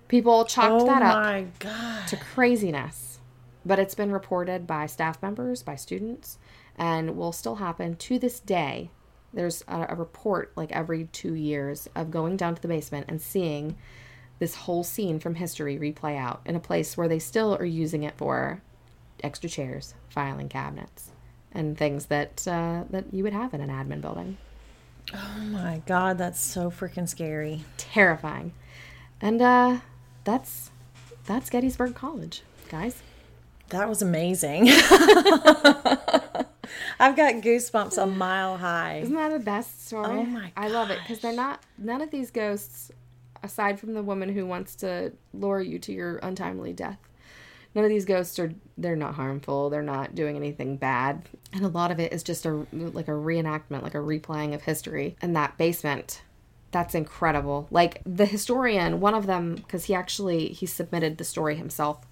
People 0.08 0.45
chalked 0.45 0.84
oh 0.84 0.86
that 0.86 1.01
up 1.01 2.08
to 2.08 2.17
craziness, 2.17 3.19
but 3.65 3.80
it's 3.80 3.95
been 3.95 4.12
reported 4.12 4.67
by 4.67 4.86
staff 4.86 5.21
members, 5.21 5.63
by 5.63 5.75
students, 5.75 6.38
and 6.77 7.17
will 7.17 7.32
still 7.32 7.56
happen 7.56 7.95
to 7.95 8.19
this 8.19 8.39
day. 8.39 8.89
There's 9.34 9.63
a, 9.67 9.88
a 9.89 9.95
report 9.95 10.51
like 10.56 10.71
every 10.71 11.06
two 11.12 11.34
years 11.34 11.89
of 11.95 12.12
going 12.12 12.38
down 12.38 12.56
to 12.56 12.62
the 12.62 12.67
basement 12.67 13.08
and 13.10 13.21
seeing 13.21 13.77
this 14.39 14.56
whole 14.56 14.84
scene 14.84 15.19
from 15.19 15.36
history 15.36 15.78
replay 15.78 16.17
out 16.17 16.41
in 16.45 16.56
a 16.56 16.60
place 16.60 16.95
where 16.95 17.08
they 17.08 17.19
still 17.19 17.56
are 17.56 17.65
using 17.65 18.04
it 18.04 18.15
for 18.17 18.62
extra 19.23 19.50
chairs, 19.50 19.93
filing 20.10 20.50
cabinets, 20.50 21.12
and 21.52 21.78
things 21.78 22.08
that 22.08 22.47
uh, 22.47 22.84
that 22.89 23.06
you 23.13 23.23
would 23.23 23.34
have 23.34 23.54
in 23.54 23.62
an 23.62 23.69
admin 23.69 24.02
building. 24.02 24.38
Oh 25.13 25.39
my 25.39 25.82
god, 25.86 26.17
that's 26.17 26.39
so 26.39 26.69
freaking 26.69 27.08
scary. 27.08 27.63
Terrifying. 27.78 28.54
And 29.21 29.41
uh 29.41 29.78
that's 30.23 30.71
that's 31.26 31.50
Gettysburg 31.50 31.95
College, 31.95 32.43
guys. 32.69 33.02
That 33.69 33.89
was 33.89 34.02
amazing. 34.02 34.69
I've 37.00 37.15
got 37.15 37.36
goosebumps 37.36 38.02
a 38.02 38.06
mile 38.06 38.58
high. 38.58 39.00
Isn't 39.04 39.15
that 39.15 39.32
the 39.32 39.39
best 39.39 39.88
story? 39.88 40.06
Oh 40.06 40.23
my! 40.23 40.41
Gosh. 40.41 40.52
I 40.58 40.67
love 40.69 40.89
it 40.89 41.00
because 41.02 41.19
they're 41.19 41.34
not. 41.34 41.62
None 41.78 42.02
of 42.02 42.12
these 42.12 42.32
ghosts, 42.32 42.91
aside 43.43 43.80
from 43.80 43.93
the 43.93 44.04
woman 44.04 44.30
who 44.30 44.45
wants 44.45 44.76
to 44.78 45.13
lure 45.34 45.62
you 45.62 45.80
to 45.80 45.93
your 45.93 46.17
untimely 46.17 46.73
death, 46.73 47.00
none 47.76 47.84
of 47.84 47.89
these 47.89 48.06
ghosts 48.06 48.39
are 48.39 48.54
they're 48.78 48.95
not 48.95 49.15
harmful. 49.15 49.69
They're 49.69 49.82
not 49.82 50.15
doing 50.15 50.36
anything 50.36 50.78
bad. 50.78 51.23
And 51.54 51.63
a 51.63 51.69
lot 51.69 51.91
of 51.91 52.00
it 52.00 52.13
is 52.13 52.23
just 52.23 52.45
a 52.45 52.65
like 52.73 53.08
a 53.08 53.12
reenactment 53.12 53.84
like 53.84 53.95
a 53.95 54.00
replaying 54.00 54.54
of 54.54 54.63
history. 54.63 55.15
And 55.21 55.36
that 55.36 55.58
basement 55.58 56.21
that's 56.71 56.95
incredible. 56.95 57.67
Like 57.71 58.02
the 58.06 58.26
historian 58.26 59.00
one 59.00 59.13
of 59.13 59.26
them 59.26 59.56
because 59.56 59.86
he 59.86 59.93
actually 59.93 60.50
he 60.50 60.65
submitted 60.65 61.17
the 61.17 61.23
story 61.23 61.56
himself 61.56 62.06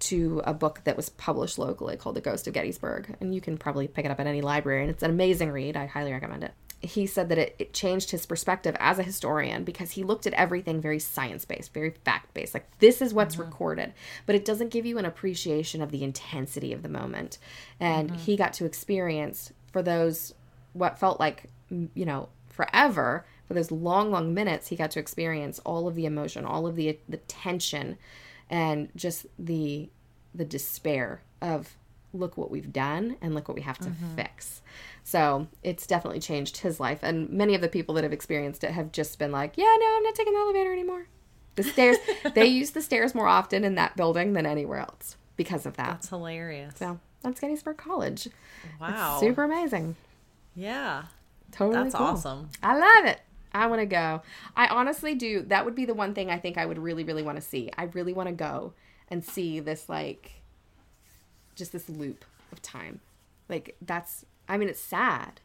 to 0.00 0.42
a 0.44 0.52
book 0.52 0.80
that 0.82 0.96
was 0.96 1.10
published 1.10 1.58
locally 1.58 1.96
called 1.96 2.16
the 2.16 2.20
ghost 2.20 2.48
of 2.48 2.54
gettysburg. 2.54 3.16
And 3.20 3.34
you 3.34 3.40
can 3.40 3.56
probably 3.56 3.86
pick 3.86 4.04
it 4.04 4.10
up 4.10 4.18
at 4.18 4.26
any 4.26 4.40
library. 4.40 4.82
And 4.82 4.90
it's 4.90 5.02
an 5.02 5.10
amazing 5.10 5.50
read. 5.52 5.76
I 5.76 5.86
highly 5.86 6.12
recommend 6.12 6.42
it 6.42 6.52
he 6.82 7.06
said 7.06 7.28
that 7.28 7.38
it, 7.38 7.54
it 7.58 7.72
changed 7.72 8.10
his 8.10 8.26
perspective 8.26 8.76
as 8.80 8.98
a 8.98 9.04
historian 9.04 9.62
because 9.62 9.92
he 9.92 10.02
looked 10.02 10.26
at 10.26 10.32
everything 10.32 10.80
very 10.80 10.98
science 10.98 11.44
based, 11.44 11.72
very 11.72 11.90
fact 11.90 12.34
based. 12.34 12.54
Like, 12.54 12.66
this 12.80 13.00
is 13.00 13.14
what's 13.14 13.36
mm-hmm. 13.36 13.44
recorded, 13.44 13.94
but 14.26 14.34
it 14.34 14.44
doesn't 14.44 14.70
give 14.70 14.84
you 14.84 14.98
an 14.98 15.04
appreciation 15.04 15.80
of 15.80 15.92
the 15.92 16.02
intensity 16.02 16.72
of 16.72 16.82
the 16.82 16.88
moment. 16.88 17.38
And 17.78 18.10
mm-hmm. 18.10 18.18
he 18.18 18.36
got 18.36 18.52
to 18.54 18.64
experience 18.64 19.52
for 19.72 19.80
those, 19.80 20.34
what 20.72 20.98
felt 20.98 21.20
like, 21.20 21.44
you 21.70 22.04
know, 22.04 22.28
forever, 22.48 23.24
for 23.46 23.54
those 23.54 23.70
long, 23.70 24.10
long 24.10 24.34
minutes, 24.34 24.68
he 24.68 24.76
got 24.76 24.90
to 24.92 25.00
experience 25.00 25.60
all 25.60 25.86
of 25.86 25.94
the 25.94 26.04
emotion, 26.04 26.44
all 26.44 26.66
of 26.66 26.74
the, 26.74 26.98
the 27.08 27.16
tension, 27.18 27.96
and 28.50 28.88
just 28.96 29.26
the, 29.38 29.88
the 30.34 30.44
despair 30.44 31.22
of 31.40 31.76
look 32.12 32.36
what 32.36 32.50
we've 32.50 32.72
done 32.72 33.16
and 33.22 33.34
look 33.34 33.48
what 33.48 33.54
we 33.54 33.62
have 33.62 33.78
to 33.78 33.88
mm-hmm. 33.88 34.16
fix. 34.16 34.62
So 35.04 35.48
it's 35.62 35.86
definitely 35.86 36.20
changed 36.20 36.58
his 36.58 36.78
life. 36.78 37.00
And 37.02 37.28
many 37.30 37.54
of 37.54 37.60
the 37.60 37.68
people 37.68 37.94
that 37.96 38.04
have 38.04 38.12
experienced 38.12 38.64
it 38.64 38.70
have 38.70 38.92
just 38.92 39.18
been 39.18 39.32
like, 39.32 39.54
yeah, 39.56 39.74
no, 39.78 39.96
I'm 39.96 40.02
not 40.02 40.14
taking 40.14 40.32
the 40.32 40.40
elevator 40.40 40.72
anymore. 40.72 41.06
The 41.56 41.62
stairs, 41.64 41.96
they 42.34 42.46
use 42.46 42.70
the 42.70 42.82
stairs 42.82 43.14
more 43.14 43.26
often 43.26 43.64
in 43.64 43.74
that 43.74 43.96
building 43.96 44.32
than 44.32 44.46
anywhere 44.46 44.78
else 44.78 45.16
because 45.36 45.66
of 45.66 45.76
that. 45.76 45.88
That's 45.88 46.08
hilarious. 46.08 46.74
So 46.76 46.98
that's 47.22 47.40
Gettysburg 47.40 47.76
College. 47.76 48.28
Wow. 48.80 49.12
It's 49.12 49.20
super 49.20 49.44
amazing. 49.44 49.96
Yeah. 50.54 51.04
Totally. 51.50 51.84
That's 51.84 51.94
cool. 51.94 52.06
awesome. 52.06 52.50
I 52.62 52.76
love 52.78 53.06
it. 53.06 53.20
I 53.54 53.66
want 53.66 53.80
to 53.80 53.86
go. 53.86 54.22
I 54.56 54.68
honestly 54.68 55.14
do. 55.14 55.42
That 55.42 55.64
would 55.64 55.74
be 55.74 55.84
the 55.84 55.94
one 55.94 56.14
thing 56.14 56.30
I 56.30 56.38
think 56.38 56.56
I 56.56 56.64
would 56.64 56.78
really, 56.78 57.04
really 57.04 57.22
want 57.22 57.36
to 57.36 57.42
see. 57.42 57.70
I 57.76 57.84
really 57.84 58.14
want 58.14 58.28
to 58.28 58.34
go 58.34 58.72
and 59.10 59.22
see 59.22 59.60
this, 59.60 59.88
like, 59.88 60.42
just 61.54 61.72
this 61.72 61.88
loop 61.88 62.24
of 62.50 62.62
time. 62.62 63.00
Like, 63.50 63.76
that's 63.82 64.24
I 64.48 64.56
mean, 64.56 64.68
it's 64.68 64.80
sad 64.80 65.40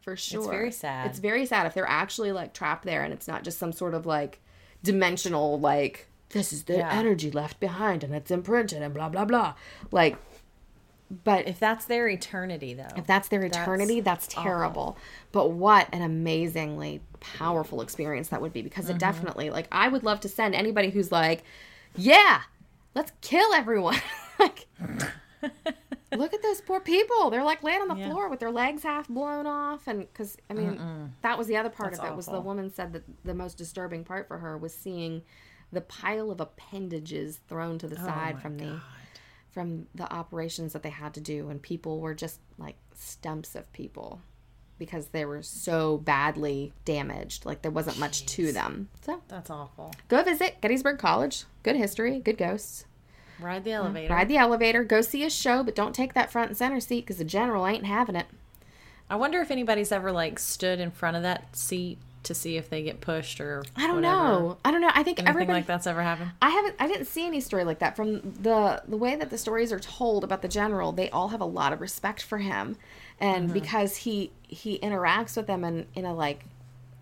for 0.00 0.16
sure. 0.16 0.40
It's 0.40 0.48
very 0.50 0.72
sad. 0.72 1.06
It's 1.08 1.18
very 1.18 1.46
sad 1.46 1.66
if 1.66 1.74
they're 1.74 1.88
actually 1.88 2.32
like 2.32 2.52
trapped 2.52 2.84
there 2.84 3.02
and 3.02 3.12
it's 3.12 3.28
not 3.28 3.44
just 3.44 3.58
some 3.58 3.72
sort 3.72 3.94
of 3.94 4.06
like 4.06 4.40
dimensional, 4.82 5.58
like, 5.58 6.08
this 6.30 6.52
is 6.52 6.64
the 6.64 6.78
yeah. 6.78 6.90
energy 6.92 7.30
left 7.30 7.60
behind 7.60 8.02
and 8.02 8.14
it's 8.14 8.30
imprinted 8.30 8.82
and 8.82 8.94
blah, 8.94 9.08
blah, 9.08 9.24
blah. 9.24 9.54
Like, 9.90 10.16
but 11.24 11.46
if 11.46 11.58
that's 11.58 11.84
their 11.84 12.08
eternity, 12.08 12.72
though, 12.72 12.88
if 12.96 13.06
that's 13.06 13.28
their 13.28 13.42
eternity, 13.42 14.00
that's, 14.00 14.26
that's 14.26 14.42
terrible. 14.42 14.82
Awful. 14.82 14.98
But 15.30 15.50
what 15.50 15.88
an 15.92 16.00
amazingly 16.00 17.02
powerful 17.20 17.82
experience 17.82 18.28
that 18.28 18.40
would 18.40 18.52
be 18.52 18.62
because 18.62 18.86
mm-hmm. 18.86 18.96
it 18.96 19.00
definitely, 19.00 19.50
like, 19.50 19.68
I 19.70 19.88
would 19.88 20.04
love 20.04 20.20
to 20.20 20.28
send 20.28 20.54
anybody 20.54 20.88
who's 20.90 21.12
like, 21.12 21.44
yeah, 21.96 22.42
let's 22.94 23.12
kill 23.20 23.52
everyone. 23.52 23.98
like, 24.38 24.66
look 26.16 26.34
at 26.34 26.42
those 26.42 26.60
poor 26.60 26.80
people. 26.80 27.30
They're 27.30 27.44
like 27.44 27.62
laying 27.62 27.80
on 27.80 27.88
the 27.88 27.96
yeah. 27.96 28.10
floor 28.10 28.28
with 28.28 28.40
their 28.40 28.50
legs 28.50 28.82
half 28.82 29.08
blown 29.08 29.46
off. 29.46 29.86
And 29.86 30.00
because, 30.00 30.36
I 30.50 30.54
mean, 30.54 30.76
Mm-mm. 30.76 31.10
that 31.22 31.38
was 31.38 31.46
the 31.46 31.56
other 31.56 31.70
part 31.70 31.90
That's 31.90 32.00
of 32.00 32.04
it 32.04 32.08
awful. 32.08 32.16
was 32.16 32.26
the 32.26 32.40
woman 32.40 32.72
said 32.72 32.92
that 32.92 33.02
the 33.24 33.34
most 33.34 33.56
disturbing 33.58 34.04
part 34.04 34.28
for 34.28 34.38
her 34.38 34.56
was 34.56 34.74
seeing 34.74 35.22
the 35.72 35.80
pile 35.80 36.30
of 36.30 36.40
appendages 36.40 37.40
thrown 37.48 37.78
to 37.78 37.88
the 37.88 37.96
oh 38.00 38.04
side 38.04 38.40
from 38.40 38.56
God. 38.56 38.68
the 38.68 38.80
from 39.50 39.86
the 39.94 40.10
operations 40.12 40.72
that 40.72 40.82
they 40.82 40.90
had 40.90 41.12
to 41.14 41.20
do 41.20 41.48
and 41.50 41.60
people 41.60 42.00
were 42.00 42.14
just 42.14 42.40
like 42.58 42.76
stumps 42.94 43.54
of 43.54 43.70
people 43.72 44.20
because 44.78 45.08
they 45.08 45.24
were 45.24 45.42
so 45.42 45.98
badly 45.98 46.72
damaged 46.84 47.44
like 47.44 47.62
there 47.62 47.70
wasn't 47.70 47.96
Jeez. 47.96 48.00
much 48.00 48.26
to 48.26 48.52
them 48.52 48.88
so 49.02 49.22
that's 49.28 49.50
awful 49.50 49.92
go 50.08 50.22
visit 50.22 50.60
gettysburg 50.60 50.98
college 50.98 51.44
good 51.62 51.76
history 51.76 52.18
good 52.18 52.38
ghosts 52.38 52.86
Ride 53.42 53.64
the 53.64 53.72
elevator. 53.72 54.14
Ride 54.14 54.28
the 54.28 54.36
elevator. 54.36 54.84
Go 54.84 55.00
see 55.00 55.24
a 55.24 55.30
show, 55.30 55.62
but 55.62 55.74
don't 55.74 55.94
take 55.94 56.14
that 56.14 56.30
front 56.30 56.48
and 56.48 56.56
center 56.56 56.80
seat 56.80 57.00
because 57.00 57.18
the 57.18 57.24
general 57.24 57.66
ain't 57.66 57.86
having 57.86 58.16
it. 58.16 58.26
I 59.10 59.16
wonder 59.16 59.40
if 59.40 59.50
anybody's 59.50 59.92
ever 59.92 60.12
like 60.12 60.38
stood 60.38 60.80
in 60.80 60.90
front 60.90 61.16
of 61.16 61.22
that 61.22 61.54
seat 61.54 61.98
to 62.24 62.34
see 62.34 62.56
if 62.56 62.70
they 62.70 62.82
get 62.82 63.00
pushed 63.00 63.40
or 63.40 63.64
I 63.76 63.86
don't 63.86 63.96
whatever. 63.96 64.16
know. 64.16 64.56
I 64.64 64.70
don't 64.70 64.80
know. 64.80 64.90
I 64.94 65.02
think 65.02 65.18
Anything 65.18 65.28
everybody 65.28 65.58
like 65.58 65.66
that's 65.66 65.86
ever 65.86 66.02
happened. 66.02 66.30
I 66.40 66.50
haven't. 66.50 66.76
I 66.78 66.86
didn't 66.86 67.06
see 67.06 67.26
any 67.26 67.40
story 67.40 67.64
like 67.64 67.80
that 67.80 67.96
from 67.96 68.20
the 68.20 68.82
the 68.86 68.96
way 68.96 69.16
that 69.16 69.30
the 69.30 69.38
stories 69.38 69.72
are 69.72 69.80
told 69.80 70.24
about 70.24 70.42
the 70.42 70.48
general. 70.48 70.92
They 70.92 71.10
all 71.10 71.28
have 71.28 71.40
a 71.40 71.46
lot 71.46 71.72
of 71.72 71.80
respect 71.80 72.22
for 72.22 72.38
him, 72.38 72.76
and 73.18 73.46
mm-hmm. 73.46 73.54
because 73.54 73.96
he 73.96 74.30
he 74.46 74.78
interacts 74.78 75.36
with 75.36 75.46
them 75.46 75.64
in 75.64 75.86
in 75.94 76.04
a 76.04 76.14
like, 76.14 76.44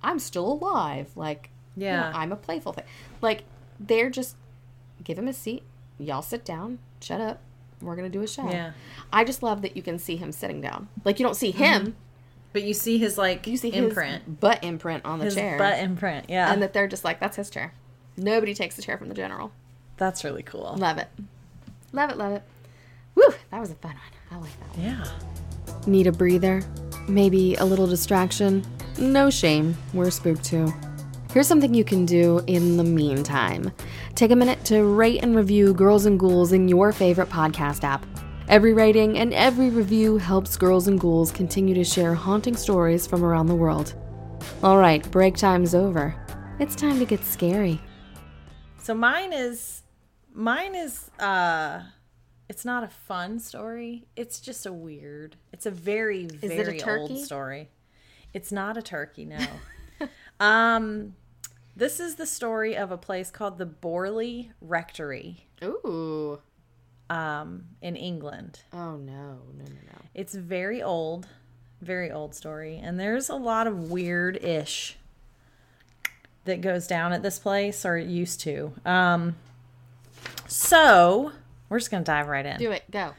I'm 0.02 0.18
still 0.18 0.52
alive. 0.52 1.10
Like 1.16 1.50
yeah, 1.76 2.08
you 2.08 2.12
know, 2.12 2.18
I'm 2.18 2.32
a 2.32 2.36
playful 2.36 2.72
thing. 2.72 2.84
Like 3.20 3.44
they're 3.78 4.10
just 4.10 4.36
give 5.04 5.18
him 5.18 5.28
a 5.28 5.32
seat, 5.32 5.62
y'all 6.00 6.22
sit 6.22 6.44
down, 6.44 6.78
shut 7.00 7.20
up. 7.20 7.40
We're 7.80 7.96
gonna 7.96 8.08
do 8.08 8.22
a 8.22 8.28
show. 8.28 8.48
Yeah. 8.50 8.72
I 9.12 9.24
just 9.24 9.42
love 9.42 9.62
that 9.62 9.76
you 9.76 9.82
can 9.82 9.98
see 9.98 10.16
him 10.16 10.32
sitting 10.32 10.60
down. 10.60 10.88
Like 11.04 11.18
you 11.18 11.24
don't 11.24 11.36
see 11.36 11.52
mm-hmm. 11.52 11.62
him, 11.62 11.96
But 12.52 12.62
you 12.64 12.74
see 12.74 12.98
his 12.98 13.16
like 13.16 13.46
you 13.46 13.56
see 13.56 13.72
imprint, 13.72 14.24
his 14.24 14.34
butt 14.34 14.62
imprint 14.64 15.04
on 15.04 15.18
the 15.18 15.26
his 15.26 15.34
chair, 15.34 15.56
butt 15.56 15.78
imprint. 15.78 16.26
Yeah, 16.28 16.52
and 16.52 16.62
that 16.62 16.72
they're 16.72 16.88
just 16.88 17.04
like, 17.04 17.20
that's 17.20 17.36
his 17.36 17.48
chair. 17.48 17.72
Nobody 18.16 18.54
takes 18.54 18.76
the 18.76 18.82
chair 18.82 18.98
from 18.98 19.08
the 19.08 19.14
general. 19.14 19.52
that's 19.96 20.24
really 20.24 20.42
cool. 20.42 20.74
Love 20.76 20.98
it, 20.98 21.08
love 21.92 22.10
it, 22.10 22.18
love 22.18 22.32
it. 22.32 22.42
Woo, 23.14 23.34
that 23.50 23.60
was 23.60 23.70
a 23.70 23.74
fun 23.76 23.92
one. 23.92 24.00
I 24.30 24.42
like 24.42 24.60
that. 24.60 24.76
One. 24.76 24.86
Yeah. 24.86 25.86
Need 25.86 26.06
a 26.06 26.12
breather? 26.12 26.62
Maybe 27.08 27.54
a 27.56 27.64
little 27.64 27.86
distraction? 27.86 28.64
No 28.98 29.30
shame, 29.30 29.76
we're 29.94 30.10
spooked 30.10 30.44
too. 30.44 30.72
Here's 31.32 31.46
something 31.46 31.72
you 31.72 31.84
can 31.84 32.06
do 32.06 32.40
in 32.48 32.76
the 32.76 32.82
meantime. 32.82 33.70
Take 34.16 34.32
a 34.32 34.36
minute 34.36 34.64
to 34.64 34.82
rate 34.82 35.22
and 35.22 35.36
review 35.36 35.72
Girls 35.72 36.04
and 36.04 36.18
Ghouls 36.18 36.52
in 36.52 36.66
your 36.66 36.90
favorite 36.90 37.28
podcast 37.28 37.84
app. 37.84 38.04
Every 38.48 38.72
rating 38.72 39.16
and 39.16 39.32
every 39.32 39.70
review 39.70 40.16
helps 40.16 40.56
Girls 40.56 40.88
and 40.88 40.98
Ghouls 40.98 41.30
continue 41.30 41.72
to 41.76 41.84
share 41.84 42.14
haunting 42.14 42.56
stories 42.56 43.06
from 43.06 43.24
around 43.24 43.46
the 43.46 43.54
world. 43.54 43.94
All 44.64 44.78
right, 44.78 45.08
break 45.12 45.36
time's 45.36 45.72
over. 45.72 46.16
It's 46.58 46.74
time 46.74 46.98
to 46.98 47.04
get 47.04 47.24
scary. 47.24 47.80
So 48.78 48.92
mine 48.92 49.32
is 49.32 49.84
mine 50.34 50.74
is 50.74 51.12
uh 51.20 51.82
it's 52.48 52.64
not 52.64 52.82
a 52.82 52.88
fun 52.88 53.38
story. 53.38 54.08
It's 54.16 54.40
just 54.40 54.66
a 54.66 54.72
weird. 54.72 55.36
It's 55.52 55.66
a 55.66 55.70
very 55.70 56.24
it 56.24 56.42
a 56.42 56.48
very 56.48 56.82
old 56.82 57.16
story. 57.18 57.70
It's 58.34 58.50
not 58.50 58.76
a 58.76 58.82
turkey, 58.82 59.26
no. 59.26 59.46
um 60.40 61.14
this 61.80 61.98
is 61.98 62.16
the 62.16 62.26
story 62.26 62.76
of 62.76 62.92
a 62.92 62.98
place 62.98 63.30
called 63.30 63.56
the 63.56 63.64
Borley 63.64 64.50
Rectory 64.60 65.46
Ooh. 65.64 66.38
um 67.08 67.64
in 67.80 67.96
England. 67.96 68.60
Oh 68.72 68.96
no, 68.96 69.38
no, 69.56 69.64
no, 69.64 69.64
no. 69.64 69.98
It's 70.14 70.34
very 70.34 70.82
old, 70.82 71.26
very 71.80 72.12
old 72.12 72.34
story, 72.34 72.78
and 72.82 73.00
there's 73.00 73.30
a 73.30 73.34
lot 73.34 73.66
of 73.66 73.90
weird 73.90 74.36
ish 74.44 74.98
that 76.44 76.60
goes 76.60 76.86
down 76.86 77.14
at 77.14 77.22
this 77.22 77.38
place, 77.38 77.86
or 77.86 77.96
it 77.96 78.06
used 78.06 78.40
to. 78.42 78.74
Um, 78.84 79.36
so 80.46 81.32
we're 81.70 81.78
just 81.78 81.90
gonna 81.90 82.04
dive 82.04 82.28
right 82.28 82.44
in. 82.44 82.58
Do 82.58 82.72
it, 82.72 82.84
go. 82.90 83.14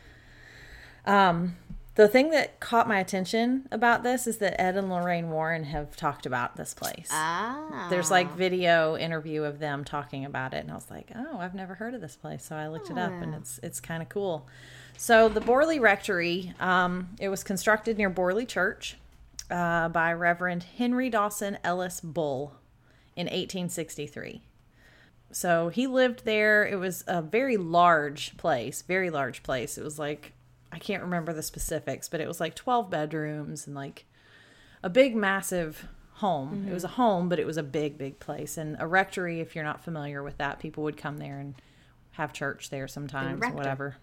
Um, 1.06 1.58
the 2.02 2.08
thing 2.08 2.32
that 2.32 2.60
caught 2.60 2.88
my 2.88 2.98
attention 2.98 3.68
about 3.72 4.02
this 4.02 4.26
is 4.26 4.38
that 4.38 4.60
Ed 4.60 4.76
and 4.76 4.90
Lorraine 4.90 5.30
Warren 5.30 5.66
have 5.66 5.96
talked 5.96 6.26
about 6.26 6.56
this 6.56 6.74
place. 6.74 7.10
Ah. 7.12 7.86
There's 7.92 8.10
like 8.10 8.36
video 8.36 8.98
interview 8.98 9.44
of 9.44 9.60
them 9.60 9.84
talking 9.84 10.26
about 10.26 10.56
it, 10.56 10.62
and 10.62 10.72
I 10.72 10.74
was 10.74 10.90
like, 10.90 11.12
"Oh, 11.16 11.38
I've 11.38 11.54
never 11.54 11.76
heard 11.76 11.94
of 11.94 12.02
this 12.02 12.16
place." 12.16 12.44
So 12.44 12.56
I 12.56 12.70
looked 12.70 12.90
it 12.90 12.98
up, 12.98 13.12
and 13.12 13.36
it's 13.36 13.60
it's 13.62 13.80
kind 13.80 14.02
of 14.02 14.10
cool. 14.10 14.48
So 14.98 15.30
the 15.30 15.42
Borley 15.42 15.80
Rectory, 15.80 16.56
um, 16.60 17.10
it 17.20 17.30
was 17.30 17.44
constructed 17.44 18.00
near 18.00 18.10
Borley 18.10 18.48
Church 18.48 18.98
uh, 19.52 19.90
by 19.90 20.12
Reverend 20.12 20.64
Henry 20.64 21.12
Dawson 21.12 21.60
Ellis 21.64 22.02
Bull 22.02 22.56
in 23.16 23.28
1863. 23.28 24.42
So 25.32 25.70
he 25.70 25.86
lived 25.86 26.26
there. 26.26 26.66
It 26.66 26.78
was 26.78 27.04
a 27.06 27.22
very 27.22 27.58
large 27.58 28.38
place, 28.38 28.82
very 28.82 29.12
large 29.12 29.44
place. 29.44 29.78
It 29.78 29.84
was 29.84 30.00
like 30.00 30.34
I 30.72 30.80
can't 30.80 31.04
remember 31.04 31.34
the 31.34 31.44
specifics, 31.44 32.08
but 32.08 32.22
it 32.22 32.28
was 32.28 32.40
like 32.40 32.56
12 32.56 32.90
bedrooms 32.90 33.68
and 33.68 33.76
like 33.76 34.06
a 34.84 34.90
big 34.90 35.16
massive 35.16 35.88
home. 36.14 36.54
It 36.54 36.58
mm-hmm. 36.58 36.74
was 36.74 36.84
a 36.84 36.90
home, 36.90 37.30
but 37.30 37.40
it 37.40 37.46
was 37.46 37.58
a 37.58 37.64
big 37.64 37.98
big 37.98 38.20
place. 38.20 38.58
And 38.58 38.78
a 38.80 38.88
rectory, 38.88 39.42
if 39.42 39.56
you're 39.56 39.64
not 39.64 39.84
familiar 39.84 40.24
with 40.24 40.38
that, 40.38 40.60
people 40.60 40.84
would 40.84 40.98
come 40.98 41.18
there 41.18 41.40
and 41.40 41.56
have 42.12 42.34
church 42.34 42.70
there 42.70 42.88
sometimes 42.88 43.44
or 43.44 43.52
whatever. 43.52 43.98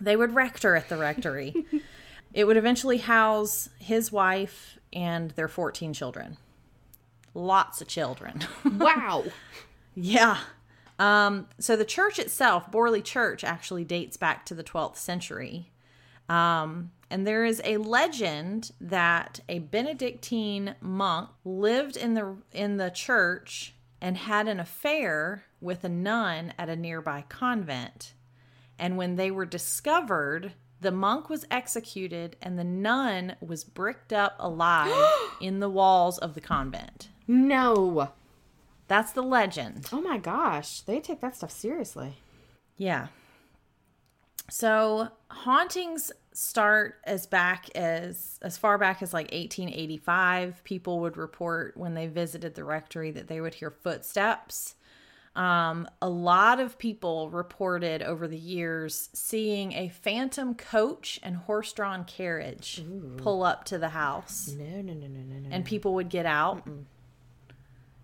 They 0.00 0.16
would 0.16 0.34
rector 0.34 0.76
at 0.76 0.88
the 0.88 0.96
rectory. 0.96 1.66
it 2.32 2.44
would 2.44 2.56
eventually 2.56 2.98
house 2.98 3.68
his 3.78 4.12
wife 4.12 4.78
and 4.92 5.32
their 5.32 5.48
14 5.48 5.92
children. 5.92 6.36
Lots 7.34 7.80
of 7.80 7.88
children. 7.88 8.40
Wow. 8.64 9.24
Yeah. 9.94 10.38
Um, 10.98 11.46
so 11.58 11.76
the 11.76 11.84
church 11.84 12.18
itself, 12.18 12.70
Borley 12.70 13.04
Church, 13.04 13.44
actually 13.44 13.84
dates 13.84 14.16
back 14.16 14.44
to 14.46 14.54
the 14.54 14.64
12th 14.64 14.96
century. 14.96 15.70
Um, 16.28 16.90
and 17.10 17.26
there 17.26 17.44
is 17.44 17.62
a 17.64 17.78
legend 17.78 18.72
that 18.80 19.40
a 19.48 19.60
Benedictine 19.60 20.74
monk 20.80 21.30
lived 21.44 21.96
in 21.96 22.14
the 22.14 22.36
in 22.52 22.76
the 22.76 22.90
church 22.90 23.74
and 24.00 24.16
had 24.16 24.46
an 24.46 24.60
affair 24.60 25.44
with 25.60 25.84
a 25.84 25.88
nun 25.88 26.52
at 26.58 26.68
a 26.68 26.76
nearby 26.76 27.24
convent. 27.28 28.12
And 28.78 28.96
when 28.96 29.16
they 29.16 29.30
were 29.30 29.46
discovered, 29.46 30.52
the 30.80 30.92
monk 30.92 31.28
was 31.28 31.44
executed 31.50 32.36
and 32.40 32.58
the 32.58 32.64
nun 32.64 33.36
was 33.40 33.64
bricked 33.64 34.12
up 34.12 34.36
alive 34.38 34.92
in 35.40 35.60
the 35.60 35.70
walls 35.70 36.18
of 36.18 36.34
the 36.34 36.40
convent. 36.40 37.08
no. 37.26 38.10
That's 38.88 39.12
the 39.12 39.22
legend. 39.22 39.88
Oh 39.92 40.00
my 40.00 40.18
gosh, 40.18 40.80
they 40.80 40.98
take 41.00 41.20
that 41.20 41.36
stuff 41.36 41.50
seriously. 41.52 42.18
Yeah. 42.76 43.08
So 44.50 45.08
hauntings 45.30 46.10
start 46.32 46.96
as 47.04 47.26
back 47.26 47.68
as 47.76 48.38
as 48.42 48.56
far 48.56 48.78
back 48.78 49.02
as 49.02 49.12
like 49.12 49.26
1885. 49.32 50.64
People 50.64 51.00
would 51.00 51.16
report 51.16 51.76
when 51.76 51.94
they 51.94 52.06
visited 52.06 52.54
the 52.54 52.64
rectory 52.64 53.10
that 53.10 53.28
they 53.28 53.40
would 53.40 53.54
hear 53.54 53.70
footsteps. 53.70 54.74
Um, 55.36 55.86
a 56.02 56.08
lot 56.08 56.58
of 56.58 56.78
people 56.78 57.30
reported 57.30 58.02
over 58.02 58.26
the 58.26 58.38
years 58.38 59.08
seeing 59.12 59.72
a 59.72 59.88
phantom 59.88 60.54
coach 60.54 61.20
and 61.22 61.36
horse-drawn 61.36 62.06
carriage 62.06 62.82
pull 63.18 63.44
up 63.44 63.62
to 63.66 63.78
the 63.78 63.90
house, 63.90 64.48
No, 64.58 64.64
no, 64.80 64.94
no, 64.94 65.06
no, 65.06 65.20
no, 65.20 65.38
no. 65.40 65.48
and 65.52 65.64
people 65.64 65.94
would 65.94 66.08
get 66.08 66.26
out, 66.26 66.66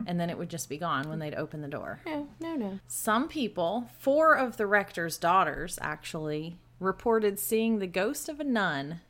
and 0.06 0.18
then 0.20 0.30
it 0.30 0.38
would 0.38 0.48
just 0.50 0.68
be 0.68 0.78
gone 0.78 1.08
when 1.08 1.18
they'd 1.18 1.34
open 1.34 1.60
the 1.60 1.68
door. 1.68 2.00
No, 2.06 2.28
no, 2.40 2.54
no. 2.54 2.78
Some 2.86 3.28
people, 3.28 3.88
four 3.98 4.34
of 4.34 4.56
the 4.56 4.66
rector's 4.66 5.18
daughters 5.18 5.78
actually, 5.80 6.56
reported 6.80 7.38
seeing 7.38 7.78
the 7.78 7.86
ghost 7.86 8.28
of 8.28 8.40
a 8.40 8.44
nun 8.44 9.00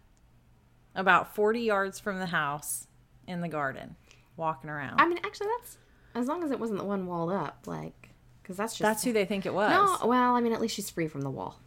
about 0.94 1.34
40 1.34 1.60
yards 1.60 1.98
from 1.98 2.18
the 2.18 2.26
house 2.26 2.86
in 3.26 3.40
the 3.40 3.48
garden 3.48 3.96
walking 4.36 4.70
around. 4.70 5.00
I 5.00 5.06
mean, 5.06 5.18
actually, 5.24 5.48
that's 5.58 5.78
as 6.14 6.26
long 6.28 6.44
as 6.44 6.50
it 6.50 6.60
wasn't 6.60 6.78
the 6.78 6.84
one 6.84 7.06
walled 7.06 7.32
up, 7.32 7.66
like, 7.66 8.10
because 8.42 8.56
that's 8.56 8.74
just 8.74 8.82
That's 8.82 9.04
who 9.04 9.12
they 9.12 9.24
think 9.24 9.46
it 9.46 9.54
was. 9.54 9.70
No, 9.70 10.06
well, 10.06 10.34
I 10.34 10.40
mean, 10.40 10.52
at 10.52 10.60
least 10.60 10.74
she's 10.74 10.90
free 10.90 11.08
from 11.08 11.22
the 11.22 11.30
wall. 11.30 11.58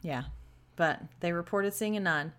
Yeah, 0.00 0.24
but 0.76 1.00
they 1.20 1.32
reported 1.32 1.74
seeing 1.74 1.96
a 1.96 2.00
nun. 2.00 2.32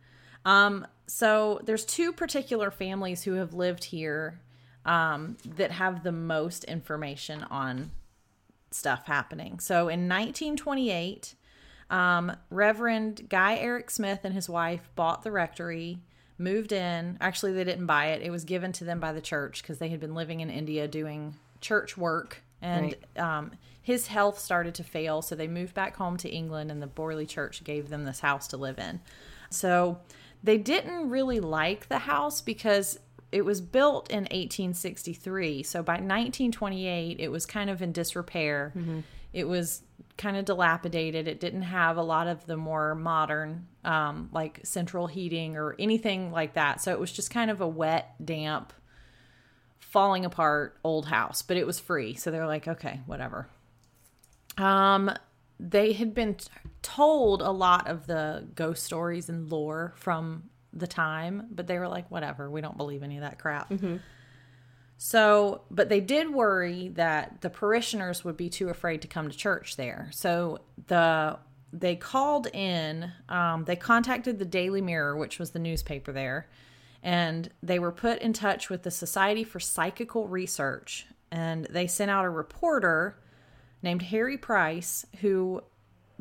Um, 0.45 0.85
so 1.07 1.61
there's 1.63 1.85
two 1.85 2.11
particular 2.11 2.71
families 2.71 3.23
who 3.23 3.33
have 3.33 3.53
lived 3.53 3.85
here 3.85 4.39
um, 4.85 5.37
that 5.55 5.71
have 5.71 6.03
the 6.03 6.11
most 6.11 6.63
information 6.65 7.43
on 7.43 7.91
stuff 8.71 9.05
happening. 9.05 9.59
So 9.59 9.87
in 9.87 10.09
1928, 10.09 11.35
um, 11.89 12.35
Reverend 12.49 13.29
Guy 13.29 13.55
Eric 13.55 13.89
Smith 13.89 14.21
and 14.23 14.33
his 14.33 14.49
wife 14.49 14.89
bought 14.95 15.23
the 15.23 15.31
rectory, 15.31 15.99
moved 16.37 16.71
in. 16.71 17.17
Actually, 17.21 17.53
they 17.53 17.63
didn't 17.63 17.85
buy 17.85 18.07
it; 18.07 18.21
it 18.21 18.31
was 18.31 18.43
given 18.45 18.71
to 18.73 18.83
them 18.83 18.99
by 18.99 19.13
the 19.13 19.21
church 19.21 19.61
because 19.61 19.77
they 19.77 19.89
had 19.89 19.99
been 19.99 20.15
living 20.15 20.39
in 20.39 20.49
India 20.49 20.87
doing 20.87 21.35
church 21.61 21.95
work 21.97 22.43
and 22.63 22.95
um, 23.17 23.51
his 23.81 24.07
health 24.07 24.39
started 24.39 24.73
to 24.75 24.83
fail, 24.83 25.21
so 25.21 25.35
they 25.35 25.49
moved 25.49 25.73
back 25.73 25.97
home 25.97 26.15
to 26.17 26.29
England, 26.29 26.71
and 26.71 26.81
the 26.81 26.87
Borley 26.87 27.27
Church 27.27 27.63
gave 27.65 27.89
them 27.89 28.05
this 28.05 28.21
house 28.21 28.47
to 28.47 28.57
live 28.57 28.79
in. 28.79 29.01
So 29.49 29.99
they 30.41 30.57
didn't 30.57 31.09
really 31.09 31.41
like 31.41 31.89
the 31.89 31.99
house 31.99 32.39
because 32.39 32.97
it 33.33 33.43
was 33.43 33.61
built 33.61 34.09
in 34.11 34.23
1863. 34.23 35.63
So 35.63 35.81
by 35.83 35.93
1928, 35.93 37.19
it 37.19 37.29
was 37.29 37.45
kind 37.45 37.69
of 37.69 37.81
in 37.81 37.91
disrepair. 37.91 38.71
It 39.33 39.47
was 39.47 39.81
kind 40.17 40.37
of 40.37 40.45
dilapidated. 40.45 41.27
It 41.27 41.39
didn't 41.39 41.63
have 41.63 41.97
a 41.97 42.03
lot 42.03 42.27
of 42.27 42.45
the 42.45 42.55
more 42.55 42.93
modern, 42.93 43.67
um, 43.83 44.29
like 44.31 44.59
central 44.63 45.07
heating 45.07 45.57
or 45.57 45.75
anything 45.79 46.31
like 46.31 46.53
that. 46.53 46.81
So 46.81 46.91
it 46.91 46.99
was 46.99 47.11
just 47.11 47.31
kind 47.31 47.49
of 47.49 47.59
a 47.61 47.67
wet, 47.67 48.13
damp, 48.23 48.71
falling 49.79 50.25
apart 50.25 50.77
old 50.83 51.07
house, 51.07 51.41
but 51.41 51.57
it 51.57 51.65
was 51.65 51.79
free. 51.79 52.13
So 52.13 52.29
they're 52.29 52.47
like, 52.47 52.67
okay, 52.67 53.01
whatever. 53.07 53.47
Um, 54.57 55.11
they 55.59 55.93
had 55.93 56.13
been 56.13 56.35
t- 56.35 56.47
told 56.81 57.41
a 57.41 57.51
lot 57.51 57.87
of 57.87 58.05
the 58.05 58.47
ghost 58.53 58.83
stories 58.83 59.29
and 59.29 59.51
lore 59.51 59.93
from 59.95 60.49
the 60.73 60.87
time, 60.87 61.47
but 61.51 61.67
they 61.67 61.77
were 61.77 61.87
like, 61.87 62.09
whatever, 62.09 62.49
we 62.49 62.61
don't 62.61 62.77
believe 62.77 63.03
any 63.03 63.17
of 63.17 63.21
that 63.21 63.39
crap. 63.39 63.71
So, 64.97 65.61
but 65.69 65.89
they 65.89 65.99
did 65.99 66.33
worry 66.33 66.89
that 66.89 67.41
the 67.41 67.49
parishioners 67.49 68.23
would 68.23 68.37
be 68.37 68.49
too 68.49 68.69
afraid 68.69 69.01
to 69.01 69.07
come 69.07 69.29
to 69.29 69.37
church 69.37 69.75
there. 69.75 70.09
So 70.11 70.59
the 70.87 71.37
they 71.73 71.95
called 71.95 72.47
in, 72.53 73.11
um, 73.27 73.65
they 73.65 73.75
contacted 73.75 74.37
the 74.37 74.45
Daily 74.45 74.79
Mirror, 74.81 75.17
which 75.17 75.39
was 75.39 75.51
the 75.51 75.59
newspaper 75.59 76.11
there, 76.11 76.47
and 77.01 77.49
they 77.63 77.79
were 77.79 77.91
put 77.91 78.19
in 78.19 78.31
touch 78.31 78.69
with 78.69 78.83
the 78.83 78.91
Society 78.91 79.43
for 79.43 79.59
Psychical 79.59 80.27
Research, 80.27 81.07
and 81.31 81.65
they 81.65 81.87
sent 81.87 82.11
out 82.11 82.25
a 82.25 82.29
reporter 82.29 83.17
named 83.81 84.03
Harry 84.03 84.37
Price 84.37 85.05
who 85.21 85.61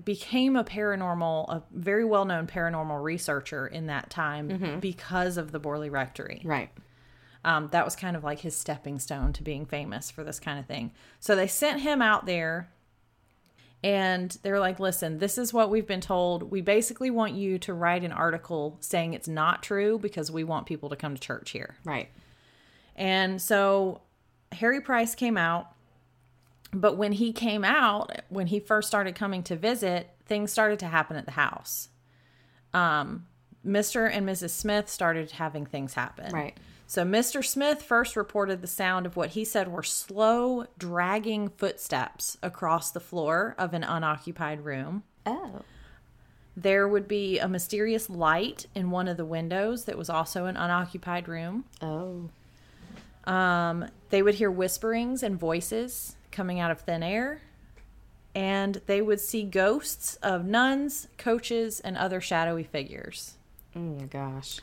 became 0.02 0.56
a 0.56 0.64
paranormal, 0.64 1.48
a 1.48 1.62
very 1.72 2.04
well 2.04 2.24
known 2.24 2.46
paranormal 2.46 3.02
researcher 3.02 3.66
in 3.66 3.86
that 3.86 4.10
time 4.10 4.78
because 4.80 5.36
of 5.36 5.52
the 5.52 5.60
Borley 5.60 5.90
Rectory. 5.90 6.40
Right. 6.44 6.70
Um, 7.44 7.68
that 7.72 7.84
was 7.84 7.96
kind 7.96 8.16
of 8.16 8.22
like 8.22 8.40
his 8.40 8.56
stepping 8.56 8.98
stone 8.98 9.32
to 9.34 9.42
being 9.42 9.66
famous 9.66 10.10
for 10.10 10.22
this 10.22 10.38
kind 10.38 10.58
of 10.58 10.66
thing. 10.66 10.92
So 11.18 11.34
they 11.34 11.48
sent 11.48 11.80
him 11.80 12.00
out 12.00 12.24
there 12.24 12.70
and 13.84 14.36
they're 14.42 14.60
like, 14.60 14.78
listen, 14.78 15.18
this 15.18 15.38
is 15.38 15.52
what 15.52 15.68
we've 15.68 15.86
been 15.86 16.00
told. 16.00 16.50
We 16.52 16.60
basically 16.60 17.10
want 17.10 17.34
you 17.34 17.58
to 17.60 17.74
write 17.74 18.04
an 18.04 18.12
article 18.12 18.76
saying 18.80 19.14
it's 19.14 19.26
not 19.26 19.62
true 19.62 19.98
because 19.98 20.30
we 20.30 20.44
want 20.44 20.66
people 20.66 20.88
to 20.90 20.96
come 20.96 21.14
to 21.14 21.20
church 21.20 21.50
here. 21.50 21.74
Right. 21.84 22.08
And 22.94 23.42
so 23.42 24.02
Harry 24.52 24.80
Price 24.80 25.14
came 25.14 25.36
out. 25.36 25.68
But 26.72 26.96
when 26.96 27.12
he 27.12 27.32
came 27.32 27.64
out, 27.64 28.22
when 28.28 28.46
he 28.46 28.58
first 28.58 28.88
started 28.88 29.14
coming 29.14 29.42
to 29.44 29.56
visit, 29.56 30.10
things 30.26 30.50
started 30.50 30.78
to 30.80 30.86
happen 30.86 31.16
at 31.16 31.26
the 31.26 31.32
house. 31.32 31.88
Um, 32.72 33.26
Mr. 33.66 34.10
and 34.10 34.26
Mrs. 34.26 34.50
Smith 34.50 34.88
started 34.88 35.32
having 35.32 35.66
things 35.66 35.94
happen. 35.94 36.32
Right. 36.32 36.56
So 36.86 37.04
Mr. 37.04 37.44
Smith 37.44 37.82
first 37.82 38.16
reported 38.16 38.60
the 38.60 38.66
sound 38.66 39.06
of 39.06 39.16
what 39.16 39.30
he 39.30 39.44
said 39.44 39.68
were 39.68 39.82
slow, 39.82 40.66
dragging 40.78 41.48
footsteps 41.48 42.36
across 42.42 42.90
the 42.90 43.00
floor 43.00 43.54
of 43.58 43.72
an 43.72 43.84
unoccupied 43.84 44.64
room. 44.64 45.02
Oh. 45.24 45.62
There 46.56 46.86
would 46.86 47.08
be 47.08 47.38
a 47.38 47.48
mysterious 47.48 48.10
light 48.10 48.66
in 48.74 48.90
one 48.90 49.08
of 49.08 49.16
the 49.16 49.24
windows 49.24 49.84
that 49.84 49.96
was 49.96 50.10
also 50.10 50.46
an 50.46 50.56
unoccupied 50.56 51.28
room. 51.28 51.64
Oh. 51.80 52.28
Um, 53.24 53.86
they 54.10 54.22
would 54.22 54.34
hear 54.34 54.50
whisperings 54.50 55.22
and 55.22 55.38
voices 55.38 56.16
coming 56.32 56.58
out 56.58 56.70
of 56.70 56.80
thin 56.80 57.02
air. 57.02 57.42
And 58.34 58.80
they 58.86 59.02
would 59.02 59.20
see 59.20 59.42
ghosts 59.42 60.16
of 60.16 60.46
nuns, 60.46 61.08
coaches, 61.18 61.80
and 61.80 61.96
other 61.96 62.20
shadowy 62.20 62.64
figures. 62.64 63.34
Oh 63.76 63.80
my 63.80 64.06
gosh. 64.06 64.60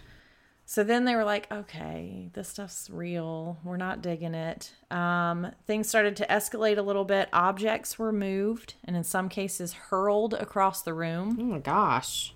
So 0.65 0.83
then 0.83 1.05
they 1.05 1.15
were 1.15 1.23
like, 1.23 1.51
okay, 1.51 2.29
this 2.33 2.49
stuff's 2.49 2.89
real. 2.91 3.57
We're 3.63 3.77
not 3.77 4.03
digging 4.03 4.35
it. 4.35 4.71
Um, 4.91 5.51
things 5.65 5.89
started 5.89 6.15
to 6.17 6.27
escalate 6.27 6.77
a 6.77 6.83
little 6.83 7.05
bit. 7.05 7.27
Objects 7.33 7.97
were 7.97 8.11
moved 8.11 8.75
and, 8.83 8.95
in 8.95 9.03
some 9.03 9.29
cases, 9.29 9.73
hurled 9.73 10.35
across 10.35 10.83
the 10.83 10.93
room. 10.93 11.37
Oh 11.39 11.43
my 11.43 11.57
gosh. 11.59 12.35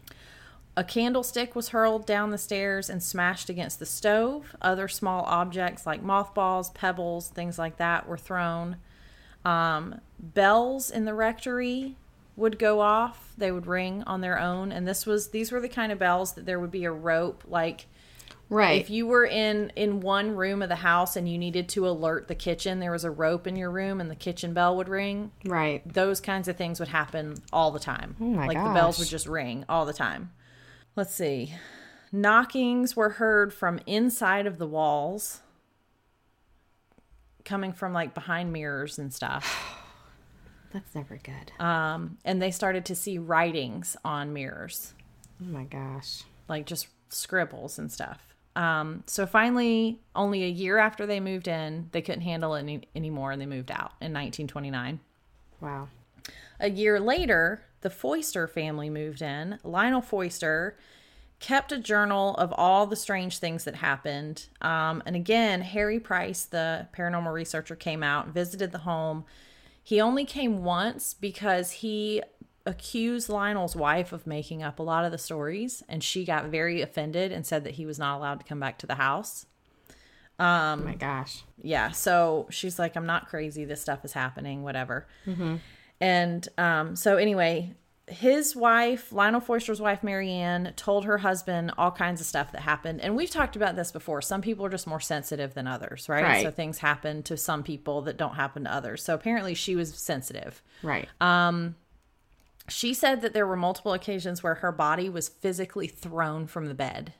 A 0.75 0.83
candlestick 0.83 1.55
was 1.55 1.69
hurled 1.69 2.07
down 2.07 2.31
the 2.31 2.39
stairs 2.39 2.89
and 2.89 3.03
smashed 3.03 3.49
against 3.49 3.77
the 3.77 3.85
stove. 3.85 4.55
Other 4.59 4.87
small 4.87 5.23
objects 5.25 5.85
like 5.85 6.01
mothballs, 6.01 6.71
pebbles, 6.71 7.27
things 7.27 7.59
like 7.59 7.77
that 7.77 8.07
were 8.07 8.17
thrown. 8.17 8.77
Um, 9.45 9.99
bells 10.19 10.89
in 10.89 11.05
the 11.05 11.13
rectory 11.13 11.97
would 12.35 12.57
go 12.57 12.79
off. 12.79 13.33
They 13.37 13.51
would 13.51 13.67
ring 13.67 14.03
on 14.07 14.21
their 14.21 14.39
own, 14.39 14.71
and 14.71 14.87
this 14.87 15.05
was 15.05 15.29
these 15.31 15.51
were 15.51 15.59
the 15.59 15.69
kind 15.69 15.91
of 15.91 15.99
bells 15.99 16.33
that 16.33 16.45
there 16.45 16.59
would 16.59 16.71
be 16.71 16.85
a 16.85 16.91
rope 16.91 17.43
like 17.47 17.87
Right. 18.49 18.79
if 18.81 18.89
you 18.89 19.07
were 19.07 19.25
in 19.25 19.71
in 19.75 19.99
one 20.01 20.35
room 20.35 20.61
of 20.61 20.69
the 20.69 20.75
house 20.75 21.15
and 21.15 21.27
you 21.27 21.37
needed 21.39 21.67
to 21.69 21.87
alert 21.87 22.27
the 22.27 22.35
kitchen, 22.35 22.79
there 22.79 22.91
was 22.91 23.03
a 23.03 23.09
rope 23.11 23.47
in 23.47 23.55
your 23.55 23.71
room 23.71 23.99
and 23.99 24.11
the 24.11 24.15
kitchen 24.15 24.53
bell 24.53 24.75
would 24.77 24.89
ring. 24.89 25.31
right. 25.45 25.81
Those 25.91 26.19
kinds 26.21 26.47
of 26.47 26.55
things 26.55 26.79
would 26.79 26.89
happen 26.89 27.35
all 27.51 27.71
the 27.71 27.79
time. 27.79 28.15
Oh 28.21 28.25
my 28.25 28.47
like 28.47 28.57
the 28.63 28.73
bells 28.73 28.99
would 28.99 29.07
just 29.07 29.27
ring 29.27 29.65
all 29.67 29.85
the 29.85 29.93
time. 29.93 30.31
Let's 30.95 31.15
see. 31.15 31.53
Knockings 32.11 32.95
were 32.95 33.09
heard 33.11 33.53
from 33.53 33.79
inside 33.87 34.45
of 34.45 34.59
the 34.59 34.67
walls, 34.67 35.41
coming 37.45 37.73
from 37.73 37.93
like 37.93 38.13
behind 38.13 38.51
mirrors 38.53 38.99
and 38.99 39.13
stuff. 39.13 39.79
That's 40.73 40.95
never 40.95 41.17
good. 41.17 41.51
Um, 41.63 42.17
and 42.25 42.41
they 42.41 42.51
started 42.51 42.85
to 42.85 42.95
see 42.95 43.17
writings 43.17 43.95
on 44.03 44.33
mirrors. 44.33 44.93
oh 45.41 45.45
my 45.45 45.65
gosh. 45.65 46.23
like 46.47 46.65
just 46.65 46.87
scribbles 47.09 47.77
and 47.77 47.91
stuff. 47.91 48.33
Um, 48.55 49.03
so 49.07 49.25
finally, 49.25 49.99
only 50.15 50.43
a 50.43 50.47
year 50.47 50.77
after 50.77 51.05
they 51.05 51.19
moved 51.19 51.47
in, 51.47 51.89
they 51.91 52.01
couldn't 52.01 52.21
handle 52.21 52.55
it 52.55 52.59
any, 52.59 52.81
anymore 52.95 53.31
and 53.31 53.41
they 53.41 53.45
moved 53.45 53.71
out 53.71 53.93
in 54.01 54.13
1929. 54.13 54.99
Wow. 55.59 55.89
A 56.59 56.69
year 56.69 56.99
later, 56.99 57.63
the 57.81 57.89
Foyster 57.89 58.47
family 58.47 58.89
moved 58.89 59.21
in. 59.21 59.59
Lionel 59.63 60.01
Foyster 60.01 60.77
kept 61.43 61.73
a 61.73 61.77
journal 61.77 62.35
of 62.35 62.53
all 62.53 62.87
the 62.87 62.95
strange 62.95 63.37
things 63.37 63.65
that 63.65 63.75
happened. 63.75 64.47
Um, 64.61 65.03
and 65.05 65.13
again, 65.13 65.59
Harry 65.59 65.99
Price, 65.99 66.45
the 66.45 66.87
paranormal 66.95 67.33
researcher, 67.33 67.75
came 67.75 68.01
out, 68.01 68.25
and 68.27 68.33
visited 68.33 68.71
the 68.71 68.77
home. 68.77 69.25
He 69.83 69.99
only 69.99 70.23
came 70.23 70.63
once 70.63 71.13
because 71.13 71.71
he 71.71 72.23
accused 72.65 73.27
Lionel's 73.27 73.75
wife 73.75 74.13
of 74.13 74.25
making 74.25 74.63
up 74.63 74.79
a 74.79 74.83
lot 74.83 75.03
of 75.03 75.11
the 75.11 75.17
stories, 75.17 75.83
and 75.89 76.01
she 76.01 76.23
got 76.23 76.45
very 76.45 76.81
offended 76.81 77.33
and 77.33 77.45
said 77.45 77.65
that 77.65 77.73
he 77.73 77.85
was 77.85 77.99
not 77.99 78.15
allowed 78.17 78.39
to 78.39 78.45
come 78.45 78.61
back 78.61 78.77
to 78.77 78.87
the 78.87 78.95
house. 78.95 79.45
oh 80.39 80.77
my 80.77 80.95
gosh. 80.95 81.43
Yeah, 81.61 81.91
so 81.91 82.47
she's 82.51 82.79
like, 82.79 82.95
I'm 82.95 83.05
not 83.05 83.27
crazy. 83.27 83.65
This 83.65 83.81
stuff 83.81 84.05
is 84.05 84.13
happening, 84.13 84.63
whatever. 84.63 85.07
And 85.99 86.47
um, 86.57 86.95
so, 86.95 87.17
anyway, 87.17 87.73
his 88.13 88.55
wife, 88.55 89.11
Lionel 89.11 89.41
Foyster's 89.41 89.81
wife, 89.81 90.03
Marianne, 90.03 90.73
told 90.75 91.05
her 91.05 91.17
husband 91.17 91.71
all 91.77 91.91
kinds 91.91 92.21
of 92.21 92.27
stuff 92.27 92.51
that 92.53 92.61
happened. 92.61 93.01
And 93.01 93.15
we've 93.15 93.29
talked 93.29 93.55
about 93.55 93.75
this 93.75 93.91
before. 93.91 94.21
Some 94.21 94.41
people 94.41 94.65
are 94.65 94.69
just 94.69 94.87
more 94.87 94.99
sensitive 94.99 95.53
than 95.53 95.67
others, 95.67 96.07
right? 96.07 96.23
Right. 96.23 96.43
So, 96.43 96.51
things 96.51 96.77
happen 96.77 97.23
to 97.23 97.35
some 97.37 97.63
people 97.63 98.01
that 98.03 98.17
don't 98.17 98.35
happen 98.35 98.63
to 98.65 98.73
others. 98.73 99.03
So, 99.03 99.13
apparently, 99.13 99.53
she 99.53 99.75
was 99.75 99.93
sensitive. 99.95 100.61
Right. 100.81 101.09
Um, 101.19 101.75
She 102.69 102.93
said 102.93 103.21
that 103.21 103.33
there 103.33 103.45
were 103.45 103.57
multiple 103.57 103.91
occasions 103.93 104.41
where 104.41 104.55
her 104.55 104.71
body 104.71 105.09
was 105.09 105.27
physically 105.29 105.87
thrown 105.87 106.47
from 106.47 106.67
the 106.67 106.73
bed. 106.73 107.13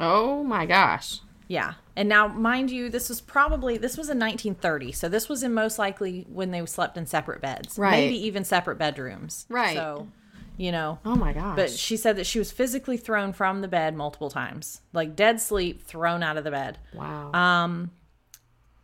oh 0.00 0.42
my 0.44 0.64
gosh. 0.64 1.20
Yeah. 1.48 1.74
And 1.96 2.08
now, 2.10 2.28
mind 2.28 2.70
you, 2.70 2.90
this 2.90 3.08
was 3.08 3.20
probably 3.22 3.78
this 3.78 3.96
was 3.96 4.08
in 4.10 4.18
1930, 4.18 4.92
so 4.92 5.08
this 5.08 5.28
was 5.28 5.42
in 5.42 5.54
most 5.54 5.78
likely 5.78 6.26
when 6.30 6.50
they 6.50 6.64
slept 6.66 6.96
in 6.98 7.06
separate 7.06 7.40
beds, 7.40 7.78
Right. 7.78 7.92
Maybe 7.92 8.26
even 8.26 8.44
separate 8.44 8.76
bedrooms, 8.78 9.46
Right. 9.48 9.74
So, 9.74 10.08
you 10.58 10.70
know, 10.72 10.98
Oh 11.06 11.16
my 11.16 11.32
gosh. 11.32 11.56
but 11.56 11.70
she 11.70 11.96
said 11.96 12.16
that 12.16 12.26
she 12.26 12.38
was 12.38 12.52
physically 12.52 12.98
thrown 12.98 13.32
from 13.32 13.62
the 13.62 13.68
bed 13.68 13.94
multiple 13.96 14.28
times, 14.28 14.82
like 14.92 15.16
dead 15.16 15.40
sleep, 15.40 15.82
thrown 15.82 16.22
out 16.22 16.36
of 16.36 16.44
the 16.44 16.50
bed. 16.50 16.78
wow. 16.92 17.32
Um, 17.32 17.92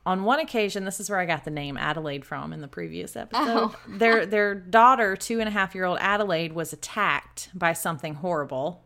On 0.07 0.25
one 0.25 0.39
occasion, 0.39 0.85
this 0.85 1.01
is 1.01 1.09
where 1.11 1.19
I 1.19 1.25
got 1.27 1.45
the 1.45 1.51
name 1.51 1.77
Adelaide 1.77 2.25
from 2.25 2.53
in 2.53 2.61
the 2.61 2.69
previous 2.69 3.17
episode. 3.17 3.43
Oh. 3.47 3.77
their 3.89 4.25
their 4.27 4.55
daughter, 4.55 5.17
two 5.17 5.41
and 5.41 5.49
a 5.49 5.53
half 5.53 5.75
year 5.75 5.85
old 5.85 5.99
Adelaide, 6.01 6.53
was 6.53 6.73
attacked 6.73 7.49
by 7.55 7.73
something 7.73 8.15
horrible. 8.15 8.85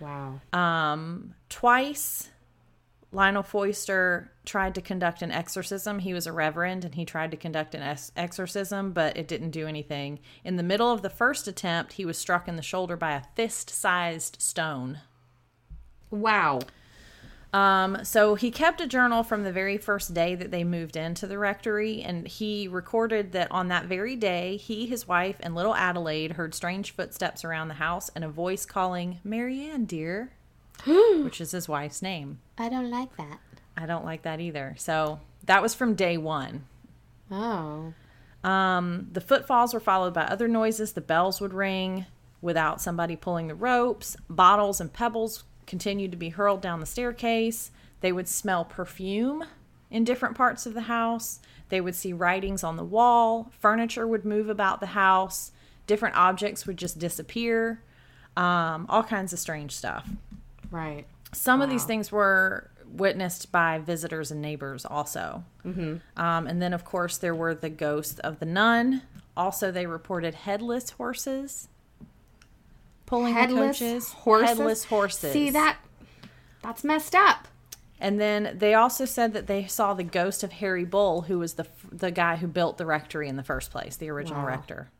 wow. 0.00 0.40
Um, 0.52 1.34
twice, 1.48 2.30
Lionel 3.12 3.42
Foyster 3.42 4.30
tried 4.46 4.74
to 4.74 4.80
conduct 4.80 5.20
an 5.20 5.30
exorcism. 5.30 5.98
He 5.98 6.14
was 6.14 6.26
a 6.26 6.32
reverend 6.32 6.84
and 6.84 6.94
he 6.94 7.04
tried 7.04 7.30
to 7.30 7.36
conduct 7.36 7.74
an 7.74 7.82
ex- 7.82 8.10
exorcism, 8.16 8.92
but 8.92 9.16
it 9.16 9.28
didn't 9.28 9.50
do 9.50 9.66
anything. 9.66 10.18
In 10.44 10.56
the 10.56 10.62
middle 10.62 10.90
of 10.90 11.02
the 11.02 11.10
first 11.10 11.46
attempt, 11.46 11.94
he 11.94 12.06
was 12.06 12.16
struck 12.16 12.48
in 12.48 12.56
the 12.56 12.62
shoulder 12.62 12.96
by 12.96 13.12
a 13.12 13.22
fist 13.36 13.68
sized 13.68 14.40
stone. 14.40 15.00
wow. 16.10 16.60
Um, 17.52 17.98
so 18.02 18.34
he 18.34 18.50
kept 18.50 18.80
a 18.80 18.86
journal 18.86 19.22
from 19.22 19.44
the 19.44 19.52
very 19.52 19.76
first 19.76 20.14
day 20.14 20.34
that 20.34 20.50
they 20.50 20.64
moved 20.64 20.96
into 20.96 21.26
the 21.26 21.38
rectory, 21.38 22.00
and 22.00 22.26
he 22.26 22.66
recorded 22.66 23.32
that 23.32 23.50
on 23.50 23.68
that 23.68 23.84
very 23.84 24.16
day, 24.16 24.56
he, 24.56 24.86
his 24.86 25.06
wife, 25.06 25.36
and 25.40 25.54
little 25.54 25.74
Adelaide 25.74 26.32
heard 26.32 26.54
strange 26.54 26.92
footsteps 26.92 27.44
around 27.44 27.68
the 27.68 27.74
house 27.74 28.10
and 28.14 28.24
a 28.24 28.28
voice 28.28 28.64
calling, 28.64 29.20
Marianne, 29.22 29.84
dear, 29.84 30.32
which 30.86 31.40
is 31.40 31.52
his 31.52 31.68
wife's 31.68 32.02
name. 32.02 32.40
I 32.58 32.68
don't 32.68 32.90
like 32.90 33.16
that. 33.16 33.38
I 33.76 33.86
don't 33.86 34.04
like 34.04 34.22
that 34.22 34.40
either. 34.40 34.74
So 34.78 35.20
that 35.44 35.62
was 35.62 35.74
from 35.74 35.94
day 35.94 36.16
one. 36.16 36.66
Oh. 37.30 37.94
Um, 38.44 39.08
the 39.12 39.20
footfalls 39.20 39.72
were 39.72 39.80
followed 39.80 40.14
by 40.14 40.24
other 40.24 40.48
noises. 40.48 40.92
The 40.92 41.00
bells 41.00 41.40
would 41.40 41.54
ring 41.54 42.06
without 42.40 42.80
somebody 42.80 43.16
pulling 43.16 43.48
the 43.48 43.54
ropes. 43.54 44.16
Bottles 44.28 44.80
and 44.80 44.92
pebbles 44.92 45.44
continued 45.66 46.10
to 46.10 46.16
be 46.16 46.30
hurled 46.30 46.60
down 46.60 46.80
the 46.80 46.86
staircase. 46.86 47.70
They 48.00 48.12
would 48.12 48.28
smell 48.28 48.64
perfume 48.64 49.44
in 49.90 50.04
different 50.04 50.36
parts 50.36 50.66
of 50.66 50.74
the 50.74 50.82
house. 50.82 51.40
They 51.68 51.80
would 51.80 51.94
see 51.94 52.12
writings 52.12 52.64
on 52.64 52.76
the 52.76 52.84
wall. 52.84 53.50
Furniture 53.60 54.06
would 54.06 54.24
move 54.24 54.48
about 54.48 54.80
the 54.80 54.86
house. 54.86 55.52
Different 55.86 56.16
objects 56.16 56.66
would 56.66 56.76
just 56.76 56.98
disappear. 56.98 57.80
Um, 58.36 58.86
all 58.88 59.02
kinds 59.02 59.32
of 59.32 59.38
strange 59.38 59.72
stuff. 59.72 60.08
Right. 60.72 61.06
Some 61.32 61.62
of 61.62 61.70
these 61.70 61.84
things 61.84 62.10
were 62.10 62.68
witnessed 62.86 63.52
by 63.52 63.78
visitors 63.78 64.30
and 64.32 64.42
neighbors 64.42 64.84
also. 64.84 65.44
Mm-hmm. 65.64 65.96
Um, 66.20 66.46
and 66.48 66.60
then, 66.60 66.72
of 66.74 66.84
course, 66.84 67.16
there 67.18 67.34
were 67.34 67.54
the 67.54 67.70
ghosts 67.70 68.18
of 68.18 68.38
the 68.40 68.44
nun. 68.46 69.02
Also, 69.36 69.70
they 69.70 69.86
reported 69.86 70.34
headless 70.34 70.90
horses 70.90 71.68
pulling 73.06 73.34
Headless 73.34 73.78
the 73.78 73.84
coaches. 73.84 74.12
horses. 74.12 74.48
Headless 74.48 74.84
horses. 74.86 75.32
See 75.32 75.50
that? 75.50 75.76
That's 76.62 76.82
messed 76.84 77.14
up. 77.14 77.48
And 78.00 78.20
then 78.20 78.56
they 78.58 78.74
also 78.74 79.04
said 79.04 79.32
that 79.34 79.46
they 79.46 79.66
saw 79.66 79.94
the 79.94 80.02
ghost 80.02 80.42
of 80.42 80.52
Harry 80.52 80.84
Bull, 80.84 81.22
who 81.22 81.38
was 81.38 81.54
the 81.54 81.66
the 81.90 82.10
guy 82.10 82.36
who 82.36 82.46
built 82.48 82.76
the 82.78 82.86
rectory 82.86 83.28
in 83.28 83.36
the 83.36 83.42
first 83.44 83.70
place, 83.70 83.96
the 83.96 84.10
original 84.10 84.40
Wow. 84.42 84.48
rector. 84.48 84.90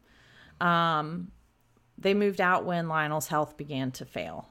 Um, 0.61 1.33
they 1.99 2.14
moved 2.14 2.41
out 2.41 2.64
when 2.64 2.87
Lionel's 2.89 3.29
health 3.29 3.57
began 3.57 3.91
to 3.93 4.05
fail. 4.05 4.49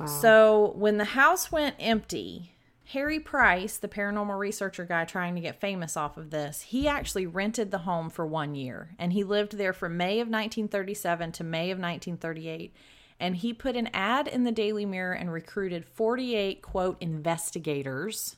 Wow. 0.00 0.06
So 0.06 0.72
when 0.76 0.98
the 0.98 1.04
house 1.04 1.52
went 1.52 1.76
empty, 1.78 2.52
Harry 2.92 3.20
Price, 3.20 3.76
the 3.76 3.88
paranormal 3.88 4.38
researcher 4.38 4.84
guy 4.84 5.04
trying 5.04 5.34
to 5.34 5.40
get 5.40 5.60
famous 5.60 5.96
off 5.96 6.16
of 6.16 6.30
this, 6.30 6.62
he 6.62 6.88
actually 6.88 7.26
rented 7.26 7.70
the 7.70 7.78
home 7.78 8.10
for 8.10 8.26
one 8.26 8.54
year 8.54 8.94
and 8.98 9.12
he 9.12 9.22
lived 9.22 9.56
there 9.56 9.72
from 9.72 9.96
May 9.96 10.14
of 10.14 10.26
1937 10.26 11.32
to 11.32 11.44
May 11.44 11.70
of 11.70 11.78
1938. 11.78 12.74
And 13.20 13.36
he 13.36 13.52
put 13.52 13.76
an 13.76 13.90
ad 13.92 14.26
in 14.26 14.44
the 14.44 14.50
Daily 14.50 14.86
Mirror 14.86 15.12
and 15.12 15.30
recruited 15.30 15.84
48, 15.84 16.62
quote, 16.62 16.96
investigators 17.02 18.36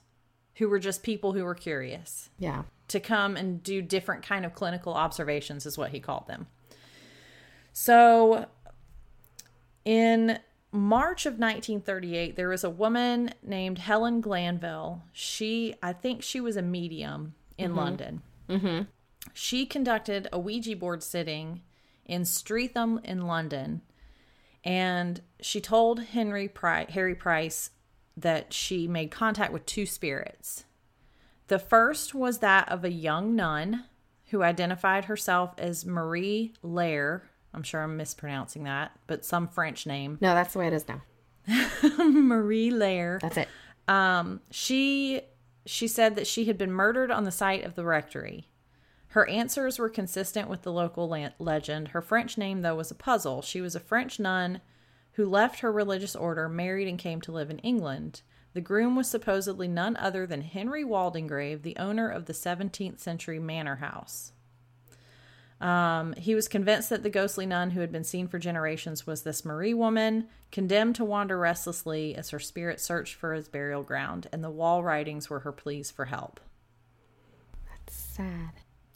who 0.57 0.69
were 0.69 0.81
just 0.81 1.03
people 1.03 1.33
who 1.33 1.45
were 1.45 1.55
curious 1.55 2.29
yeah. 2.39 2.65
to 2.89 2.99
come 2.99 3.37
and 3.37 3.63
do 3.63 3.81
different 3.81 4.25
kind 4.25 4.45
of 4.45 4.55
clinical 4.55 4.93
observations 4.93 5.65
is 5.67 5.79
what 5.79 5.91
he 5.93 6.01
called 6.01 6.27
them. 6.27 6.49
So 7.73 8.47
in 9.85 10.39
March 10.73 11.27
of 11.27 11.35
1938, 11.35 12.35
there 12.35 12.49
was 12.49 12.64
a 12.64 12.70
woman 12.70 13.31
named 13.43 13.79
Helen 13.79 14.23
Glanville. 14.23 15.03
She, 15.12 15.75
I 15.83 15.93
think 15.93 16.23
she 16.23 16.41
was 16.41 16.57
a 16.57 16.62
medium 16.62 17.35
in 17.59 17.77
London. 17.77 18.23
Mm-hmm. 18.49 18.85
She 19.35 19.66
conducted 19.66 20.29
a 20.33 20.39
Ouija 20.39 20.75
board 20.77 21.03
sitting 21.03 21.61
in 22.07 22.25
Streatham 22.25 23.01
in 23.05 23.27
London, 23.27 23.83
and 24.64 25.20
she 25.41 25.61
told 25.61 26.01
Henry 26.01 26.49
Price, 26.49 26.91
Harry 26.91 27.14
Price 27.14 27.70
that 28.16 28.53
she 28.53 28.89
made 28.89 29.11
contact 29.11 29.53
with 29.53 29.66
two 29.66 29.87
spirits. 29.87 30.64
The 31.49 31.59
first 31.59 32.14
was 32.14 32.39
that 32.39 32.68
of 32.70 32.85
a 32.85 32.91
young 32.91 33.37
nun 33.37 33.85
who 34.31 34.43
identified 34.43 35.05
herself 35.07 35.53
as 35.59 35.85
Marie 35.85 36.55
Lairre. 36.62 37.23
I'm 37.55 37.63
sure 37.63 37.83
I'm 37.83 37.97
mispronouncing 37.97 38.65
that, 38.65 38.93
but 39.07 39.25
some 39.25 39.49
French 39.49 39.87
name. 39.87 40.19
No, 40.21 40.35
that's 40.35 40.53
the 40.53 40.59
way 40.59 40.69
it 40.69 40.73
is 40.73 40.87
now. 40.89 41.03
Marie 41.99 42.71
Lairre. 42.71 43.19
That's 43.21 43.37
it. 43.37 43.49
Um, 43.89 44.41
she 44.51 45.23
she 45.67 45.87
said 45.87 46.17
that 46.17 46.27
she 46.27 46.47
had 46.47 46.59
been 46.59 46.73
murdered 46.73 47.11
on 47.11 47.25
the 47.25 47.31
site 47.31 47.65
of 47.65 47.75
the 47.75 47.85
rectory. 47.85 48.49
Her 49.09 49.29
answers 49.29 49.79
were 49.79 49.91
consistent 49.91 50.49
with 50.49 50.63
the 50.63 50.73
local 50.73 51.09
la- 51.09 51.29
legend. 51.39 51.89
Her 51.89 52.01
French 52.01 52.39
name, 52.39 52.63
though, 52.63 52.77
was 52.77 52.91
a 52.91 52.97
puzzle. 52.97 53.43
She 53.43 53.61
was 53.61 53.75
a 53.77 53.81
French 53.81 54.19
nun 54.19 54.61
who 55.13 55.27
left 55.27 55.61
her 55.61 55.71
religious 55.71 56.17
order, 56.17 56.49
married, 56.49 56.89
and 56.89 56.99
came 56.99 57.21
to 57.21 57.33
live 57.33 57.51
in 57.51 57.59
England. 57.59 58.23
The 58.55 58.63
groom 58.63 58.97
was 58.97 59.09
supposedly 59.09 59.69
none 59.69 59.97
other 59.97 60.27
than 60.27 60.43
Henry 60.43 60.85
Waldengrave, 60.85 61.63
the 61.63 61.77
owner 61.77 62.09
of 62.09 62.25
the 62.25 62.33
17th 62.33 62.99
century 63.01 63.39
manor 63.39 63.77
house. 63.77 64.33
Um, 65.63 66.13
he 66.15 66.35
was 66.35 66.49
convinced 66.49 66.91
that 66.91 67.05
the 67.05 67.11
ghostly 67.11 67.47
nun 67.47 67.71
who 67.71 67.81
had 67.81 67.93
been 67.93 68.03
seen 68.03 68.27
for 68.27 68.41
generations 68.41 69.07
was 69.07 69.23
this 69.23 69.45
Marie 69.45 69.75
woman, 69.75 70.27
condemned 70.51 70.97
to 70.97 71.05
wander 71.05 71.39
restlessly 71.39 72.17
as 72.17 72.31
her 72.31 72.41
spirit 72.41 72.81
searched 72.81 73.15
for 73.15 73.33
his 73.33 73.47
burial 73.47 73.85
ground, 73.85 74.27
and 74.33 74.43
the 74.43 74.51
wall 74.51 74.83
writings 74.83 75.31
were 75.31 75.41
her 75.41 75.53
pleas 75.53 75.89
for 75.89 76.07
help. 76.07 76.41
That's 77.71 77.95
sad. 77.95 78.51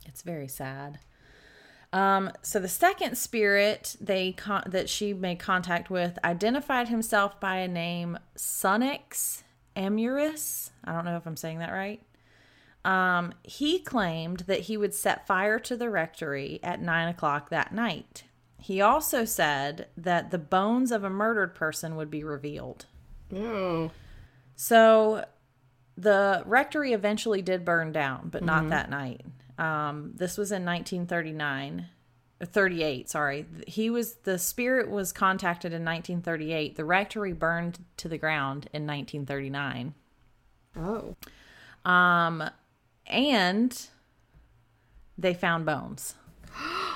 It's 0.06 0.22
very 0.22 0.48
sad. 0.48 0.98
Um, 1.92 2.32
so 2.42 2.58
the 2.58 2.68
second 2.68 3.16
spirit 3.16 3.94
they 4.00 4.32
con- 4.32 4.64
that 4.66 4.88
she 4.88 5.14
made 5.14 5.38
contact 5.38 5.88
with 5.88 6.18
identified 6.24 6.88
himself 6.88 7.38
by 7.38 7.58
a 7.58 7.68
name 7.68 8.18
Sunex 8.36 9.44
Amures. 9.76 10.70
I 10.84 10.92
don't 10.92 11.04
know 11.04 11.16
if 11.16 11.26
I'm 11.26 11.36
saying 11.36 11.60
that 11.60 11.70
right. 11.70 12.02
Um, 12.86 13.34
he 13.42 13.80
claimed 13.80 14.40
that 14.46 14.60
he 14.60 14.76
would 14.76 14.94
set 14.94 15.26
fire 15.26 15.58
to 15.58 15.76
the 15.76 15.90
rectory 15.90 16.60
at 16.62 16.80
nine 16.80 17.08
o'clock 17.08 17.50
that 17.50 17.74
night. 17.74 18.22
He 18.58 18.80
also 18.80 19.24
said 19.24 19.88
that 19.96 20.30
the 20.30 20.38
bones 20.38 20.92
of 20.92 21.02
a 21.02 21.10
murdered 21.10 21.52
person 21.54 21.96
would 21.96 22.10
be 22.10 22.22
revealed. 22.22 22.86
Oh. 23.34 23.90
So 24.54 25.24
the 25.98 26.44
rectory 26.46 26.92
eventually 26.92 27.42
did 27.42 27.64
burn 27.64 27.90
down, 27.90 28.28
but 28.28 28.44
not 28.44 28.68
that 28.68 28.88
night. 28.88 29.22
Um, 29.58 30.12
this 30.14 30.38
was 30.38 30.52
in 30.52 30.64
1939. 30.64 31.88
uh, 32.40 32.46
38, 32.46 33.08
sorry. 33.08 33.46
He 33.66 33.90
was 33.90 34.14
the 34.22 34.38
spirit 34.38 34.90
was 34.90 35.12
contacted 35.12 35.72
in 35.72 35.84
1938. 35.84 36.76
The 36.76 36.84
rectory 36.84 37.32
burned 37.32 37.84
to 37.96 38.08
the 38.08 38.18
ground 38.18 38.68
in 38.72 38.86
1939. 38.86 39.94
Oh. 40.76 41.16
Um 41.90 42.48
and 43.06 43.88
they 45.18 45.34
found 45.34 45.66
bones. 45.66 46.14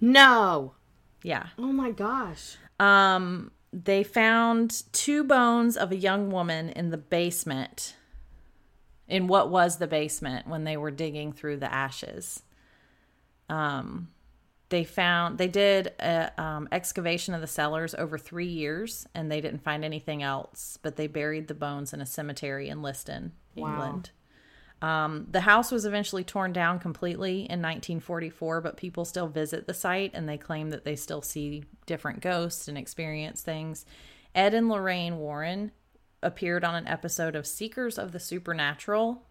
No. 0.00 0.74
Yeah. 1.22 1.46
Oh 1.58 1.72
my 1.72 1.90
gosh. 1.90 2.56
Um, 2.78 3.52
they 3.72 4.02
found 4.04 4.82
two 4.92 5.24
bones 5.24 5.76
of 5.78 5.92
a 5.92 5.96
young 5.96 6.30
woman 6.30 6.68
in 6.70 6.90
the 6.90 6.98
basement, 6.98 7.96
in 9.08 9.26
what 9.26 9.48
was 9.50 9.78
the 9.78 9.86
basement 9.86 10.46
when 10.46 10.64
they 10.64 10.76
were 10.76 10.90
digging 10.90 11.32
through 11.32 11.56
the 11.56 11.72
ashes. 11.72 12.42
Um, 13.48 14.08
they 14.68 14.84
found 14.84 15.38
they 15.38 15.48
did 15.48 15.92
a 16.00 16.32
um, 16.42 16.68
excavation 16.70 17.32
of 17.32 17.40
the 17.40 17.46
cellars 17.46 17.94
over 17.94 18.18
three 18.18 18.46
years, 18.46 19.06
and 19.14 19.30
they 19.30 19.40
didn't 19.40 19.62
find 19.64 19.84
anything 19.84 20.22
else. 20.22 20.78
But 20.82 20.96
they 20.96 21.06
buried 21.06 21.48
the 21.48 21.54
bones 21.54 21.94
in 21.94 22.00
a 22.02 22.06
cemetery 22.06 22.68
in 22.68 22.82
Liston, 22.82 23.32
Wow. 23.54 23.70
England. 23.72 24.10
Um, 24.84 25.28
the 25.30 25.40
house 25.40 25.72
was 25.72 25.86
eventually 25.86 26.24
torn 26.24 26.52
down 26.52 26.78
completely 26.78 27.36
in 27.36 27.62
1944, 27.62 28.60
but 28.60 28.76
people 28.76 29.06
still 29.06 29.28
visit 29.28 29.66
the 29.66 29.72
site 29.72 30.10
and 30.12 30.28
they 30.28 30.36
claim 30.36 30.68
that 30.70 30.84
they 30.84 30.94
still 30.94 31.22
see 31.22 31.64
different 31.86 32.20
ghosts 32.20 32.68
and 32.68 32.76
experience 32.76 33.40
things. 33.40 33.86
Ed 34.34 34.52
and 34.52 34.68
Lorraine 34.68 35.16
Warren 35.16 35.72
appeared 36.22 36.64
on 36.64 36.74
an 36.74 36.86
episode 36.86 37.34
of 37.34 37.46
Seekers 37.46 37.98
of 37.98 38.12
the 38.12 38.20
Supernatural, 38.20 39.22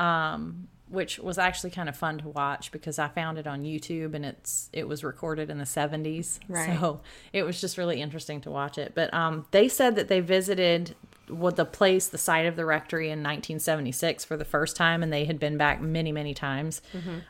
um, 0.00 0.66
which 0.90 1.18
was 1.18 1.38
actually 1.38 1.70
kind 1.70 1.88
of 1.88 1.96
fun 1.96 2.18
to 2.18 2.28
watch 2.28 2.72
because 2.72 2.98
I 2.98 3.08
found 3.08 3.38
it 3.38 3.46
on 3.46 3.62
YouTube 3.62 4.12
and 4.14 4.24
it's 4.24 4.68
it 4.72 4.88
was 4.88 5.04
recorded 5.04 5.48
in 5.48 5.58
the 5.58 5.64
70s. 5.64 6.40
Right. 6.48 6.78
So 6.78 7.00
it 7.32 7.44
was 7.44 7.60
just 7.60 7.78
really 7.78 8.02
interesting 8.02 8.40
to 8.42 8.50
watch 8.50 8.76
it. 8.76 8.92
But 8.94 9.14
um, 9.14 9.46
they 9.52 9.68
said 9.68 9.94
that 9.96 10.08
they 10.08 10.20
visited 10.20 10.96
what 11.28 11.54
the 11.54 11.64
place, 11.64 12.08
the 12.08 12.18
site 12.18 12.46
of 12.46 12.56
the 12.56 12.64
rectory 12.64 13.06
in 13.06 13.20
1976 13.20 14.24
for 14.24 14.36
the 14.36 14.44
first 14.44 14.74
time, 14.76 15.02
and 15.02 15.12
they 15.12 15.24
had 15.24 15.38
been 15.38 15.56
back 15.56 15.80
many, 15.80 16.10
many 16.10 16.34
times. 16.34 16.82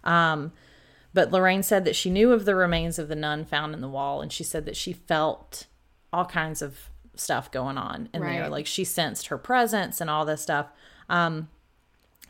Um, 0.05 0.53
but 1.13 1.31
Lorraine 1.31 1.63
said 1.63 1.85
that 1.85 1.97
she 1.97 2.09
knew 2.09 2.33
of 2.33 2.45
the 2.47 2.55
remains 2.55 2.99
of 2.99 3.09
the 3.09 3.17
nun 3.17 3.45
found 3.45 3.75
in 3.75 3.81
the 3.83 3.89
wall, 3.89 4.23
and 4.23 4.33
she 4.33 4.45
said 4.45 4.65
that 4.65 4.77
she 4.77 4.93
felt 4.95 5.67
all 6.13 6.25
kinds 6.25 6.63
of 6.63 6.89
stuff 7.15 7.51
going 7.51 7.77
on 7.77 8.09
in 8.15 8.23
there. 8.23 8.49
Like 8.49 8.67
she 8.67 8.85
sensed 8.85 9.27
her 9.27 9.37
presence 9.37 10.01
and 10.01 10.09
all 10.09 10.25
this 10.25 10.41
stuff. 10.41 10.69
Um, 11.11 11.49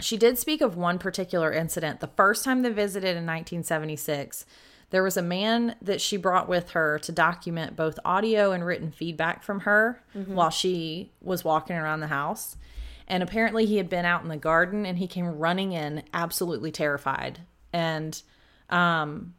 she 0.00 0.16
did 0.16 0.38
speak 0.38 0.60
of 0.60 0.76
one 0.76 0.98
particular 0.98 1.52
incident. 1.52 2.00
The 2.00 2.06
first 2.08 2.44
time 2.44 2.62
they 2.62 2.70
visited 2.70 3.10
in 3.10 3.26
1976, 3.26 4.44
there 4.90 5.02
was 5.02 5.16
a 5.16 5.22
man 5.22 5.76
that 5.80 6.00
she 6.00 6.16
brought 6.16 6.48
with 6.48 6.70
her 6.70 6.98
to 7.00 7.12
document 7.12 7.76
both 7.76 7.98
audio 8.04 8.52
and 8.52 8.66
written 8.66 8.90
feedback 8.90 9.42
from 9.42 9.60
her 9.60 10.02
while 10.26 10.50
she 10.50 11.12
was 11.20 11.44
walking 11.44 11.76
around 11.76 12.00
the 12.00 12.08
house. 12.08 12.56
And 13.06 13.22
apparently, 13.22 13.66
he 13.66 13.76
had 13.76 13.88
been 13.88 14.04
out 14.04 14.22
in 14.22 14.28
the 14.28 14.36
garden 14.36 14.86
and 14.86 14.98
he 14.98 15.06
came 15.06 15.26
running 15.26 15.72
in, 15.72 16.02
absolutely 16.14 16.70
terrified. 16.70 17.40
And 17.72 18.20
um, 18.68 19.34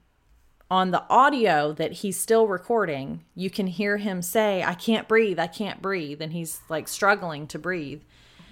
on 0.70 0.92
the 0.92 1.04
audio 1.10 1.74
that 1.74 1.92
he's 1.92 2.18
still 2.18 2.48
recording, 2.48 3.24
you 3.36 3.50
can 3.50 3.68
hear 3.68 3.98
him 3.98 4.22
say, 4.22 4.64
I 4.64 4.74
can't 4.74 5.08
breathe, 5.08 5.40
I 5.40 5.48
can't 5.48 5.82
breathe. 5.82 6.22
And 6.22 6.32
he's 6.32 6.62
like 6.70 6.88
struggling 6.88 7.46
to 7.48 7.60
breathe. 7.60 8.04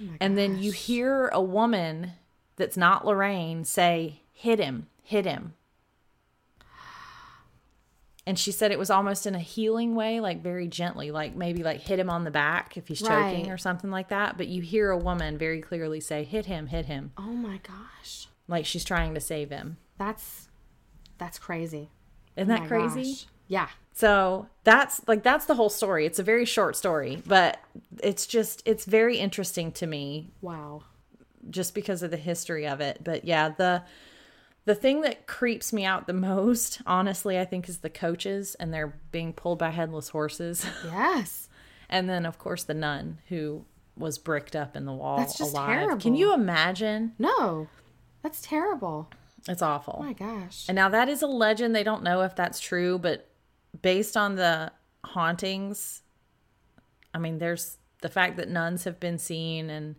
Oh 0.02 0.06
and 0.20 0.38
then 0.38 0.58
you 0.60 0.72
hear 0.72 1.28
a 1.30 1.42
woman 1.42 2.14
that's 2.56 2.78
not 2.78 3.06
Lorraine 3.06 3.64
say, 3.64 4.22
Hit 4.34 4.60
him, 4.60 4.88
hit 5.04 5.26
him. 5.26 5.54
And 8.26 8.38
she 8.38 8.52
said 8.52 8.72
it 8.72 8.78
was 8.78 8.92
almost 8.92 9.26
in 9.26 9.34
a 9.34 9.40
healing 9.40 9.96
way, 9.96 10.20
like 10.20 10.44
very 10.44 10.68
gently, 10.68 11.10
like 11.10 11.36
maybe 11.36 11.64
like 11.64 11.80
hit 11.82 11.98
him 11.98 12.10
on 12.12 12.26
the 12.26 12.32
back 12.32 12.78
if 12.78 12.88
he's 12.88 13.00
choking 13.02 13.46
Right. 13.46 13.50
or 13.50 13.58
something 13.58 13.90
like 13.90 14.10
that. 14.10 14.38
But 14.38 14.48
you 14.48 14.62
hear 14.62 14.92
a 14.92 14.98
woman 14.98 15.38
very 15.38 15.62
clearly 15.62 16.00
say, 16.00 16.24
Hit 16.24 16.46
him, 16.46 16.68
hit 16.68 16.86
him, 16.86 17.12
Oh 17.18 17.24
my 17.34 17.58
gosh. 17.64 18.28
like 18.48 18.66
she's 18.66 18.84
trying 18.84 19.14
to 19.16 19.20
save 19.20 19.50
him. 19.50 19.78
That's 19.98 20.48
that's 21.18 21.40
crazy. 21.40 21.90
Isn't 22.38 22.52
Oh 22.52 22.58
that 22.60 22.68
crazy? 22.68 23.14
gosh. 23.14 23.26
Yeah. 23.48 23.70
So 24.00 24.48
that's 24.64 25.02
like 25.10 25.24
that's 25.24 25.46
the 25.46 25.56
whole 25.56 25.70
story. 25.70 26.06
It's 26.06 26.20
a 26.20 26.24
very 26.24 26.46
short 26.46 26.78
story, 26.78 27.22
but 27.28 27.60
it's 28.02 28.26
just 28.26 28.64
it's 28.66 28.86
very 28.86 29.18
interesting 29.18 29.74
to 29.74 29.86
me 29.88 30.32
Wow. 30.42 30.84
just 31.50 31.76
because 31.76 32.02
of 32.02 32.10
the 32.10 32.16
history 32.18 32.66
of 32.66 32.80
it. 32.80 33.00
But 33.04 33.26
yeah, 33.26 33.50
the 33.50 33.84
the 34.64 34.74
thing 34.76 35.02
that 35.02 35.28
creeps 35.28 35.74
me 35.74 35.84
out 35.84 36.08
the 36.08 36.14
most, 36.14 36.82
honestly, 36.86 37.38
I 37.38 37.44
think 37.44 37.68
is 37.68 37.80
the 37.80 37.90
coaches 37.90 38.56
and 38.58 38.74
they're 38.74 38.94
being 39.12 39.34
pulled 39.34 39.60
by 39.60 39.72
headless 39.72 40.08
horses. 40.10 40.66
Yes. 40.86 41.50
and 41.90 42.08
then 42.10 42.26
of 42.26 42.38
course 42.38 42.64
the 42.64 42.74
nun 42.74 43.18
who 43.28 43.66
was 43.98 44.18
bricked 44.18 44.56
up 44.56 44.78
in 44.78 44.86
the 44.86 44.94
wall 44.94 45.18
That's 45.18 45.38
just 45.38 45.52
alive. 45.52 45.68
terrible. 45.78 46.02
Can 46.02 46.16
you 46.16 46.34
imagine? 46.34 47.16
No. 47.20 47.68
That's 48.24 48.42
terrible. 48.42 49.10
It's 49.48 49.62
awful. 49.62 49.98
Oh 50.00 50.04
my 50.04 50.14
gosh. 50.14 50.66
And 50.70 50.76
now 50.78 50.88
that 50.88 51.10
is 51.10 51.22
a 51.22 51.28
legend. 51.28 51.76
They 51.76 51.84
don't 51.84 52.04
know 52.04 52.22
if 52.22 52.34
that's 52.34 52.62
true, 52.62 52.98
but 52.98 53.26
based 53.82 54.16
on 54.18 54.36
the 54.36 54.72
hauntings, 55.06 56.02
I 57.14 57.18
mean, 57.20 57.40
there's 57.40 57.78
the 58.02 58.10
fact 58.10 58.38
that 58.38 58.50
nuns 58.50 58.84
have 58.86 59.00
been 59.00 59.18
seen 59.18 59.70
and 59.70 59.96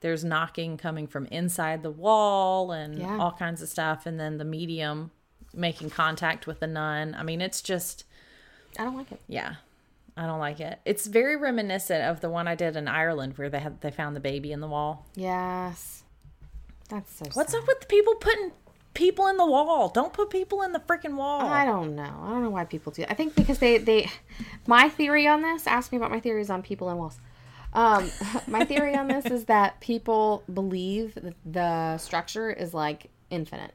there's 0.00 0.24
knocking 0.24 0.76
coming 0.76 1.06
from 1.06 1.26
inside 1.26 1.82
the 1.82 1.90
wall 1.90 2.72
and 2.72 2.98
Yeah. 2.98 3.18
all 3.18 3.32
kinds 3.32 3.60
of 3.62 3.68
stuff. 3.68 4.06
And 4.06 4.18
then 4.18 4.38
the 4.38 4.44
medium 4.44 5.10
making 5.52 5.90
contact 5.90 6.46
with 6.46 6.60
the 6.60 6.66
nun. 6.66 7.14
I 7.18 7.22
mean, 7.22 7.40
it's 7.40 7.60
just, 7.60 8.04
I 8.78 8.84
don't 8.84 8.96
like 8.96 9.10
it. 9.12 9.20
yeah. 9.26 9.56
I 10.16 10.26
don't 10.26 10.40
like 10.40 10.60
it. 10.60 10.80
It's 10.84 11.06
very 11.06 11.36
reminiscent 11.36 12.02
of 12.04 12.20
the 12.20 12.28
one 12.28 12.46
I 12.48 12.54
did 12.54 12.76
in 12.76 12.88
Ireland 12.88 13.38
where 13.38 13.48
they 13.48 13.60
had 13.60 13.80
they 13.80 13.90
found 13.90 14.14
the 14.14 14.20
baby 14.20 14.52
in 14.52 14.60
the 14.60 14.66
wall. 14.68 15.06
Yes. 15.14 16.02
That's 16.88 17.14
so 17.14 17.24
What's 17.32 17.52
sad. 17.52 17.58
up 17.62 17.66
with 17.68 17.80
the 17.80 17.86
people 17.86 18.16
putting 18.16 18.52
people 18.94 19.26
in 19.28 19.36
the 19.36 19.46
wall? 19.46 19.88
Don't 19.88 20.12
put 20.12 20.30
people 20.30 20.62
in 20.62 20.72
the 20.72 20.80
freaking 20.80 21.14
wall. 21.16 21.40
I 21.42 21.64
don't 21.64 21.94
know. 21.94 22.02
I 22.22 22.28
don't 22.30 22.42
know 22.42 22.50
why 22.50 22.64
people 22.64 22.92
do. 22.92 23.04
I 23.08 23.14
think 23.14 23.34
because 23.34 23.58
they 23.58 23.78
they 23.78 24.10
my 24.66 24.88
theory 24.88 25.26
on 25.26 25.42
this, 25.42 25.66
ask 25.66 25.92
me 25.92 25.98
about 25.98 26.10
my 26.10 26.20
theories 26.20 26.50
on 26.50 26.62
people 26.62 26.88
and 26.88 26.98
walls. 26.98 27.18
Um 27.72 28.10
my 28.46 28.64
theory 28.64 28.94
on 28.96 29.06
this 29.08 29.26
is 29.26 29.44
that 29.46 29.80
people 29.80 30.42
believe 30.52 31.14
that 31.14 31.34
the 31.44 31.98
structure 31.98 32.50
is 32.50 32.74
like 32.74 33.10
infinite 33.30 33.74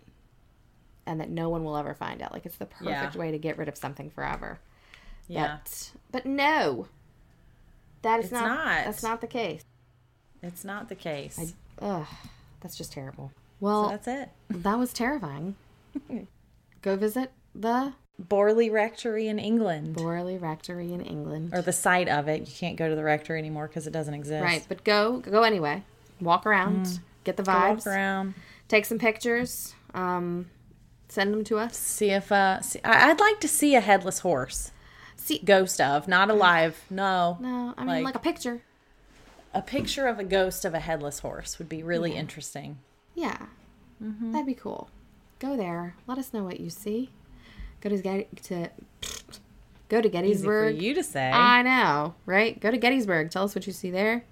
and 1.06 1.20
that 1.22 1.30
no 1.30 1.50
one 1.50 1.64
will 1.64 1.78
ever 1.78 1.94
find 1.94 2.22
out. 2.22 2.32
Like 2.34 2.46
it's 2.46 2.58
the 2.58 2.66
perfect 2.66 2.90
Yeah. 2.90 3.18
way 3.18 3.32
to 3.32 3.38
get 3.38 3.58
rid 3.58 3.68
of 3.70 3.78
something 3.78 4.10
forever. 4.10 4.60
yeah. 5.28 5.58
But 5.64 5.92
but 6.12 6.26
no. 6.26 6.88
That 8.02 8.24
is 8.24 8.32
not, 8.32 8.46
not. 8.48 8.86
that's 8.86 9.02
not 9.02 9.22
the 9.22 9.28
case. 9.28 9.64
It's 10.44 10.64
not 10.64 10.90
the 10.90 10.96
case. 10.96 11.54
Ugh. 11.82 12.06
That's 12.62 12.76
just 12.78 12.92
terrible. 12.94 13.32
So 13.60 13.66
Well, 13.66 13.90
that's 13.90 14.08
it. 14.08 14.30
that 14.50 14.78
was 14.78 14.94
terrifying. 14.94 15.56
Go 16.82 16.96
visit 16.96 17.32
the 17.54 17.94
Borley 18.22 18.72
Rectory 18.72 19.28
in 19.28 19.40
England. 19.40 19.96
Borley 19.96 20.40
Rectory 20.42 20.94
in 20.94 21.02
England. 21.02 21.52
or 21.54 21.62
the 21.62 21.74
site 21.74 22.08
of 22.08 22.28
it. 22.28 22.42
You 22.48 22.54
can't 22.56 22.76
go 22.78 22.88
to 22.90 22.96
the 22.96 23.04
rectory 23.04 23.40
anymore 23.40 23.68
because 23.68 23.88
it 23.88 23.92
doesn't 23.92 24.14
exist. 24.14 24.44
Right, 24.44 24.66
but 24.68 24.84
go 24.84 25.18
go 25.20 25.44
anyway. 25.44 25.84
Walk 26.22 26.46
around, 26.46 27.00
get 27.26 27.36
the 27.38 27.44
Go 27.44 27.52
walk 27.52 27.78
vibes, 27.80 27.88
around. 27.88 28.36
take 28.70 28.86
some 28.86 28.98
pictures, 29.00 29.74
um, 29.94 30.50
send 31.10 31.34
them 31.34 31.44
to 31.46 31.58
us. 31.58 31.76
See 31.78 32.12
if 32.12 32.32
uh, 32.32 32.62
see, 32.62 32.80
I- 32.86 33.10
I'd 33.10 33.20
like 33.20 33.40
to 33.42 33.48
see 33.50 33.76
a 33.76 33.82
headless 33.82 34.20
horse, 34.20 34.72
See, 35.18 35.40
ghost 35.40 35.82
of, 35.82 36.08
not 36.08 36.30
alive. 36.30 36.86
No, 36.90 37.38
no, 37.42 37.74
I 37.78 37.82
mean 37.82 37.88
Like- 37.96 38.06
like, 38.06 38.16
a 38.16 38.20
picture. 38.20 38.62
a 39.54 39.62
picture 39.62 40.08
of 40.08 40.18
a 40.20 40.24
ghost 40.24 40.64
of 40.64 40.74
a 40.74 40.80
headless 40.80 41.20
horse 41.20 41.58
would 41.60 41.68
be 41.68 41.84
really 41.84 42.14
interesting. 42.16 42.78
Yeah, 43.16 43.38
Mm-hmm. 44.04 44.34
that'd 44.34 44.46
be 44.46 44.54
cool. 44.54 44.90
Go 45.40 45.56
there. 45.56 45.96
Let 46.06 46.18
us 46.18 46.34
know 46.34 46.44
what 46.44 46.60
you 46.60 46.70
see. 46.70 47.10
Go 47.82 47.90
to 47.90 47.98
Get- 47.98 48.44
to 48.44 48.70
go 49.90 50.02
to 50.02 50.10
Gettysburg. 50.10 50.82
you 50.82 50.94
to 50.94 51.04
say. 51.04 51.32
I 51.32 51.62
know, 51.62 52.16
right? 52.26 52.60
Go 52.60 52.72
to 52.72 52.78
Gettysburg. 52.78 53.32
Tell 53.32 53.44
us 53.46 53.56
what 53.56 53.66
you 53.68 53.74
see 53.74 53.90
there. 53.92 54.26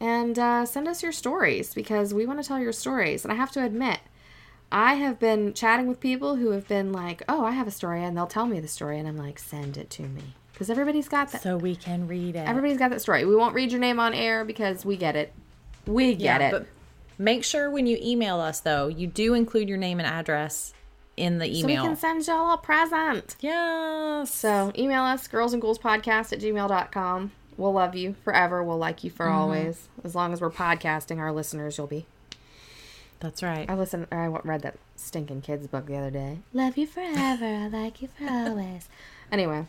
And 0.00 0.38
uh, 0.38 0.66
send 0.66 0.88
us 0.88 1.02
your 1.02 1.12
stories 1.12 1.72
because 1.72 2.12
we 2.12 2.26
want 2.26 2.42
to 2.42 2.46
tell 2.46 2.58
your 2.58 2.72
stories. 2.72 3.24
And 3.24 3.32
I 3.32 3.36
have 3.36 3.52
to 3.52 3.64
admit, 3.64 4.00
I 4.72 4.94
have 4.94 5.18
been 5.20 5.54
chatting 5.54 5.86
with 5.86 6.00
people 6.00 6.36
who 6.36 6.50
have 6.50 6.66
been 6.66 6.92
like, 6.92 7.22
oh, 7.28 7.44
I 7.44 7.52
have 7.52 7.68
a 7.68 7.70
story. 7.70 8.02
And 8.04 8.16
they'll 8.16 8.26
tell 8.26 8.46
me 8.46 8.58
the 8.60 8.68
story. 8.68 8.98
And 8.98 9.06
I'm 9.06 9.16
like, 9.16 9.38
send 9.38 9.76
it 9.76 9.88
to 9.90 10.02
me. 10.02 10.34
Because 10.52 10.68
everybody's 10.68 11.08
got 11.08 11.30
that. 11.32 11.42
so 11.42 11.56
we 11.56 11.74
can 11.76 12.06
read 12.08 12.34
it. 12.36 12.46
Everybody's 12.48 12.78
got 12.78 12.90
that 12.90 13.00
story. 13.00 13.24
We 13.24 13.34
won't 13.36 13.54
read 13.54 13.70
your 13.72 13.80
name 13.80 13.98
on 14.00 14.14
air 14.14 14.44
because 14.44 14.84
we 14.84 14.96
get 14.96 15.16
it. 15.16 15.32
We 15.86 16.14
get 16.14 16.40
yeah, 16.40 16.48
it. 16.48 16.50
but 16.50 16.66
make 17.18 17.44
sure 17.44 17.70
when 17.70 17.86
you 17.86 17.98
email 18.00 18.40
us 18.40 18.60
though, 18.60 18.88
you 18.88 19.06
do 19.06 19.34
include 19.34 19.68
your 19.68 19.78
name 19.78 19.98
and 20.00 20.06
address 20.06 20.72
in 21.16 21.38
the 21.38 21.46
email. 21.46 21.60
so 21.60 21.66
we 21.66 21.76
can 21.76 21.96
send 21.96 22.26
y'all 22.26 22.52
a 22.52 22.58
present. 22.58 23.36
yes. 23.40 24.32
So 24.34 24.72
email 24.76 25.02
us, 25.02 25.28
girls 25.28 25.52
and 25.52 25.62
ghouls 25.62 25.78
podcast 25.78 26.32
at 26.32 26.40
gmail.com. 26.40 27.32
We'll 27.56 27.72
love 27.72 27.94
you 27.94 28.16
forever. 28.24 28.64
We'll 28.64 28.78
like 28.78 29.04
you 29.04 29.10
for 29.10 29.26
Mm-hmm. 29.26 29.38
always. 29.38 29.88
As 30.02 30.14
long 30.16 30.32
as 30.32 30.40
we're 30.40 30.50
podcasting, 30.50 31.18
our 31.18 31.30
listeners, 31.32 31.78
you'll 31.78 31.86
be. 31.86 32.06
That's 33.20 33.42
right. 33.44 33.70
I 33.70 33.74
listened, 33.74 34.08
I 34.10 34.26
read 34.26 34.62
that 34.62 34.74
stinking 34.96 35.42
kids 35.42 35.66
book 35.68 35.86
the 35.86 35.96
other 35.96 36.10
day. 36.10 36.38
Love 36.52 36.76
you 36.76 36.86
forever. 36.86 37.44
I 37.46 37.68
like 37.68 38.02
you 38.02 38.08
for 38.08 38.26
always. 38.28 38.88
Anyway, 39.30 39.66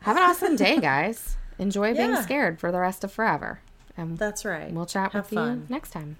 have 0.00 0.16
an 0.18 0.22
awesome 0.22 0.54
day, 0.54 0.78
guys. 0.78 1.36
Enjoy 1.58 1.94
being 1.94 2.14
scared 2.22 2.60
for 2.60 2.70
the 2.70 2.78
rest 2.78 3.02
of 3.04 3.10
forever. 3.12 3.60
And 3.96 4.18
That's 4.18 4.44
right. 4.44 4.70
we'll 4.72 4.86
chat 4.86 5.12
Have 5.12 5.30
with 5.30 5.38
you 5.38 5.62
next 5.68 5.90
time. 5.92 6.16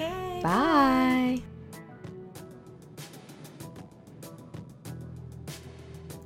Okay. 0.00 0.40
Bye. 0.42 1.42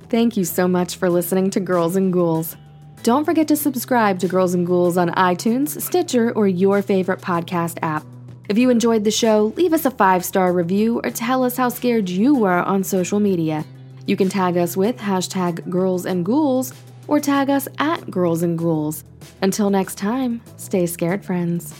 Thank 0.09 0.37
you 0.37 0.45
so 0.45 0.67
much 0.67 0.95
for 0.95 1.09
listening 1.09 1.49
to 1.51 1.59
Girls 1.59 1.95
and 1.95 2.13
Ghouls. 2.13 2.55
Don't 3.03 3.25
forget 3.25 3.47
to 3.49 3.55
subscribe 3.55 4.19
to 4.19 4.27
Girls 4.27 4.53
and 4.53 4.65
Ghouls 4.65 4.97
on 4.97 5.09
iTunes, 5.11 5.81
Stitcher, 5.81 6.31
or 6.31 6.47
your 6.47 6.81
favorite 6.81 7.21
podcast 7.21 7.79
app. 7.81 8.05
If 8.47 8.57
you 8.57 8.69
enjoyed 8.69 9.03
the 9.03 9.11
show, 9.11 9.53
leave 9.57 9.73
us 9.73 9.85
a 9.85 9.91
five 9.91 10.23
star 10.23 10.53
review 10.53 11.01
or 11.03 11.09
tell 11.09 11.43
us 11.43 11.57
how 11.57 11.69
scared 11.69 12.09
you 12.09 12.35
were 12.35 12.63
on 12.63 12.83
social 12.83 13.19
media. 13.19 13.65
You 14.07 14.15
can 14.15 14.29
tag 14.29 14.55
us 14.55 14.77
with 14.77 14.97
hashtag 14.97 15.67
Girls 15.69 16.05
and 16.05 16.23
Ghouls 16.23 16.71
or 17.07 17.19
tag 17.19 17.49
us 17.49 17.67
at 17.79 18.09
Girls 18.09 18.43
and 18.43 18.57
Ghouls. 18.57 19.03
Until 19.41 19.69
next 19.69 19.97
time, 19.97 20.41
stay 20.57 20.85
scared, 20.85 21.25
friends. 21.25 21.73